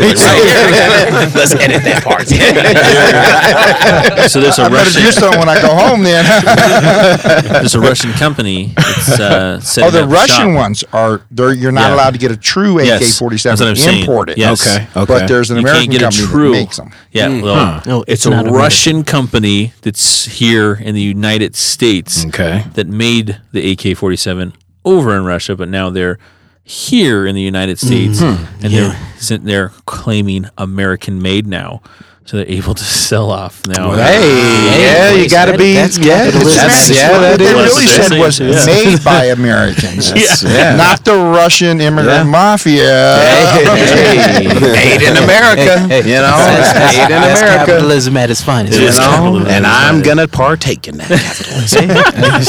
[1.34, 2.26] let's edit that part.
[4.30, 6.24] so there's a I better Russian do something when I go home then.
[7.52, 10.56] there's a Russian company that's uh, oh, the up Russian shop.
[10.56, 11.52] ones are there.
[11.52, 11.94] You're not Yeah.
[11.96, 14.38] allowed to get a true Yes, that's what AK-47 I'm imported.
[14.38, 14.66] Yes.
[14.66, 14.86] Okay.
[14.96, 15.06] Okay.
[15.06, 16.52] But there's an You American can't a company true.
[16.52, 16.90] that makes them.
[17.12, 18.38] Yeah, well, No, it's, it's a.
[18.50, 22.64] Russian company that's here in the United States Okay.
[22.74, 24.52] that made the AK-47
[24.88, 26.18] over in Russia, but now they're
[26.64, 28.64] here in the United States, Mm-hmm.
[28.64, 31.80] and they're they're they're claiming American made now,
[32.28, 33.90] so they're able to sell off now.
[33.92, 35.72] Hey, yeah, you got to be.
[35.72, 36.68] That's yeah, capitalism.
[36.68, 40.12] that's, yeah, what that they really said what was they're made by Americans,
[40.44, 40.76] Yeah.
[40.76, 42.30] not the Russian immigrant Yeah.
[42.30, 43.16] mafia.
[44.28, 45.78] Hey, made in America.
[45.88, 47.64] Hey, hey, you know, that's, that's, made in America.
[47.66, 48.78] capitalism at its finest.
[48.78, 51.90] You know, and I'm gonna partake in that capitalism.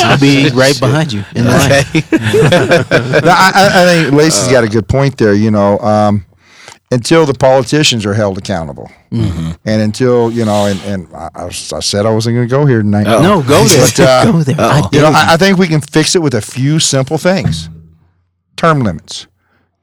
[0.06, 1.70] I'll be right behind you in line.
[2.12, 5.34] No, I, I- I think Lacey's got a good point there.
[5.34, 6.26] You know, um,
[6.92, 9.52] until the politicians are held accountable, Mm-hmm.
[9.66, 12.82] and until you know, and, and I, I said I wasn't going to go here
[12.82, 13.04] tonight.
[13.04, 13.82] No, go there.
[13.88, 14.56] But, uh, go there.
[14.60, 15.08] I You know.
[15.08, 17.70] I, I think we can fix it with a few simple things.
[18.56, 19.28] Term limits.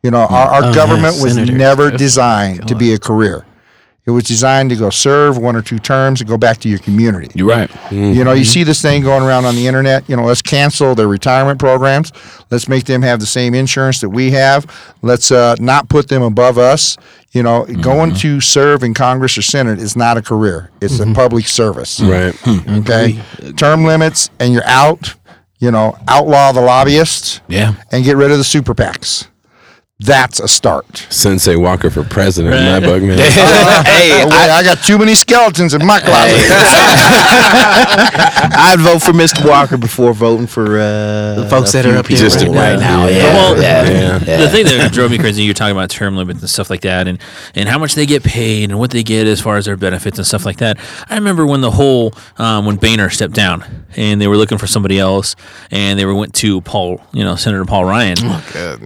[0.03, 1.53] You know, our, our Oh, government yeah, was senator.
[1.57, 3.45] never designed to be a career.
[4.07, 6.79] It was designed to go serve one or two terms and go back to your
[6.79, 7.29] community.
[7.35, 7.69] You're right.
[7.91, 8.45] You know, you mm-hmm.
[8.45, 10.09] see this thing going around on the internet.
[10.09, 12.13] You know, let's cancel their retirement programs.
[12.49, 14.65] Let's make them have the same insurance that we have.
[15.03, 16.97] Let's uh, not put them above us.
[17.33, 18.19] You know, going mm-hmm.
[18.19, 21.13] to serve in Congress or Senate is not a career; it's a mm-hmm.
[21.13, 22.01] public service.
[22.01, 22.35] Right.
[22.35, 22.79] Hmm.
[22.79, 23.21] Okay,
[23.57, 25.15] term limits, and you're out.
[25.59, 27.75] You know, outlaw the lobbyists Yeah.
[27.91, 29.27] and get rid of the super PACs.
[29.99, 31.07] That's a start.
[31.09, 33.17] Sensei Walker for president in my book, man.
[33.87, 36.37] hey, Oh, wait, I, got too many skeletons in my closet.
[38.59, 39.49] I'd vote for Mr.
[39.49, 42.49] Walker before voting for uh, The folks that are few up there people Just right
[42.55, 43.07] right now.
[43.07, 43.09] now.
[43.09, 43.23] Yeah.
[43.23, 44.19] Well, yeah.
[44.19, 47.09] The thing that drove me crazy, you're talking about term limits and stuff like that,
[47.09, 47.19] and,
[47.55, 50.19] and how much they get paid and what they get as far as their benefits
[50.19, 50.77] and stuff like that.
[51.09, 53.65] I remember when the whole um, when Boehner stepped down
[53.97, 55.37] and they were looking for somebody else,
[55.71, 58.19] and they were went to Paul, you know, Senator Paul Ryan,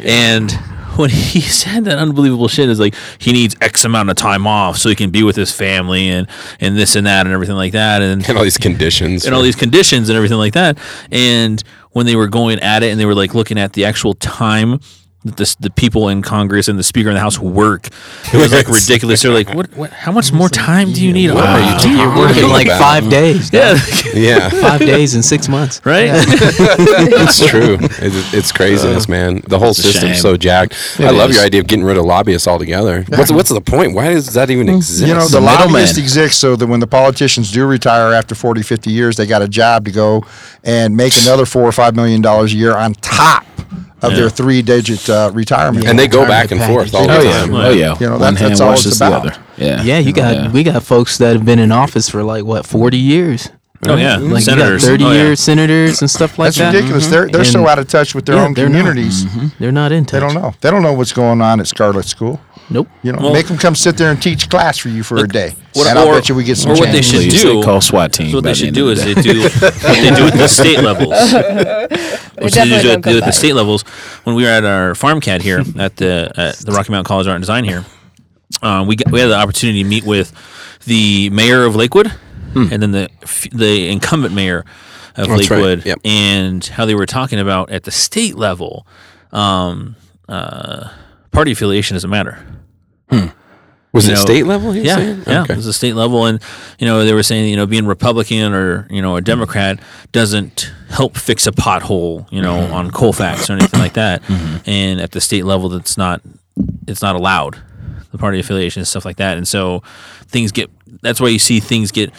[0.05, 0.57] and
[1.05, 4.76] when he said that unbelievable shit is like he needs X amount of time off
[4.76, 6.28] so he can be with his family and
[6.61, 9.24] and this and that and everything like that, and And all these conditions.
[9.24, 10.78] and all these conditions and everything like that.
[11.11, 14.14] And when they were going at it and they were like looking at the actual
[14.14, 14.78] time
[15.25, 17.89] that the, the people in Congress and the Speaker in the House work.
[18.33, 19.23] It was like ridiculous.
[19.23, 19.91] They're like, what, what?
[19.91, 21.31] How much more time do you need?
[21.33, 23.53] What are you talking You're working like five days.
[23.53, 23.78] Yeah,
[24.15, 24.49] Yeah.
[24.49, 25.81] Five days in six months.
[25.85, 26.11] right.
[26.12, 27.77] it's true.
[27.81, 29.43] It's, it's craziness, uh, man.
[29.47, 30.23] The whole system's shame.
[30.23, 30.74] so jacked.
[30.99, 31.36] I It love is.
[31.36, 33.05] your idea of getting rid of lobbyists altogether.
[33.09, 33.94] What's what's the point?
[33.94, 34.77] Why does that even mm.
[34.77, 35.07] exist?
[35.07, 35.73] You know, the The middleman.
[35.73, 39.43] lobbyists exist so that when the politicians do retire after 40, 50 years, they got
[39.43, 40.24] a job to go
[40.65, 43.44] and make another four or five million dollars a year on top
[44.02, 45.86] of their three-digit uh, retirement.
[45.86, 47.24] and they go back and forth all package.
[47.48, 47.97] the Oh yeah, oh yeah.
[48.01, 49.39] You know, One that's- all it's about.
[49.56, 50.51] Yeah, Yeah, you got Yeah.
[50.51, 53.51] we got folks that have been in office for like what forty years.
[53.86, 54.82] Oh yeah, Like senators.
[54.82, 55.35] you got thirty Oh, yeah.
[55.35, 56.64] senators and stuff like That's that.
[56.72, 57.06] That's ridiculous.
[57.09, 58.78] They're they're so out of touch with their Yeah, own they're not.
[58.85, 59.24] communities.
[59.59, 60.20] They're not in touch.
[60.20, 60.55] They don't know.
[60.60, 62.40] They don't know what's going on at Scarlet School.
[62.72, 62.88] Nope.
[63.02, 65.26] You know, Well- make them come sit there and teach class for you for a
[65.28, 67.59] day, what- and I'll bet you we get some or what they should Please, do-
[67.60, 68.30] they call SWAT team.
[68.30, 70.34] So what they the should do of is the they do what they do at
[70.34, 71.32] the state levels.
[72.40, 73.82] Which they do at come the, at the state levels.
[74.24, 77.26] When we were at our farm cat here at the at the Rocky Mountain College
[77.26, 77.84] of Art and Design here,
[78.62, 80.32] um, we got, we had the opportunity to meet with
[80.86, 82.12] the mayor of Lakewood
[82.55, 83.09] and then the
[83.52, 84.64] the incumbent mayor
[85.16, 85.36] of Hmm.
[85.36, 85.98] That's right, Lakewood, yep.
[86.05, 88.86] and how they were talking about at the state level,
[89.32, 89.97] um,
[90.28, 90.88] uh,
[91.32, 92.38] party affiliation doesn't matter.
[93.93, 94.74] Was you it know, state level?
[94.77, 95.23] Yeah, saying?
[95.27, 95.53] yeah, Okay.
[95.55, 96.41] it was a state level, and
[96.78, 99.81] you know they were saying you know being Republican or you know a Democrat
[100.12, 102.73] doesn't help fix a pothole, you know, Mm-hmm.
[102.74, 104.23] on Colfax or anything like that.
[104.66, 106.20] And at the state level, that's not
[106.87, 107.59] it's not allowed,
[108.12, 109.37] the party affiliation and stuff like that.
[109.37, 109.82] And so
[110.28, 110.70] things get
[111.03, 112.11] that's why you see things get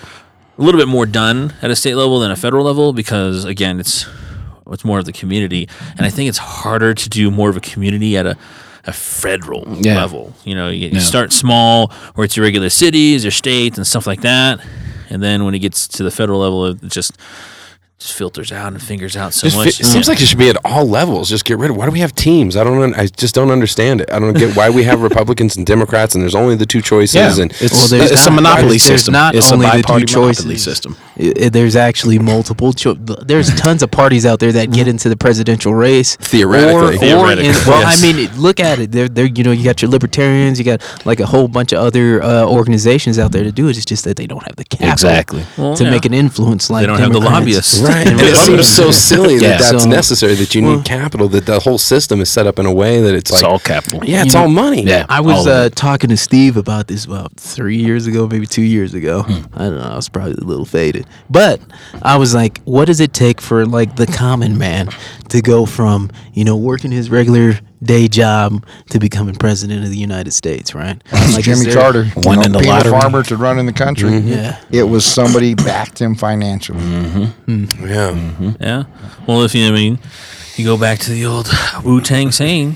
[0.57, 3.79] a little bit more done at a state level than a federal level because again
[3.79, 4.05] it's
[4.69, 7.61] it's more of the community, and I think it's harder to do more of a
[7.61, 8.37] community at a
[8.85, 9.95] a federal Yeah.
[9.95, 10.33] level.
[10.43, 10.99] You know, you, you Yeah.
[10.99, 14.59] start small where it's your regular cities, your states, and stuff like that,
[15.09, 17.11] and then when it gets to the federal level, it just
[17.99, 19.75] just filters out and fingers out so Just much.
[19.77, 21.29] fi- it seems like it should be at all levels.
[21.29, 21.77] Just get rid of.
[21.77, 22.57] Why do we have teams?
[22.57, 22.81] I don't.
[22.81, 24.11] un- I just don't understand it.
[24.11, 27.13] I don't get why we have Republicans and Democrats, and there's only the two choices.
[27.13, 29.11] Yeah, And it's, Well, there's it's a monopoly there's- there's system.
[29.13, 30.63] not it's only a the two bi-party monopoly choices.
[30.63, 30.97] system.
[31.21, 32.73] I- I- there's actually multiple.
[32.73, 36.73] Cho- there's tons of parties out there that get into the presidential race Theoretically.
[36.73, 38.03] Or, or in, Theoretically, well, yes.
[38.03, 38.91] I mean, look at it.
[38.91, 41.79] They're, they're, you know, you got your libertarians, you got like a whole bunch of
[41.79, 43.77] other uh, organizations out there to do it.
[43.77, 45.43] It's just that they don't have the capital Exactly.
[45.57, 45.89] Well, to yeah.
[45.91, 47.79] make an influence like they don't have the lobbyists.
[47.79, 50.35] Right, and it seems so silly that that's So- necessary.
[50.35, 51.27] That you need Well- capital.
[51.27, 53.59] That the whole system is set up in a way that it's It's like, all
[53.59, 54.03] capital.
[54.03, 54.83] yeah, it's You all know, money.
[54.83, 55.05] Yeah.
[55.09, 58.93] I was uh, talking to Steve about this about three years ago, maybe two years
[58.93, 59.23] ago.
[59.27, 59.33] I
[59.65, 59.89] don't know.
[59.91, 61.61] I was probably a little faded, but
[62.01, 64.89] I was like, "What does it take for like the common man
[65.29, 69.97] to go from you know working his regular day job to becoming president of the
[69.97, 71.01] United States?" Right?
[71.31, 72.91] Like, Jimmy there- Carter, you Won know, in the being lottery.
[72.91, 74.09] a farmer to run in the country.
[74.09, 74.27] Mm-hmm.
[74.29, 74.59] Yeah.
[74.71, 76.79] It was somebody backed him financially.
[76.81, 77.23] Mm-hmm.
[77.65, 77.87] Hmm.
[77.87, 78.09] Yeah.
[78.11, 78.49] Mm-hmm.
[78.63, 78.83] Yeah.
[79.27, 79.99] Well, if you I mean,
[80.57, 81.49] you go back to the old
[81.83, 82.75] Wu Tang saying,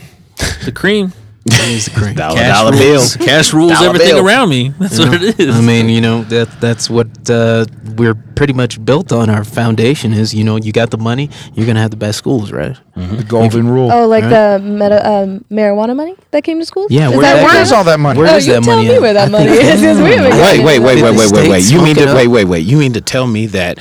[0.64, 1.12] the cream.
[1.48, 2.16] He's the cream.
[2.16, 3.26] Dollar, Cash dollar rules, bill.
[3.28, 4.26] cash rules Dollar everything bill.
[4.26, 4.70] around me.
[4.80, 5.56] That's what it is.
[5.56, 7.66] I mean, you know that that's what uh,
[7.98, 9.30] we're pretty much built on.
[9.30, 12.52] Our foundation is, you know, you got the money, you're gonna have the best schools,
[12.52, 12.76] right?
[12.96, 13.92] The golden rule.
[13.92, 14.58] Oh, like Right.
[14.58, 16.90] the meta, um, marijuana money that came to schools?
[16.90, 18.20] Yeah, Is where that that Where where is all that money?
[18.20, 19.02] Where oh, is you that tell money me at?
[19.02, 19.82] where that money is.
[19.82, 21.62] 'cause we haven't Wait, gotten wait, wait, Did wait, the wait, wait, wait.
[21.62, 22.18] state You mean smoke it to up?
[22.18, 22.66] wait, wait, wait.
[22.66, 23.78] You mean to tell me that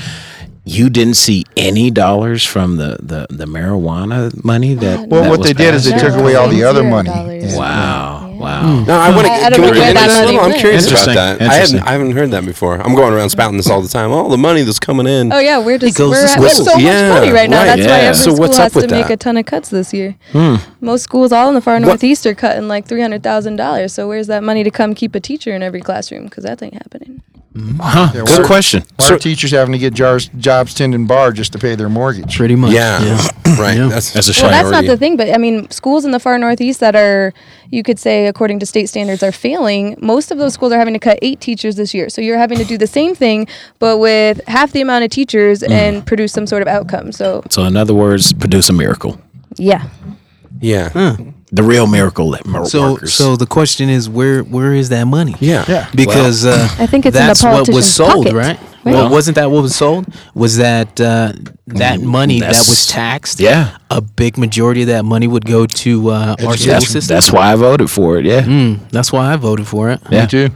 [0.65, 5.09] you didn't see any dollars from the the, the marijuana money that?
[5.09, 6.05] Well, that what was they did is they passed?
[6.05, 7.09] took away all the other money.
[7.11, 7.45] dollars.
[7.45, 8.39] And- Wow, Yeah.
[8.41, 8.63] wow.
[8.63, 8.85] Hmm.
[8.85, 9.33] No, I want to.
[9.33, 10.53] I- I Can don't we know get where into that this a money little?
[10.53, 11.43] I'm curious about that.
[11.43, 11.81] I haven't.
[11.81, 12.81] I haven't heard that before.
[12.81, 14.11] I'm going around spouting this all the time.
[14.13, 15.33] all the money that's coming in.
[15.33, 16.73] Oh yeah, we're just goes we're to at, we have schools.
[16.73, 17.59] so Yeah, much money right now.
[17.59, 19.69] right, That's why every So school has up with to make a ton of cuts
[19.69, 20.17] this year.
[20.33, 20.57] Hmm.
[20.81, 23.93] Most schools, all in the far northeast, are cutting like three hundred thousand dollars.
[23.93, 26.25] So where's that money to come keep a teacher in every classroom?
[26.25, 27.21] Because that ain't happening.
[27.57, 28.11] Huh?
[28.15, 28.83] Yeah, Good we're- question.
[28.97, 32.37] Why are teachers having to get jars, jobs tending bar just to pay their mortgage?
[32.37, 32.73] Pretty much.
[32.73, 32.99] Yeah,
[33.59, 33.77] right.
[33.77, 33.87] Yeah.
[33.89, 34.51] That's That's a Well, shame.
[34.51, 37.33] that's not the thing, but I mean, schools in the far northeast that are,
[37.71, 39.97] you could say, according to state standards, are failing.
[40.01, 42.09] Most of those schools are having to cut eight teachers this year.
[42.09, 43.47] So you're having to do the same thing,
[43.79, 45.71] but with half the amount of teachers mm.
[45.71, 47.13] and produce some sort of outcome.
[47.13, 49.21] So So, in other words, produce a miracle.
[49.57, 49.85] yeah,
[50.61, 51.17] Yeah.
[51.55, 53.15] The real miracle that mer- So, workers.
[53.15, 55.35] so the question is, where where is that money?
[55.41, 55.65] Yeah.
[55.69, 55.89] Yeah.
[55.95, 58.59] because uh, I think it's in the that's what was politician's sold, pocket, right?
[58.85, 58.95] right?
[58.95, 60.05] Well, wasn't that what was sold?
[60.35, 61.33] Was that uh,
[61.69, 63.41] that money that was taxed?
[63.41, 63.79] yeah.
[63.91, 67.15] a big majority of that money would go to uh, our school that's, system.
[67.15, 68.25] that's why I voted for it.
[68.27, 68.43] Yeah.
[68.43, 70.01] Mm, that's why I voted for it.
[70.11, 70.23] Yeah.
[70.23, 70.49] Me too.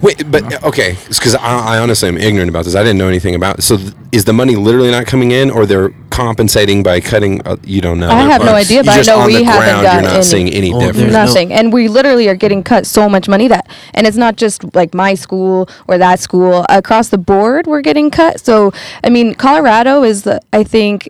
[0.00, 2.74] Wait, but okay, because I, I honestly am ignorant about this.
[2.74, 3.58] I didn't know anything about.
[3.58, 3.62] it.
[3.62, 5.90] So, th- is the money literally not coming in, or they're
[6.20, 7.40] compensating by cutting?
[7.46, 8.08] Uh, you don't know.
[8.10, 10.22] I have no idea, but I know we haven't ground, gotten You're not any.
[10.22, 10.98] seeing any Oh, difference.
[10.98, 14.16] there's no- nothing and we literally are getting cut so much money that and it's
[14.16, 18.72] not just like my school or that school across the board we're getting cut so
[19.04, 21.08] i mean colorado is the i think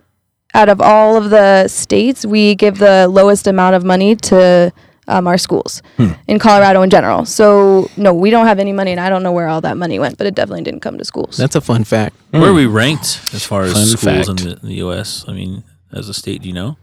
[0.53, 4.73] out of all of the states, we give the lowest amount of money to
[5.11, 5.81] um, our schools
[6.27, 7.25] in Colorado in general.
[7.25, 9.99] So no, we don't have any money, and I don't know where all that money
[9.99, 11.37] went, but it definitely didn't come to schools.
[11.37, 12.15] That's a fun fact.
[12.31, 14.61] Where are we ranked as far as Fun schools in fact.
[14.61, 15.25] the, the U.S.?
[15.27, 16.77] I mean, as a state, do you know?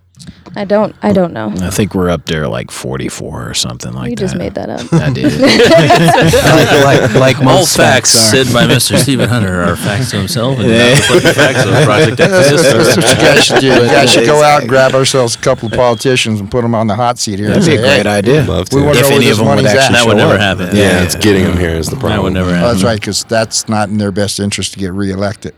[0.57, 0.97] I don't.
[1.03, 1.53] I don't know.
[1.61, 4.20] I think we're up there like 44 or something like You that.
[4.20, 4.93] just made that up.
[4.93, 5.32] I did.
[5.40, 8.97] like, like, like All most facts facts said by Mr.
[8.99, 12.97] Stephen Hunter are facts to himself and not reflecting facts of Project That's Exodus.
[12.97, 13.66] what you guys should do.
[13.69, 16.74] You guys should go out and grab ourselves a couple of politicians and put them
[16.74, 17.49] on the hot seat here.
[17.49, 18.43] That'd be a great "Hey, idea.
[18.45, 18.77] Love to.
[18.77, 20.40] We If any of them would actually That would never up.
[20.40, 20.74] happen.
[20.77, 22.12] yeah, it's getting them here is the problem.
[22.12, 22.69] That would never Oh, happen.
[22.73, 25.55] that's right, because that's not in their best interest to get reelected.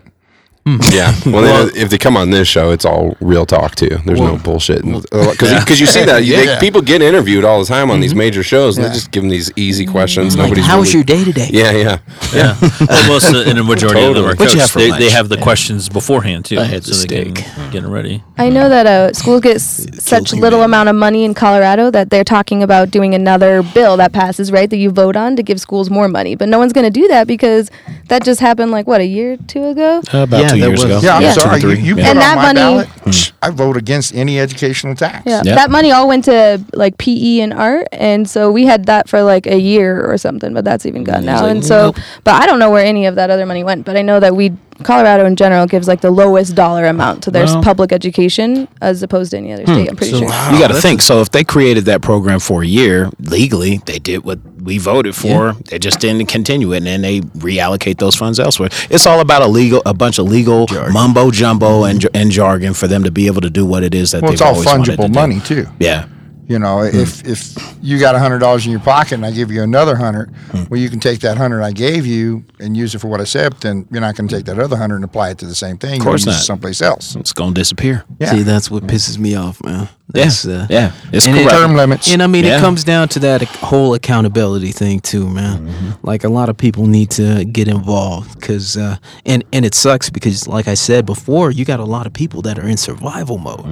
[0.67, 1.15] Yeah.
[1.27, 3.99] Well, then, if they come on this show, it's all real talk too.
[4.05, 4.83] There's no bullshit.
[4.85, 6.61] Because you see that you, they- Yeah.
[6.61, 9.31] people get interviewed all the time on these major shows, and they just give them
[9.31, 10.37] these easy questions.
[10.37, 11.49] Like, Nobody's how was really- your day today?
[11.53, 11.99] Yeah, yeah.
[12.33, 12.55] Yeah,
[12.89, 14.61] almost uh, in a majority of them are What you coached.
[14.61, 15.01] have for They, lunch?
[15.03, 17.73] they have the questions beforehand too, I had so the they can steak.
[17.73, 18.23] get ready.
[18.39, 22.11] I know that uh, schools get s- such little amount of money in Colorado that
[22.11, 24.71] they're talking about doing another bill that passes, right?
[24.71, 26.37] That you vote on to give schools more money.
[26.37, 27.69] But no one's going to do that because
[28.07, 30.01] that just happened like what a year or two ago.
[30.13, 31.01] About Yeah, two years was- ago.
[31.03, 31.33] Yeah, I'm Yeah.
[31.33, 31.61] sorry.
[31.61, 31.85] Two You, three.
[31.85, 32.03] you Yeah.
[32.05, 33.11] put And on that my money- ballot, hmm.
[33.43, 35.23] I vote against any educational tax.
[35.27, 35.41] Yeah.
[35.45, 35.55] Yeah.
[35.55, 39.23] that money all went to like PE and art, and so we had that for
[39.23, 40.53] like a year or something.
[40.53, 41.97] But that's even gone now, like, and so, nope.
[42.25, 43.85] but I don't know where any of that other money went.
[43.87, 44.53] But I know that we
[44.83, 49.03] Colorado in general gives like the lowest dollar amount to their Well- public education as
[49.03, 49.75] opposed to any other hmm.
[49.75, 49.91] state.
[49.91, 50.23] I'm pretty sure.
[50.23, 51.03] You got to think.
[51.03, 55.15] So if they created that program for a year legally, they did what we voted
[55.15, 55.53] for.
[55.53, 58.69] They just didn't continue it, and then they reallocate those funds elsewhere.
[58.91, 62.87] It's all about a legal, a bunch of legal mumbo jumbo and, and jargon for
[62.87, 64.67] them to be able to do what it is that Well, they've it's all always
[64.67, 65.13] wanted to fungible do.
[65.13, 65.67] money too.
[65.79, 66.07] Yeah.
[66.51, 69.53] You know, if if you got a hundred dollars in your pocket and I give
[69.53, 70.35] you another hundred,
[70.69, 73.25] well, you can take that hundred I gave you and use it for what I
[73.25, 73.53] said.
[73.53, 75.55] But then you're not going to take that other hundred and apply it to the
[75.55, 76.01] same thing.
[76.01, 76.35] Of course not.
[76.35, 77.15] someplace else.
[77.15, 78.05] It's gonna disappear.
[78.19, 78.33] Yeah.
[78.33, 79.89] See, that's what pisses me off, man.
[80.13, 80.29] Yeah.
[80.45, 80.93] Uh, yeah.
[81.13, 81.57] It's and it- corrupt.
[81.57, 82.11] Term limits.
[82.13, 82.57] And I mean, Yeah.
[82.59, 85.97] it comes down to that whole accountability thing too, man.
[86.03, 90.11] Like a lot of people need to get involved because, uh, and and it sucks
[90.11, 93.39] because, like I said before, you got a lot of people that are in survival
[93.39, 93.65] mode,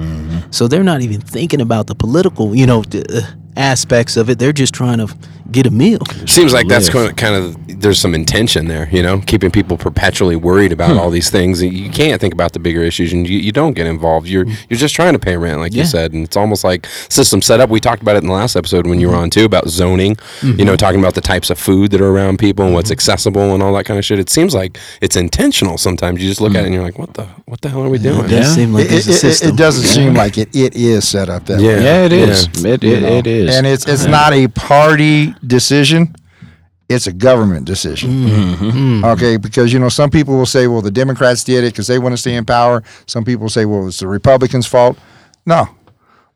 [0.51, 3.25] so they're not even thinking about the political, you know, d- uh,
[3.59, 4.39] aspects of it.
[4.39, 5.15] They're just trying to
[5.51, 5.99] get a meal.
[6.25, 9.77] Seems like that's kind of, kind of there's some intention there, you know, keeping people
[9.77, 10.99] perpetually worried about hmm.
[10.99, 11.61] all these things.
[11.61, 14.27] And You can't think about the bigger issues, and you, you don't get involved.
[14.27, 14.53] You're hmm.
[14.69, 17.59] you're just trying to pay rent, like you said, and it's almost like system set
[17.59, 17.69] up.
[17.69, 19.23] We talked about it in the last episode when you were hmm.
[19.23, 20.17] on too about zoning.
[20.41, 20.75] You know, mm-hmm.
[20.75, 22.93] talking about the types of food that are around people and what's mm-hmm.
[22.93, 24.19] accessible and all that kind of shit.
[24.19, 25.77] It seems like it's intentional.
[25.77, 27.89] Sometimes you just look at it and you're like, what the what the hell are
[27.89, 28.25] we doing?
[28.25, 29.49] It does seem like It, there's a it- it- system.
[29.49, 30.55] it doesn't seem like it.
[30.55, 31.65] It is set up that way.
[31.65, 31.79] Yeah.
[31.79, 32.17] Yeah, it Yeah.
[32.25, 32.65] is.
[32.65, 33.48] It, it, it is.
[33.55, 36.15] And it's it's not a party decision.
[36.87, 38.09] It's a government decision.
[38.09, 39.05] Mm-hmm.
[39.05, 41.99] Okay, because you know some people will say, well, the Democrats did it because they
[41.99, 42.83] want to stay in power.
[43.05, 44.97] Some people say, well, it's the Republicans' fault.
[45.45, 45.67] No,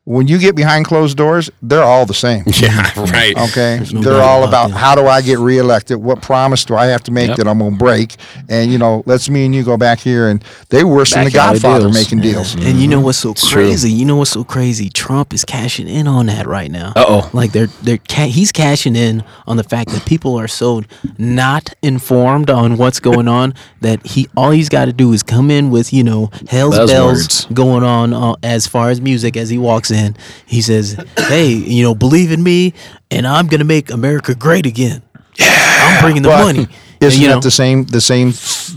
[0.06, 2.44] when you get behind closed doors, they're all the same.
[2.64, 3.36] Yeah, right.
[3.50, 4.76] Okay, no they're all about about that.
[4.78, 5.96] how do I get reelected?
[5.98, 7.36] What promise do I have to make Yep.
[7.38, 8.16] that I'm gonna break?
[8.48, 11.30] And you know, let's me and you go back here and they worse than the
[11.30, 11.94] Back out of Godfather deals.
[11.96, 12.54] making deals.
[12.54, 13.48] And you know what's so true.
[13.64, 13.90] crazy?
[13.90, 14.88] You know what's so crazy?
[14.90, 16.92] Trump is cashing in on that right now.
[16.96, 17.30] Uh-oh.
[17.32, 20.82] Like they're they're ca- he's cashing in on the fact that people are so
[21.18, 25.50] not informed on what's going on that he all he's got to do is come
[25.50, 27.54] in with you know hell's bells Buzzwords.
[27.54, 29.93] going on uh, as far as music as he walks in.
[29.94, 32.74] And he says, "Hey, you know, believe in me,
[33.10, 35.02] and I'm gonna make America great again.
[35.38, 36.68] Yeah, I'm bringing the But money."
[37.00, 38.32] Isn't you know, that the same the same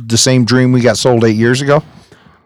[0.05, 1.83] the same dream we got sold eight years ago?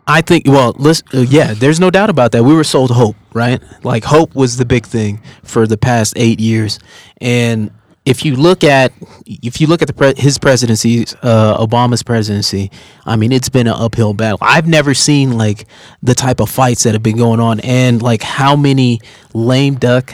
[0.07, 2.43] I think well, listen, uh, yeah, there's no doubt about that.
[2.43, 3.61] We were sold hope, right?
[3.83, 6.79] Like hope was the big thing for the past eight years,
[7.19, 7.71] and
[8.05, 8.91] if you look at
[9.25, 12.71] if you look at the pre- his presidency, uh, Obama's presidency,
[13.05, 14.39] I mean, it's been an uphill battle.
[14.41, 15.67] I've never seen like
[16.01, 19.01] the type of fights that have been going on, and like how many
[19.33, 20.13] lame duck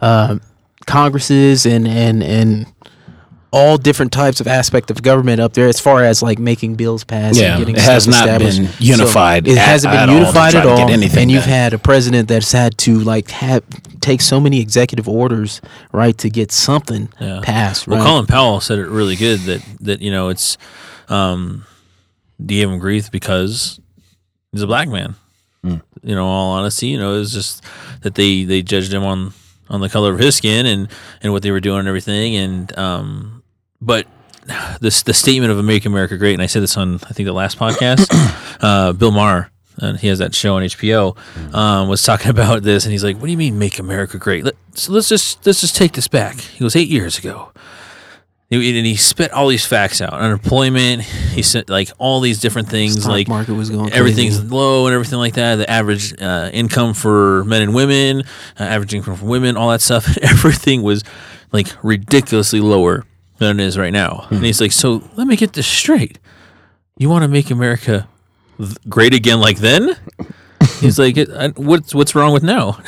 [0.00, 0.38] uh,
[0.86, 2.66] congresses and and and
[3.56, 7.04] all different types of aspect of government up there as far as like making bills
[7.04, 8.78] pass Yeah, and getting it has stuff not established.
[8.78, 11.44] been unified it at- hasn't been all to unified try at all anything and you've
[11.44, 13.62] had a president that's had to like have
[14.00, 15.60] take so many executive orders
[15.92, 17.40] right to get something Yeah.
[17.42, 20.58] passed Well, Colin Powell said it really good that that you know it's
[21.08, 21.64] um,
[22.40, 23.78] they gave him grief because
[24.52, 25.14] he's a black man.
[26.06, 27.62] You know, all honesty, you know, it was just
[28.02, 29.32] that they they judged him on
[29.70, 30.88] on the color of his skin and
[31.22, 32.36] and what they were doing and everything.
[32.36, 33.33] And um,
[33.84, 34.06] but
[34.80, 37.32] this the statement of "Make America Great," and I said this on I think the
[37.32, 38.06] last podcast.
[38.60, 39.50] uh, Bill Maher.
[39.76, 41.16] And he has that show on HBO.
[41.52, 44.44] Um, was talking about this, and he's like, "What do you mean, make America great?
[44.44, 47.50] Let, so let's just let's just take this back." He goes, eight years ago,
[48.52, 50.12] And he spit all these facts out.
[50.12, 51.02] Unemployment.
[51.02, 53.00] He said like all these different things.
[53.00, 54.54] Stock like market was going everything's crazy.
[54.54, 55.56] low and everything like that.
[55.56, 58.20] The average uh, income for men and women,
[58.60, 60.16] uh, average income for women, all that stuff.
[60.22, 61.02] everything was
[61.50, 63.04] like ridiculously lower
[63.38, 64.26] than it is right now.
[64.28, 64.36] Hmm.
[64.36, 66.18] And he's like, so let me get this straight.
[66.98, 68.08] You want to make America
[68.58, 69.96] th- great again like then?
[70.80, 71.16] He's like,
[71.56, 72.78] what's what's wrong with now?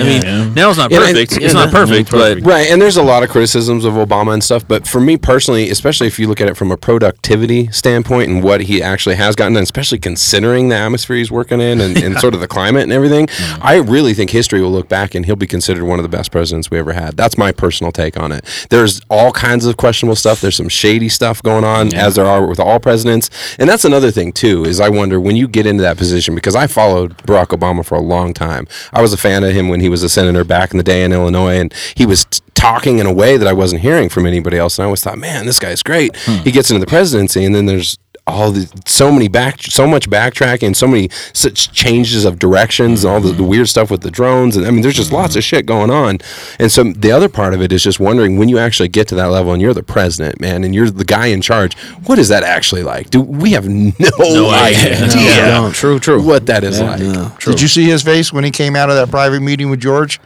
[0.00, 1.32] I mean, now's not Yeah, and- perfect.
[1.32, 4.32] yeah, it's not no, perfect, but Right, and there's a lot of criticisms of Obama
[4.32, 7.68] and stuff, but for me personally, especially if you look at it from a productivity
[7.70, 11.80] standpoint and what he actually has gotten done, especially considering the atmosphere he's working in
[11.80, 13.58] and, and sort of the climate and everything, mm.
[13.62, 16.30] I really think history will look back and he'll be considered one of the best
[16.30, 17.16] presidents we ever had.
[17.16, 18.44] That's my personal take on it.
[18.70, 20.40] There's all kinds of questionable stuff.
[20.40, 24.10] There's some shady stuff going on, as there are with all presidents, and that's another
[24.10, 24.64] thing too.
[24.64, 27.94] Is I wonder when you get into that position because I followed Barack Obama for
[27.94, 28.66] a long time.
[28.92, 31.04] I was a fan of him when he was a senator back in the day
[31.04, 34.24] in Illinois, and he was t- talking in a way that I wasn't hearing from
[34.24, 34.78] anybody else.
[34.78, 36.16] And I always thought, man, this guy's great.
[36.24, 36.38] Hmm.
[36.38, 40.08] He gets into the presidency, and then there's all the so many back so much
[40.08, 44.10] backtracking so many such changes of directions and all the, the weird stuff with the
[44.10, 45.56] drones and i mean there's just lots of mm-hmm.
[45.56, 46.18] shit going on.
[46.58, 49.14] And so the other part of it is just wondering when you actually get to
[49.16, 51.76] that level and you're the president man and you're the guy in charge
[52.06, 53.10] what is that actually like?
[53.10, 55.06] Do we have no, no idea.
[55.14, 56.22] Yeah, true, true.
[56.22, 57.00] what that is like.
[57.38, 57.52] True.
[57.52, 60.20] Did you see his face when he came out of that private meeting with George?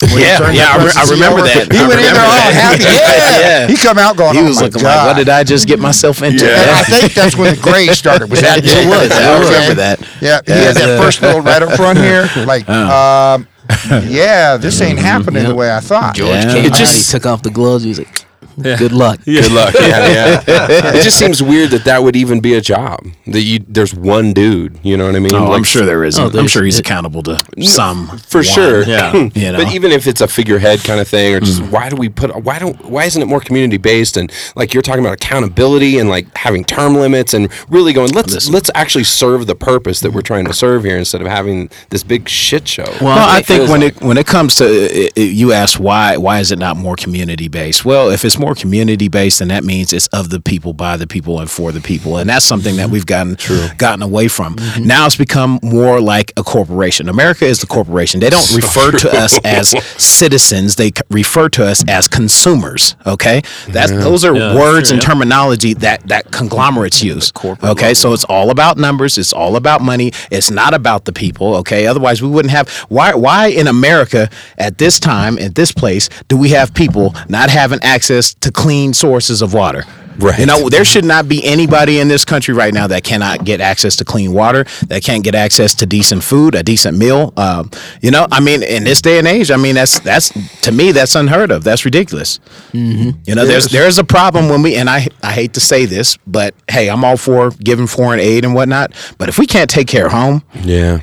[0.00, 1.48] When he Yeah, yeah, I re- I remember over?
[1.48, 1.72] that.
[1.72, 2.54] He I went in there remember all that.
[2.54, 2.84] happy.
[2.86, 3.66] Yeah.
[3.66, 3.66] Yeah.
[3.66, 4.94] He come out going, He oh was my looking God.
[4.96, 6.46] like, what did I just get myself into?
[6.48, 8.30] And I think that's when the gray started.
[8.30, 9.10] Was that It was.
[9.10, 9.44] I Okay.
[9.50, 9.98] remember that.
[10.20, 12.30] Yeah, he had that first little right up front here.
[12.46, 13.48] Like, um,
[14.06, 16.14] yeah, this ain't happening the way I thought.
[16.14, 16.78] George Yeah, came it out.
[16.78, 17.82] just he took off the gloves.
[17.82, 18.24] He was like,
[18.62, 19.74] "Good luck." Good luck.
[19.74, 20.42] Yeah, yeah.
[20.96, 23.06] it just seems weird that that would even be a job.
[23.26, 24.78] That you there's one dude.
[24.82, 25.34] You know what I mean?
[25.34, 26.18] Oh, I'm sure there is.
[26.18, 28.06] Oh, I'm sure he's it- accountable to some.
[28.18, 28.44] for one.
[28.44, 28.82] sure.
[28.84, 29.28] Yeah.
[29.38, 29.58] You know?
[29.58, 31.70] But even if it's a figurehead kind of thing, or just hmm.
[31.70, 32.34] why do we put?
[32.42, 32.82] Why don't?
[32.84, 34.16] Why isn't it more community based?
[34.16, 38.12] And like you're talking about accountability and like having term limits and really going.
[38.12, 41.70] Let's let's actually serve the purpose that we're trying to serve here instead of having
[41.90, 42.86] this big shit show.
[43.00, 46.16] Well, I think when like- it when it comes to i i you ask why
[46.16, 47.84] why is it not more community based?
[47.84, 51.06] Well, if it's more community based, and that means it's of the people, by the
[51.06, 53.36] people, and for the people, and that's something that we've gotten
[53.78, 54.56] gotten away from.
[54.80, 57.08] Now it's become more like a corporation.
[57.08, 58.20] America is the corporation.
[58.20, 59.70] They don't refer to us as
[60.02, 62.96] citizens; they refer to us as consumers.
[63.06, 65.08] Okay, that's those are Yeah, words sure, and yeah.
[65.08, 67.32] terminology that that conglomerates use.
[67.62, 69.18] Okay, so it's all about numbers.
[69.18, 70.12] It's all about money.
[70.30, 71.56] It's not about the people.
[71.56, 72.68] Okay, otherwise we wouldn't have.
[72.88, 73.14] Why?
[73.14, 77.78] Why in America at this time at this place do we have people not having
[77.82, 79.84] access to clean sources of water?
[80.18, 80.38] Right.
[80.38, 83.60] You know, there should not be anybody in this country right now that cannot get
[83.60, 87.32] access to clean water, that can't get access to decent food, a decent meal.
[87.36, 87.70] Um,
[88.02, 90.30] you know, I mean, in this day and age, I mean, that's that's
[90.62, 91.62] to me that's unheard of.
[91.62, 92.40] That's ridiculous.
[93.26, 96.16] You know, there's there's a problem when we and I I hate to say this,
[96.26, 98.92] but hey, I'm all for giving foreign aid and whatnot.
[99.18, 101.00] But if we can't take care of home, yeah.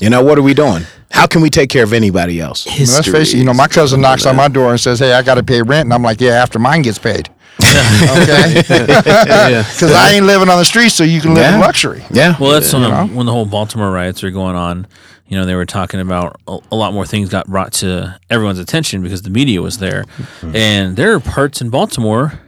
[0.00, 0.82] you know, what are we doing?
[1.16, 2.66] How can we take care of anybody else?
[2.66, 3.38] I mean, let's face it.
[3.38, 5.62] You know, my cousin knocks on my door and says, "Hey, I got to pay
[5.62, 10.58] rent," and I'm like, "Yeah, after mine gets paid." okay, because I ain't living on
[10.58, 12.04] the street, so you can live in luxury.
[12.10, 12.36] Yeah.
[12.38, 13.06] Well, that's when, the, know?
[13.06, 14.86] when the whole Baltimore riots are going on.
[15.26, 18.60] You know, they were talking about a, a lot more things got brought to everyone's
[18.60, 20.54] attention because the media was there, mm-hmm.
[20.54, 22.40] and there are parts in Baltimore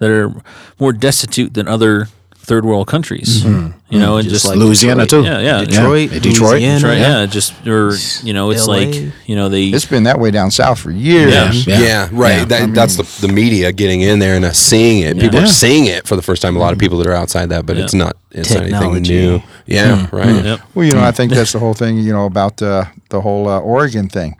[0.00, 0.34] that are
[0.80, 2.08] more destitute than other
[2.46, 3.42] third world countries.
[3.42, 3.48] Mm-hmm.
[3.48, 3.98] You mm-hmm.
[3.98, 5.24] know, and Just just, like Louisiana Detroit.
[5.24, 5.30] too.
[5.30, 5.64] Yeah, yeah.
[5.64, 6.18] Detroit, Yeah.
[6.20, 6.50] Detroit.
[6.52, 6.80] Louisiana.
[6.80, 6.98] That's right.
[6.98, 7.92] Yeah, just or
[8.26, 8.74] you know, it's LA.
[8.74, 8.94] like
[9.26, 9.64] you know they.
[9.64, 11.32] It's been that way down south for years.
[11.32, 11.52] Yeah.
[11.52, 11.80] Yeah.
[11.80, 12.38] Yeah, right.
[12.38, 12.44] Yeah.
[12.44, 15.18] That, that's the, the media getting in there and us seeing it.
[15.18, 15.44] People Yeah.
[15.44, 16.56] are seeing it for the first time.
[16.56, 16.84] A lot of mm-hmm.
[16.84, 18.16] people that are outside that, but it's not.
[18.30, 19.14] It's not anything Technology.
[19.14, 19.42] new.
[19.66, 20.16] Yeah, hmm.
[20.16, 20.28] right.
[20.28, 20.46] Hmm.
[20.46, 20.60] Yep.
[20.74, 21.16] Well, you know, I hmm.
[21.16, 21.98] think that's the whole thing.
[21.98, 24.38] You know about uh, the whole uh, Oregon thing.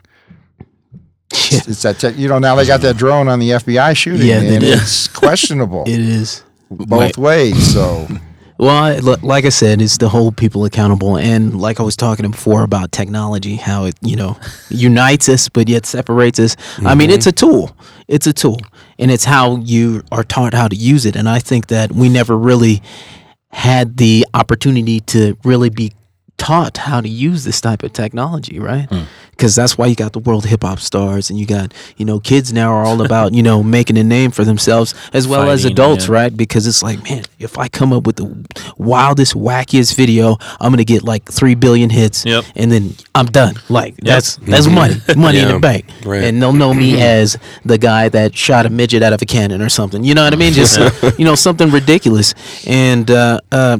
[1.49, 4.27] It's, it's that tech you know now they got that drone on the FBI shooting,
[4.27, 6.43] Yeah, and it's questionable It is.
[6.69, 7.73] Both ways.
[7.73, 8.07] So
[8.59, 12.63] Well, like I said, it's to hold people accountable, and like I was talking before
[12.63, 14.35] about technology, how it you know
[14.69, 16.55] unites us but yet separates us.
[16.79, 17.51] I mean, it's a mm-hmm.
[17.51, 17.77] tool.
[18.07, 18.59] It's a tool,
[18.97, 21.15] and it's how you are taught how to use it.
[21.15, 22.81] And I think that we never really
[23.51, 25.93] had the opportunity to really be
[26.37, 28.87] taught how to use this type of technology, right?
[29.31, 32.19] Because that's why you got the world hip hop stars, and you got you know
[32.19, 35.65] kids now are all about you know making a name for themselves as well as
[35.65, 36.13] adults, yeah.
[36.13, 36.37] right?
[36.37, 38.45] Because it's like, man, if I come up with the
[38.77, 42.45] wildest, wackiest video, I'm gonna get like three billion hits, Yep.
[42.55, 43.55] and then I'm done.
[43.69, 46.23] Like that's that's money, money in the bank, Right.
[46.23, 49.61] and they'll know me as the guy that shot a midget out of a cannon
[49.61, 50.03] or something.
[50.03, 50.53] You know what I mean?
[50.53, 50.79] Just
[51.19, 52.33] you know something ridiculous,
[52.65, 53.77] and uh, uh,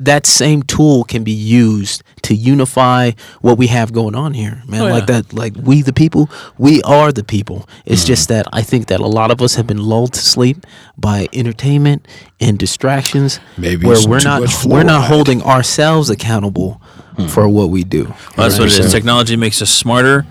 [0.00, 3.12] that same tool can be used to unify
[3.42, 4.82] what we have going on here, man.
[4.82, 7.68] Oh, like that, like we the people, we are the people.
[7.84, 8.08] It's hmm.
[8.08, 10.66] just that I think that a lot of us have been lulled to sleep
[10.96, 12.08] by entertainment
[12.40, 16.80] and distractions, Maybe where we're not we're not holding ourselves accountable
[17.16, 17.26] hmm.
[17.26, 18.04] for what we do.
[18.04, 18.90] Well, that's what it is.
[18.90, 20.26] Technology makes us smarter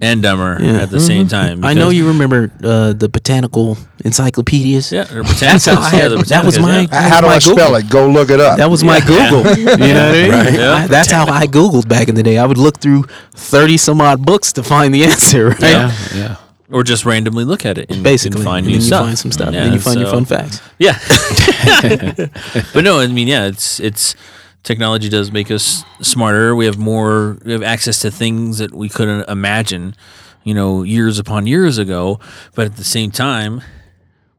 [0.00, 1.56] and dumber at the same time.
[1.58, 1.64] Mm-hmm.
[1.64, 4.92] I know you remember uh, the botanical encyclopedias.
[4.92, 5.90] Yeah, or That's how I botanicals.
[5.90, 7.08] had- Yeah, the that was my- yeah.
[7.08, 7.74] How do my I spell Google.
[7.76, 7.90] it?
[7.90, 8.58] Go look it up.
[8.58, 9.42] That was my Google.
[9.56, 10.30] You know what I mean?
[10.30, 10.52] Right.
[10.54, 10.72] Yeah.
[10.74, 12.38] I- that's how I Googled back in the day.
[12.38, 13.04] I would look through
[13.34, 15.60] 30 some odd books to find the answer, right?
[15.60, 15.96] Yeah.
[16.14, 16.36] yeah.
[16.70, 18.40] Or just randomly look at it and, Basically.
[18.40, 19.04] and find and new then you stuff.
[19.06, 19.52] find some stuff.
[19.52, 20.60] Yeah, and then you find your fun facts.
[20.78, 20.98] Yeah.
[22.72, 24.14] but no, I mean, yeah, it's it's
[24.64, 26.56] technology does make us smarter.
[26.56, 27.38] We have more.
[27.44, 29.94] We have access to things that we couldn't imagine,
[30.42, 32.18] you know, years upon years ago.
[32.54, 33.62] But at the same time,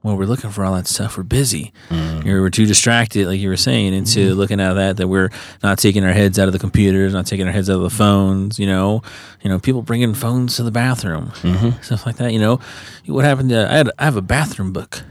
[0.02, 1.72] when we're looking for all that stuff, we're busy.
[1.90, 2.26] Mm.
[2.26, 4.38] Know, we're too distracted, like you were saying, into mm-hmm.
[4.38, 4.98] looking at that.
[4.98, 5.32] That we're
[5.64, 7.90] not taking our heads out of the computers, not taking our heads out of the
[7.90, 8.60] phones.
[8.60, 9.02] You know,
[9.42, 11.82] you know, people bringing phones to the bathroom, mm-hmm.
[11.82, 12.34] stuff like that.
[12.34, 12.60] You know,
[13.06, 13.50] what happened?
[13.50, 15.04] To, I had I have a bathroom book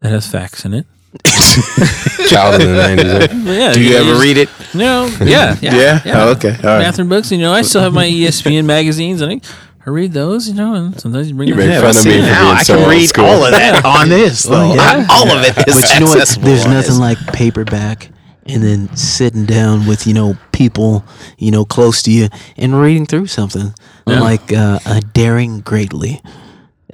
[0.00, 0.86] that has facts in it.
[2.28, 3.44] Child in the nineties.
[3.44, 4.48] Yeah, Do you ever just- read it?
[4.74, 6.12] No, yeah, yeah, Yeah?
[6.16, 6.50] Oh, okay.
[6.50, 6.80] All right.
[6.82, 7.30] Bathroom books.
[7.30, 9.40] You know, I still have my ESPN magazines, and I,
[9.86, 10.48] I read those.
[10.48, 11.82] You know, and sometimes you bring You them make in.
[11.82, 13.24] fun of me for now being I so can old read school.
[13.26, 14.74] all of that on this, though.
[14.74, 15.06] yeah.
[15.10, 16.38] All of it is But you know what?
[16.40, 18.10] There's nothing like paperback
[18.46, 21.04] and then sitting down with, you know, people,
[21.38, 22.28] you know, close to you
[22.58, 23.72] and reading through something
[24.06, 26.20] like uh, uh, Daring Greatly.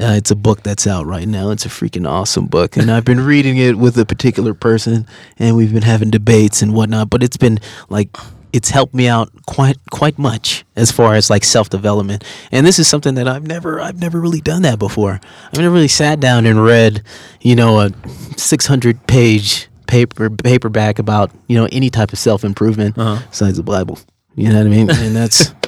[0.01, 1.51] Uh, it's a book that's out right now.
[1.51, 5.07] It's a freaking awesome book, and I've been reading it with a particular person,
[5.39, 7.11] and we've been having debates and whatnot.
[7.11, 7.59] But it's been
[7.89, 8.09] like
[8.53, 12.25] it's helped me out quite quite much as far as like self development.
[12.51, 15.21] And this is something that I've never I've never really done that before.
[15.53, 17.03] I've never really sat down and read,
[17.41, 17.91] you know, a
[18.37, 22.97] 600 page paper paperback about you know any type of self improvement
[23.31, 23.99] besides the Bible.
[24.35, 24.91] You know what I mean?
[24.91, 25.53] And that's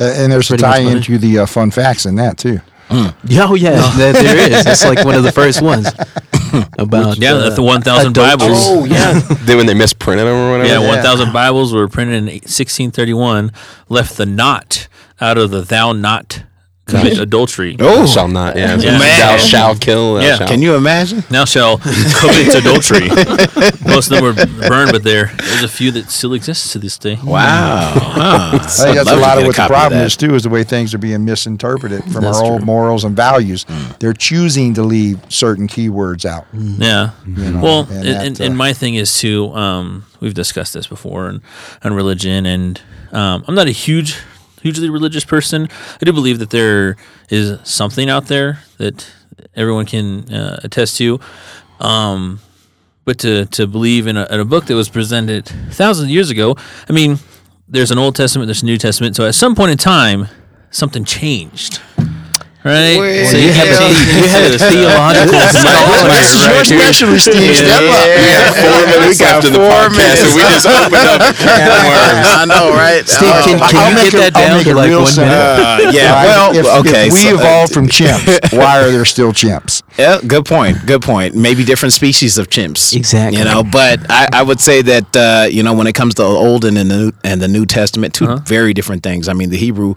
[0.00, 2.60] Uh, and there's a Pretty tie into the uh, fun facts in that too.
[2.90, 4.66] Yeah, oh yeah, that, there is.
[4.66, 5.88] It's like one of the first ones
[6.78, 8.14] about Yeah, uh, the 1,000.
[8.14, 8.66] Bibles.
[8.68, 9.12] Oh yeah.
[9.42, 10.82] then when they misprinted them or whatever.
[10.82, 13.52] Yeah, 1,000 Bibles were printed in 1631,
[13.88, 14.88] left the not
[15.20, 16.42] out of the thou not
[16.88, 17.76] commit adultery.
[17.76, 18.56] Thou shall not.
[18.56, 18.76] Yeah.
[18.76, 18.92] Yeah.
[18.92, 19.38] Thou Man.
[19.38, 20.14] shall kill.
[20.14, 20.36] Thou Yeah.
[20.38, 21.22] shall- Can you imagine?
[21.30, 23.08] Now shall commit adultery.
[23.86, 24.32] Most of them were
[24.68, 27.18] burned, but there there's a few that still exist to this day.
[27.22, 27.92] Wow.
[27.94, 28.50] Huh.
[28.54, 30.94] I think that's a lot of what the problem is too, is the way things
[30.94, 32.66] are being misinterpreted from That's our old true.
[32.66, 33.64] morals and values.
[34.00, 36.46] They're choosing to leave certain keywords out.
[36.52, 37.10] Yeah.
[37.26, 39.52] know, well, and and, that, and, uh, and my thing is too.
[39.54, 41.40] Um, we've discussed this before, and
[41.84, 42.80] on religion, and
[43.12, 44.16] um, I'm not a huge,
[44.62, 45.68] hugely religious person.
[46.00, 46.96] I do believe that there
[47.30, 49.10] is something out there that
[49.54, 51.20] everyone can uh, attest to.
[51.80, 52.40] Um,
[53.04, 56.28] but to to believe in a, in a book that was presented thousands of years
[56.30, 56.56] ago,
[56.88, 57.18] I mean,
[57.66, 59.16] there's an Old Testament, there's a New Testament.
[59.16, 60.28] So at some point in time,
[60.70, 61.80] something changed.
[62.68, 63.80] Right, Well, so you have, yeah.
[63.80, 66.76] to, you have a theological scholar This is your right here.
[66.84, 67.56] specialty, Steve.
[67.56, 68.06] Step up.
[68.20, 70.20] Yeah, Four minutes got after the podcast, minutes.
[70.20, 72.28] and we just opened up a can worms.
[72.28, 73.04] I know, right?
[73.08, 75.32] Steve, Uh, can, can you make get it- that down make to like one simple.
[75.32, 75.88] minute?
[75.88, 76.12] uh, yeah.
[76.12, 76.26] Right?
[76.28, 77.06] Well, if, okay.
[77.08, 79.82] if we so, uh, evolved from chimps, why are there still chimps?
[79.98, 80.84] Yeah, good point.
[80.84, 81.34] Good point.
[81.34, 82.94] Maybe different species of chimps.
[82.94, 83.38] Exactly.
[83.38, 86.22] You know, but I, I would say that uh, you know when it comes to
[86.22, 89.26] the Old and the New and the New Testament, 2 very different things.
[89.28, 89.94] I mean, the Hebrew,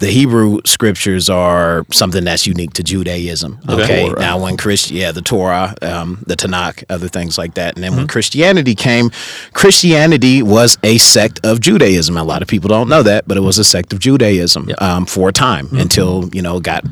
[0.00, 3.58] the Hebrew scriptures are something that's unique to Judaism.
[3.68, 4.08] Okay.
[4.18, 7.96] Now, when Christ, yeah, the Torah, um, the Tanakh, other things like that, and then
[7.96, 9.10] when Christianity came,
[9.52, 12.16] Christianity was a sect of Judaism.
[12.16, 15.04] A lot of people don't know that, but it was a sect of Judaism um,
[15.06, 16.84] for a time until you know got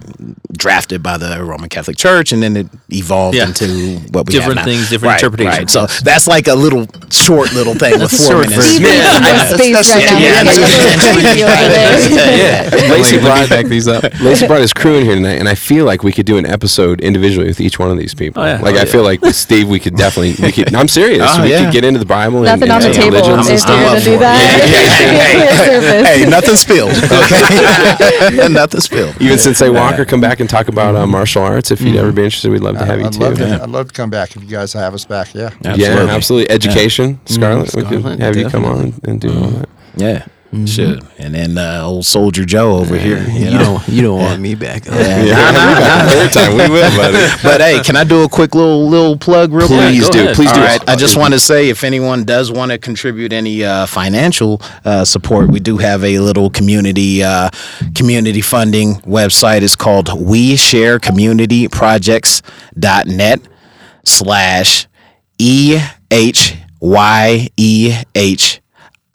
[0.52, 3.46] drafted by the Roman Catholic Church, and then it evolved Yeah.
[3.46, 4.50] into what we Different have now.
[4.56, 5.76] Different things, different Right, interpretations.
[5.76, 5.90] Right.
[5.90, 8.56] So that's like a little short little thing with four minutes.
[8.56, 8.82] version.
[8.82, 12.90] Yeah, needs that's- that's right the- yeah, He's that's- getting creepy over there.
[12.90, 14.02] Lacey brought back these up.
[14.20, 16.46] Lacey brought his crew in here tonight, and I feel like we could do an
[16.46, 18.42] episode individually with each one of these people.
[18.42, 18.60] Oh, yeah.
[18.60, 18.92] Like Oh, I yeah.
[18.92, 20.34] feel like with Steve, we could definitely.
[20.44, 20.74] We could.
[20.74, 21.22] I'm serious.
[21.24, 21.64] Oh, we yeah.
[21.64, 22.38] could get into the Bible.
[22.38, 23.80] and, Nothing and on the and table religions and if stuff.
[23.80, 24.20] you're up to for do it.
[24.20, 26.04] that.
[26.04, 26.90] hey, hey, nothing spilled.
[26.92, 29.14] Okay, nothing spilled.
[29.20, 31.70] Even since Sensei Walker, come back and talk about uh, martial arts.
[31.70, 32.24] If you'd ever be mm-hmm.
[32.24, 33.20] interested, we'd love to have you I'd too.
[33.20, 35.34] love, to, I'd love to come back if you guys have us back.
[35.34, 35.54] Yeah.
[35.62, 36.50] Yeah, absolutely.
[36.50, 37.34] Education, mm-hmm.
[37.34, 37.74] Scarlett.
[37.74, 39.60] we could Scarlett, have you come on and, and do all mm-hmm.
[39.60, 39.68] that.
[39.96, 40.26] Yeah,
[40.66, 41.02] should.
[41.18, 43.18] And then uh, old Soldier Joe over here.
[43.28, 43.58] You, You know.
[43.58, 44.86] don't, you don't want me back.
[44.86, 46.08] Yeah, Yeah, nah, nah, nah.
[46.08, 47.18] Third time we will, buddy.
[47.42, 49.80] But hey, can I do a quick little little plug real quick?
[49.80, 50.20] Please go do.
[50.20, 50.36] ahead.
[50.36, 50.60] Please All do.
[50.62, 50.80] right.
[50.88, 55.04] I just want to say if anyone does want to contribute any uh, financial uh,
[55.04, 57.50] support, we do have a little community uh,
[57.94, 59.62] community funding website.
[59.62, 63.40] It's called We Share Community Projects.net
[64.04, 64.86] slash
[65.38, 65.78] E
[66.10, 68.60] H Y E H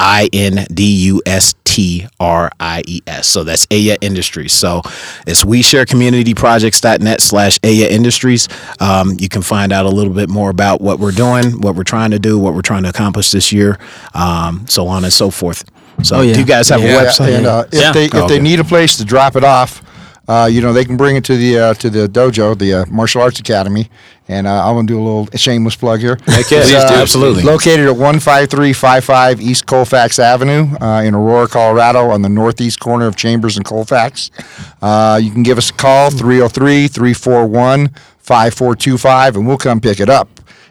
[0.02, 3.28] I N D U S T R I E S.
[3.28, 4.52] So that's Ehyeh Industries.
[4.52, 4.82] So
[5.28, 8.48] it's we share communityprojects.net slash Ehyeh Industries.
[8.80, 11.84] Um, you can find out a little bit more about what we're doing, what we're
[11.84, 13.78] trying to do, what we're trying to accomplish this year,
[14.14, 15.64] um, so on and so forth.
[16.04, 16.34] So Oh, yeah.
[16.34, 16.88] do you guys have Yeah.
[16.88, 17.38] a Yeah, website?
[17.38, 17.92] and uh, if Yeah.
[17.92, 19.84] they if Oh, they need a place to drop it off,
[20.32, 22.86] uh, you know they can bring it to the uh, to the dojo, the uh,
[22.90, 23.90] martial arts academy,
[24.30, 26.16] and uh, I'm gonna do a little shameless plug here.
[26.26, 26.62] Heck yeah.
[26.62, 26.78] Please do.
[26.78, 27.44] uh, Absolutely.
[27.44, 33.16] Located at 15355 East Colfax Avenue uh, in Aurora, Colorado, on the northeast corner of
[33.16, 34.32] Chambers and Colfax.
[34.82, 37.90] Uh, you can give us a call 303 341
[38.20, 40.30] 5425, and we'll come pick it up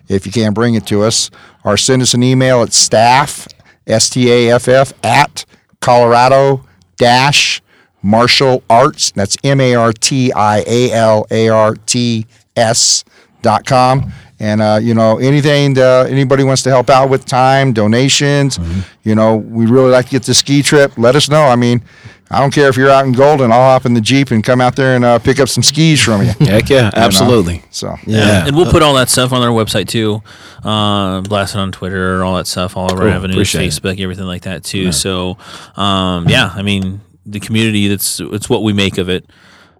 [0.08, 1.30] if you can't bring it to us.
[1.64, 3.46] Or send us an email at staff,
[3.86, 5.44] S T A F F, at
[5.80, 6.64] Colorado
[6.96, 7.60] dash
[8.02, 9.10] martial arts.
[9.12, 13.04] That's M A R T I A L A R T S
[13.42, 14.12] dot com.
[14.42, 18.58] And uh, you know anything that anybody wants to help out with time donations,
[19.02, 20.96] you know we really like to get the ski trip.
[20.96, 21.42] Let us know.
[21.42, 21.82] I mean,
[22.30, 23.52] I don't care if you're out in Golden.
[23.52, 26.00] I'll hop in the jeep and come out there and uh, pick up some skis
[26.02, 26.28] from you.
[26.40, 27.62] Heck yeah, absolutely.
[27.70, 28.46] So Yeah.
[28.46, 30.22] And we'll put all that stuff on our website too.
[30.64, 33.10] Uh, blast it on Twitter, all that stuff, all of our Cool.
[33.10, 33.68] avenues, Appreciate it.
[33.70, 34.90] Facebook, everything like that too.
[34.92, 35.36] So,
[35.76, 37.00] um, yeah, I mean,
[37.32, 39.28] the community, that's, it's what we make of it,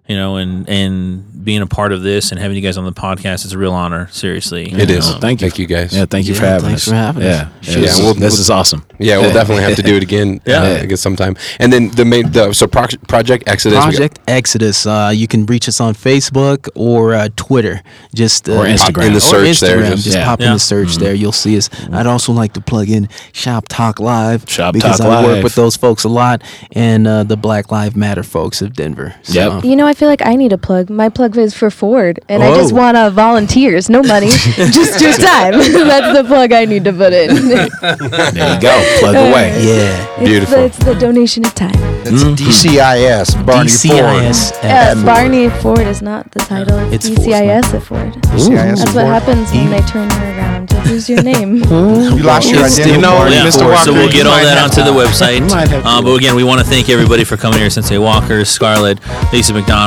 [0.07, 2.91] you know, and, and being a part of this and having you guys on the
[2.91, 4.07] podcast is a real honor.
[4.11, 4.71] Seriously.
[4.71, 5.09] It is.
[5.09, 5.49] Um, Thank you.
[5.49, 5.95] Thank you guys.
[5.95, 6.89] Yeah, thank you for Yeah, having thanks us.
[6.89, 7.29] for having yeah.
[7.29, 7.67] us.
[7.69, 8.83] Yeah, Yeah, this, we'll- this is awesome.
[8.99, 10.39] Yeah, we'll definitely have to do it again.
[10.45, 10.61] Yeah.
[10.63, 11.35] uh, again sometime.
[11.59, 13.77] And then the main, the, so Pro- Project Exodus.
[13.77, 14.85] we got- Project Exodus.
[14.85, 17.81] Uh, you can reach us on Facebook or uh, Twitter.
[18.13, 19.07] Just uh, Or Instagram.
[19.07, 20.25] In the or search there, just- Just, Yeah.
[20.25, 21.13] pop in the search there.
[21.13, 21.69] You'll see us.
[21.91, 25.25] I'd also like to plug in Shop Talk Live Shop because Talk I Live.
[25.25, 29.15] work with those folks a lot and uh, the Black Lives Matter folks of Denver.
[29.23, 29.63] So, Yep.
[29.63, 30.89] You know, I feel like I need a plug.
[30.89, 32.77] My plug is for Ford, and I just Oh.
[32.77, 34.29] want uh, volunteers, no money,
[34.79, 35.51] just your time.
[35.91, 37.29] That's the plug I need to put in.
[37.49, 38.73] There you go.
[38.99, 39.49] Plug away.
[39.61, 40.17] Yeah.
[40.17, 40.57] It's Beautiful.
[40.57, 41.75] the, it's the donation of time.
[42.07, 44.53] it's DCIS Barney DCIS.
[44.53, 44.65] Ford.
[44.65, 46.79] Uh, Barney Ford is not the title.
[46.91, 48.13] It's, It's DCIS at Ford.
[48.33, 50.71] DCIS That's what happens when they turn you around.
[50.87, 51.57] Who's your name?
[51.57, 52.89] You lost your identity.
[52.95, 53.69] you know, Yeah, Mr.
[53.69, 55.35] Walker, so we'll get all that onto the website.
[55.41, 57.69] you might have Uh, but again, we want to thank everybody for coming here.
[57.69, 58.97] Sensei Walker, Scarlett,
[59.31, 59.80] Lisa McDonald,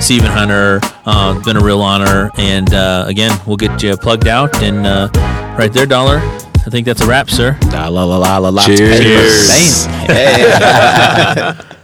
[0.00, 0.80] Stephen Hunter.
[1.06, 2.30] Uh, it's been a real honor.
[2.36, 4.62] And uh, again, we'll get you plugged out.
[4.62, 5.08] And uh,
[5.58, 6.18] right there, Dollar.
[6.18, 7.58] I think that's a wrap, sir.
[7.72, 8.48] La la la la la.
[8.50, 8.66] la.
[8.66, 9.86] Cheers.
[9.86, 10.06] Bam.
[10.06, 11.54] Hey.